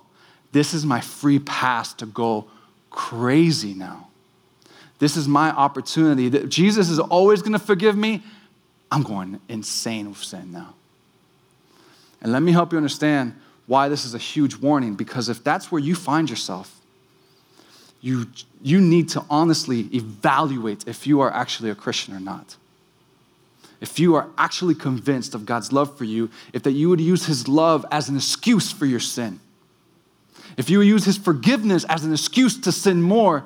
this 0.51 0.73
is 0.75 0.85
my 0.85 1.01
free 1.01 1.39
pass 1.39 1.93
to 1.95 2.05
go 2.05 2.45
crazy 2.91 3.73
now. 3.73 4.09
This 4.99 5.17
is 5.17 5.27
my 5.27 5.49
opportunity. 5.49 6.29
Jesus 6.47 6.89
is 6.89 6.99
always 6.99 7.41
going 7.41 7.53
to 7.53 7.59
forgive 7.59 7.97
me. 7.97 8.21
I'm 8.91 9.01
going 9.01 9.39
insane 9.49 10.09
with 10.09 10.19
sin 10.19 10.51
now. 10.51 10.75
And 12.21 12.31
let 12.31 12.43
me 12.43 12.51
help 12.51 12.71
you 12.71 12.77
understand 12.77 13.33
why 13.65 13.89
this 13.89 14.05
is 14.05 14.13
a 14.13 14.19
huge 14.19 14.55
warning 14.57 14.93
because 14.95 15.29
if 15.29 15.43
that's 15.43 15.71
where 15.71 15.79
you 15.79 15.95
find 15.95 16.29
yourself, 16.29 16.79
you, 18.01 18.27
you 18.61 18.81
need 18.81 19.09
to 19.09 19.25
honestly 19.29 19.87
evaluate 19.93 20.87
if 20.87 21.07
you 21.07 21.21
are 21.21 21.31
actually 21.33 21.69
a 21.69 21.75
Christian 21.75 22.15
or 22.15 22.19
not 22.19 22.57
if 23.81 23.99
you 23.99 24.15
are 24.15 24.29
actually 24.37 24.75
convinced 24.75 25.33
of 25.33 25.45
God's 25.45 25.73
love 25.73 25.97
for 25.97 26.05
you, 26.05 26.29
if 26.53 26.63
that 26.63 26.71
you 26.71 26.87
would 26.89 27.01
use 27.01 27.25
his 27.25 27.47
love 27.47 27.83
as 27.91 28.07
an 28.07 28.15
excuse 28.15 28.71
for 28.71 28.85
your 28.85 28.99
sin, 28.99 29.39
if 30.55 30.69
you 30.69 30.77
would 30.77 30.87
use 30.87 31.03
his 31.03 31.17
forgiveness 31.17 31.83
as 31.85 32.03
an 32.03 32.13
excuse 32.13 32.59
to 32.61 32.71
sin 32.71 33.01
more, 33.01 33.43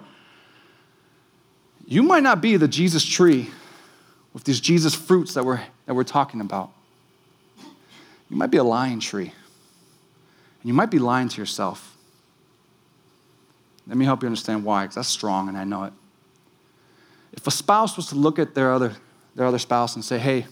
you 1.88 2.04
might 2.04 2.24
not 2.24 2.42
be 2.42 2.58
the 2.58 2.68
Jesus 2.68 3.06
tree 3.06 3.50
with 4.34 4.44
these 4.44 4.60
Jesus 4.60 4.94
fruits 4.94 5.36
that 5.36 5.46
we're, 5.46 5.62
that 5.86 5.94
we're 5.94 6.04
talking 6.04 6.42
about. 6.42 6.72
You 8.30 8.36
might 8.38 8.52
be 8.52 8.58
a 8.58 8.64
lying 8.64 9.00
tree. 9.00 9.32
And 10.62 10.68
you 10.68 10.74
might 10.74 10.92
be 10.92 11.00
lying 11.00 11.30
to 11.30 11.40
yourself. 11.40 11.96
Let 13.88 13.98
me 13.98 14.04
help 14.04 14.24
you 14.24 14.28
understand 14.28 14.66
why, 14.66 14.84
because 14.84 14.96
that's 14.96 15.08
strong 15.08 15.48
and 15.48 15.58
I 15.58 15.64
know 15.64 15.84
it. 15.84 15.94
If 17.34 17.46
a 17.46 17.52
spouse 17.52 17.96
was 17.96 18.08
to 18.08 18.16
look 18.16 18.40
at 18.40 18.56
their 18.56 18.74
other 18.74 18.96
their 19.36 19.46
other 19.46 19.60
spouse 19.60 19.96
and 19.96 20.04
say, 20.04 20.18
hey, 20.18 20.46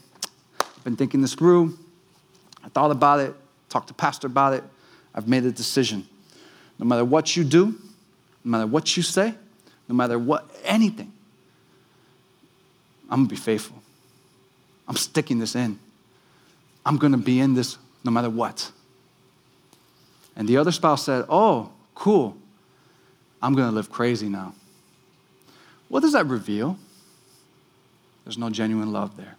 I've 0.60 0.84
been 0.84 0.96
thinking 0.96 1.22
this 1.22 1.34
through. 1.34 1.78
I 2.64 2.70
thought 2.70 2.92
about 2.92 3.20
it, 3.20 3.34
talked 3.70 3.88
to 3.88 3.94
pastor 3.94 4.28
about 4.28 4.54
it. 4.54 4.64
I've 5.16 5.28
made 5.28 5.46
a 5.46 5.52
decision. 5.52 6.08
No 6.80 6.86
matter 6.86 7.06
what 7.06 7.36
you 7.36 7.44
do, 7.44 7.68
no 8.44 8.52
matter 8.52 8.68
what 8.68 8.98
you 8.98 9.04
say, 9.04 9.34
no 9.88 9.96
matter 9.96 10.18
what, 10.20 10.50
anything, 10.64 11.12
I'm 13.10 13.20
gonna 13.20 13.30
be 13.30 13.36
faithful. 13.36 13.82
I'm 14.88 14.96
sticking 14.96 15.40
this 15.40 15.56
in. 15.56 15.80
I'm 16.86 16.98
gonna 16.98 17.18
be 17.18 17.40
in 17.40 17.54
this 17.54 17.78
no 18.04 18.12
matter 18.12 18.30
what. 18.30 18.72
And 20.36 20.48
the 20.48 20.58
other 20.58 20.72
spouse 20.72 21.04
said, 21.04 21.26
Oh, 21.30 21.72
cool. 21.96 22.36
I'm 23.42 23.54
gonna 23.54 23.72
live 23.72 23.90
crazy 23.90 24.30
now. 24.30 24.54
What 25.90 26.00
does 26.00 26.14
that 26.14 26.26
reveal? 26.26 26.78
There's 28.24 28.38
no 28.38 28.50
genuine 28.50 28.92
love 28.92 29.18
there. 29.18 29.36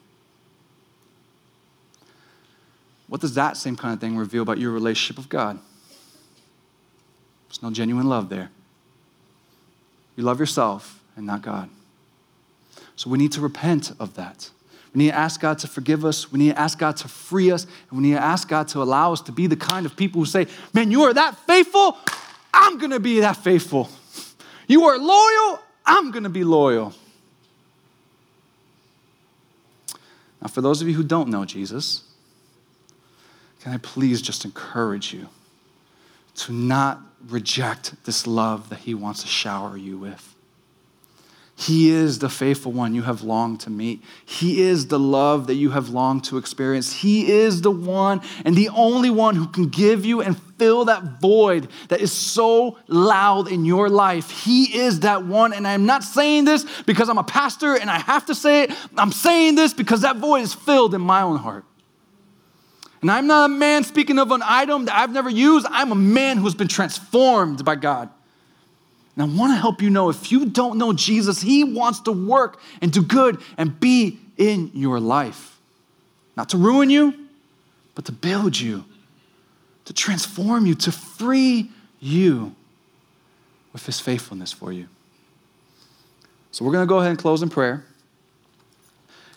What 3.09 3.21
does 3.21 3.35
that 3.35 3.57
same 3.57 3.77
kind 3.77 3.95
of 3.95 4.01
thing 4.01 4.17
reveal 4.17 4.43
about 4.43 4.59
your 4.59 4.73
relationship 4.73 5.17
with 5.17 5.29
God? 5.29 5.59
There's 7.49 7.63
no 7.63 7.71
genuine 7.71 8.09
love 8.09 8.29
there. 8.29 8.51
You 10.17 10.25
love 10.25 10.41
yourself 10.41 11.01
and 11.17 11.27
not 11.27 11.43
God. 11.43 11.69
So 12.97 13.11
we 13.11 13.19
need 13.19 13.33
to 13.33 13.41
repent 13.41 13.93
of 13.99 14.15
that. 14.15 14.51
We 14.95 14.99
need 14.99 15.11
to 15.11 15.17
ask 15.17 15.41
God 15.41 15.59
to 15.61 15.67
forgive 15.67 16.05
us. 16.05 16.31
We 16.31 16.39
need 16.39 16.51
to 16.51 16.59
ask 16.59 16.79
God 16.79 16.97
to 16.99 17.09
free 17.09 17.51
us. 17.51 17.67
And 17.91 17.99
we 17.99 18.09
need 18.09 18.15
to 18.15 18.23
ask 18.23 18.49
God 18.49 18.69
to 18.69 18.83
allow 18.83 19.13
us 19.13 19.21
to 19.23 19.33
be 19.33 19.49
the 19.49 19.57
kind 19.57 19.87
of 19.87 19.97
people 19.97 20.21
who 20.21 20.27
say, 20.27 20.47
Man, 20.73 20.91
you 20.91 21.03
are 21.03 21.13
that 21.13 21.37
faithful. 21.47 21.99
I'm 22.53 22.79
going 22.79 22.93
to 22.93 23.01
be 23.01 23.21
that 23.21 23.37
faithful. 23.37 23.89
You 24.69 24.85
are 24.85 24.97
loyal. 24.97 25.61
I'm 25.85 26.13
going 26.13 26.23
to 26.23 26.31
be 26.31 26.45
loyal. 26.45 26.95
Now, 30.45 30.51
for 30.51 30.61
those 30.61 30.83
of 30.83 30.89
you 30.89 30.95
who 30.95 31.03
don't 31.03 31.31
know 31.31 31.47
Jesus, 31.47 32.03
can 33.61 33.73
I 33.73 33.79
please 33.79 34.21
just 34.21 34.45
encourage 34.45 35.15
you 35.15 35.29
to 36.37 36.53
not 36.53 37.01
reject 37.27 37.95
this 38.05 38.27
love 38.27 38.69
that 38.69 38.81
He 38.81 38.95
wants 38.95 39.23
to 39.23 39.27
shower 39.27 39.79
you 39.79 39.97
with? 39.97 40.34
He 41.57 41.91
is 41.91 42.19
the 42.19 42.29
faithful 42.29 42.73
one 42.73 42.95
you 42.95 43.03
have 43.03 43.23
longed 43.23 43.61
to 43.61 43.71
meet. 43.71 44.03
He 44.25 44.61
is 44.61 44.89
the 44.89 44.99
love 44.99 45.47
that 45.47 45.55
you 45.55 45.71
have 45.71 45.89
longed 45.89 46.25
to 46.25 46.37
experience. 46.37 46.93
He 46.93 47.31
is 47.31 47.63
the 47.63 47.71
one 47.71 48.23
and 48.45 48.57
the 48.57 48.71
only 48.71 49.09
one 49.09 49.37
who 49.37 49.47
can 49.47 49.69
give 49.69 50.05
you 50.05 50.21
and 50.21 50.37
fill 50.59 50.87
that 50.87 51.21
void 51.21 51.69
that 51.89 52.01
is 52.01 52.11
so 52.11 52.79
loud 52.89 53.51
in 53.51 53.65
your 53.65 53.89
life. 53.89 54.31
He 54.31 54.77
is 54.77 55.01
that 55.01 55.25
one. 55.27 55.53
And 55.53 55.67
I'm 55.67 55.87
not 55.87 56.03
saying 56.03 56.45
this 56.45 56.67
because 56.83 57.09
I'm 57.09 57.19
a 57.19 57.25
pastor 57.25 57.77
and 57.77 57.89
I 57.89 58.01
have 58.01 58.27
to 58.27 58.35
say 58.35 58.65
it. 58.65 58.73
I'm 58.99 59.13
saying 59.13 59.55
this 59.55 59.73
because 59.73 60.01
that 60.01 60.17
void 60.17 60.43
is 60.43 60.55
filled 60.55 60.93
in 60.93 61.03
my 61.03 61.23
own 61.23 61.37
heart. 61.37 61.65
And 63.01 63.13
I'm 63.13 63.29
not 63.29 63.51
a 63.51 63.55
man 63.55 63.85
speaking 63.85 64.19
of 64.19 64.33
an 64.33 64.43
item 64.43 64.87
that 64.87 64.97
I've 64.97 65.13
never 65.13 65.31
used. 65.31 65.67
I'm 65.71 65.93
a 65.93 65.97
man 65.97 66.39
who's 66.39 66.55
been 66.55 66.69
transformed 66.69 67.65
by 67.65 67.77
God. 67.77 68.11
And 69.17 69.31
I 69.31 69.37
want 69.37 69.53
to 69.53 69.57
help 69.57 69.81
you 69.81 69.91
know 69.91 70.09
if 70.09 70.33
you 70.33 70.47
don't 70.47 70.79
know 70.79 70.93
Jesus, 70.93 71.41
He 71.41 71.63
wants 71.63 72.01
to 72.01 72.13
work 72.13 72.61
and 72.81 72.93
do 72.93 73.03
good 73.03 73.41
and 73.57 73.79
be 73.79 74.19
in 74.37 74.71
your 74.75 74.99
life. 74.99 75.59
Not 76.37 76.49
to 76.51 76.59
ruin 76.59 76.91
you, 76.91 77.15
but 77.95 78.05
to 78.07 78.13
build 78.13 78.59
you, 78.59 78.85
to 79.85 79.93
transform 79.93 80.67
you, 80.67 80.75
to 80.75 80.91
free 80.91 81.71
you 82.01 82.55
with 83.73 83.87
His 83.87 84.01
faithfulness 84.01 84.53
for 84.53 84.73
you. 84.73 84.89
So 86.51 86.65
we're 86.65 86.73
going 86.73 86.87
to 86.87 86.89
go 86.89 86.99
ahead 86.99 87.11
and 87.11 87.19
close 87.19 87.43
in 87.43 87.51
prayer. 87.51 87.85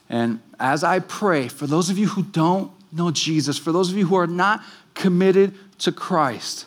And 0.10 0.40
as 0.60 0.84
I 0.84 1.00
pray, 1.00 1.48
for 1.48 1.68
those 1.68 1.90
of 1.90 1.98
you 1.98 2.08
who 2.08 2.24
don't 2.24 2.72
know 2.92 3.10
Jesus, 3.12 3.58
for 3.58 3.72
those 3.72 3.92
of 3.92 3.98
you 3.98 4.06
who 4.06 4.16
are 4.16 4.28
not 4.28 4.64
committed 4.94 5.56
to 5.80 5.92
Christ, 5.92 6.67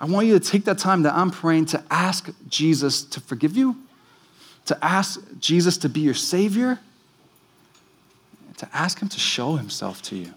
I 0.00 0.04
want 0.04 0.26
you 0.26 0.38
to 0.38 0.50
take 0.50 0.64
that 0.64 0.78
time 0.78 1.02
that 1.02 1.14
I'm 1.14 1.30
praying 1.30 1.66
to 1.66 1.82
ask 1.90 2.28
Jesus 2.48 3.02
to 3.04 3.20
forgive 3.20 3.56
you, 3.56 3.76
to 4.66 4.84
ask 4.84 5.20
Jesus 5.38 5.78
to 5.78 5.88
be 5.88 6.00
your 6.00 6.14
Savior, 6.14 6.78
to 8.58 8.68
ask 8.72 9.00
Him 9.00 9.08
to 9.08 9.18
show 9.18 9.56
Himself 9.56 10.02
to 10.02 10.16
you. 10.16 10.34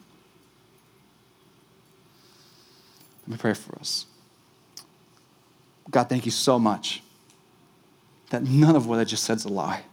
Let 3.27 3.31
me 3.31 3.37
pray 3.37 3.53
for 3.53 3.77
us. 3.79 4.05
God, 5.89 6.09
thank 6.09 6.25
you 6.25 6.31
so 6.31 6.57
much 6.57 7.03
that 8.29 8.43
none 8.43 8.75
of 8.75 8.87
what 8.87 8.99
I 8.99 9.03
just 9.03 9.23
said 9.23 9.37
is 9.37 9.45
a 9.45 9.49
lie. 9.49 9.83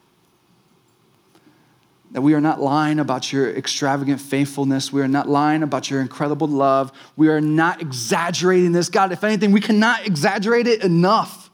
That 2.12 2.20
we 2.20 2.34
are 2.34 2.40
not 2.40 2.60
lying 2.60 2.98
about 2.98 3.32
your 3.32 3.50
extravagant 3.50 4.20
faithfulness. 4.20 4.92
We 4.92 5.02
are 5.02 5.08
not 5.08 5.28
lying 5.28 5.62
about 5.62 5.90
your 5.90 6.00
incredible 6.00 6.48
love. 6.48 6.92
We 7.16 7.28
are 7.28 7.40
not 7.40 7.82
exaggerating 7.82 8.72
this. 8.72 8.88
God, 8.88 9.12
if 9.12 9.24
anything, 9.24 9.52
we 9.52 9.60
cannot 9.60 10.06
exaggerate 10.06 10.66
it 10.66 10.82
enough. 10.82 11.50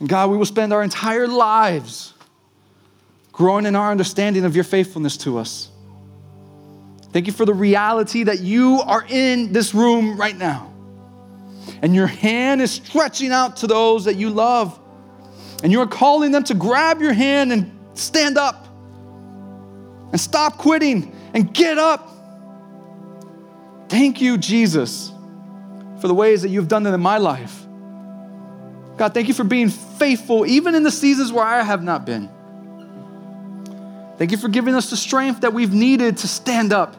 And 0.00 0.08
God, 0.08 0.30
we 0.30 0.36
will 0.36 0.46
spend 0.46 0.72
our 0.72 0.82
entire 0.82 1.28
lives 1.28 2.14
growing 3.32 3.66
in 3.66 3.76
our 3.76 3.90
understanding 3.90 4.44
of 4.44 4.54
your 4.54 4.64
faithfulness 4.64 5.16
to 5.18 5.38
us. 5.38 5.70
Thank 7.12 7.26
you 7.26 7.32
for 7.32 7.44
the 7.44 7.54
reality 7.54 8.24
that 8.24 8.40
you 8.40 8.80
are 8.84 9.04
in 9.08 9.52
this 9.52 9.74
room 9.74 10.16
right 10.16 10.36
now. 10.36 10.72
And 11.80 11.94
your 11.94 12.06
hand 12.06 12.60
is 12.60 12.72
stretching 12.72 13.30
out 13.30 13.58
to 13.58 13.66
those 13.66 14.06
that 14.06 14.16
you 14.16 14.30
love. 14.30 14.78
And 15.62 15.70
you 15.70 15.80
are 15.80 15.86
calling 15.86 16.32
them 16.32 16.44
to 16.44 16.54
grab 16.54 17.00
your 17.00 17.12
hand 17.12 17.52
and 17.52 17.73
stand 17.94 18.38
up 18.38 18.66
and 20.12 20.20
stop 20.20 20.58
quitting 20.58 21.14
and 21.32 21.52
get 21.52 21.78
up. 21.78 22.10
Thank 23.88 24.20
you, 24.20 24.38
Jesus, 24.38 25.12
for 26.00 26.08
the 26.08 26.14
ways 26.14 26.42
that 26.42 26.48
you've 26.48 26.68
done 26.68 26.86
it 26.86 26.92
in 26.92 27.00
my 27.00 27.18
life. 27.18 27.64
God, 28.96 29.12
thank 29.12 29.28
you 29.28 29.34
for 29.34 29.44
being 29.44 29.70
faithful 29.70 30.46
even 30.46 30.74
in 30.74 30.82
the 30.82 30.90
seasons 30.90 31.32
where 31.32 31.44
I 31.44 31.62
have 31.62 31.82
not 31.82 32.04
been. 32.04 32.28
Thank 34.18 34.30
you 34.30 34.36
for 34.36 34.48
giving 34.48 34.74
us 34.74 34.90
the 34.90 34.96
strength 34.96 35.40
that 35.40 35.52
we've 35.52 35.72
needed 35.72 36.18
to 36.18 36.28
stand 36.28 36.72
up. 36.72 36.94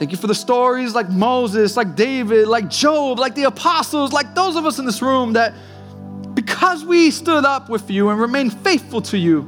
Thank 0.00 0.12
you 0.12 0.16
for 0.16 0.26
the 0.26 0.34
stories 0.34 0.94
like 0.94 1.10
Moses, 1.10 1.76
like 1.76 1.94
David, 1.94 2.48
like 2.48 2.68
Job, 2.68 3.18
like 3.18 3.34
the 3.34 3.44
apostles, 3.44 4.12
like 4.12 4.34
those 4.34 4.56
of 4.56 4.66
us 4.66 4.78
in 4.78 4.86
this 4.86 5.02
room 5.02 5.34
that 5.34 5.54
because 6.34 6.84
we 6.84 7.10
stood 7.10 7.44
up 7.44 7.68
with 7.68 7.90
you 7.90 8.10
and 8.10 8.20
remained 8.20 8.52
faithful 8.60 9.02
to 9.02 9.18
you, 9.18 9.42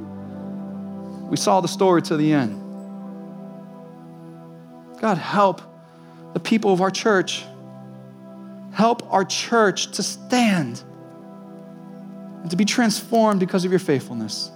we 1.31 1.37
saw 1.37 1.61
the 1.61 1.69
story 1.69 2.03
to 2.03 2.17
the 2.17 2.33
end. 2.33 2.59
God, 5.01 5.19
help 5.19 5.61
the 6.35 6.41
people 6.41 6.73
of 6.73 6.81
our 6.81 6.91
church. 6.91 7.45
Help 8.73 9.03
our 9.13 9.25
church 9.25 9.93
to 9.93 10.03
stand 10.03 10.83
and 12.43 12.51
to 12.51 12.57
be 12.57 12.65
transformed 12.65 13.41
because 13.41 13.65
of 13.65 13.71
your 13.71 13.79
faithfulness, 13.79 14.51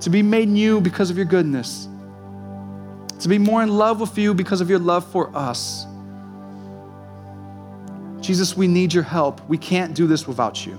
to 0.00 0.10
be 0.10 0.22
made 0.22 0.48
new 0.48 0.80
because 0.80 1.10
of 1.10 1.16
your 1.16 1.26
goodness, 1.26 1.88
to 3.20 3.28
be 3.28 3.38
more 3.38 3.62
in 3.62 3.68
love 3.70 4.00
with 4.00 4.18
you 4.18 4.34
because 4.34 4.60
of 4.60 4.68
your 4.68 4.78
love 4.78 5.04
for 5.10 5.34
us. 5.34 5.86
Jesus, 8.20 8.56
we 8.56 8.68
need 8.68 8.92
your 8.92 9.02
help. 9.02 9.40
We 9.48 9.58
can't 9.58 9.94
do 9.94 10.06
this 10.06 10.28
without 10.28 10.64
you. 10.64 10.78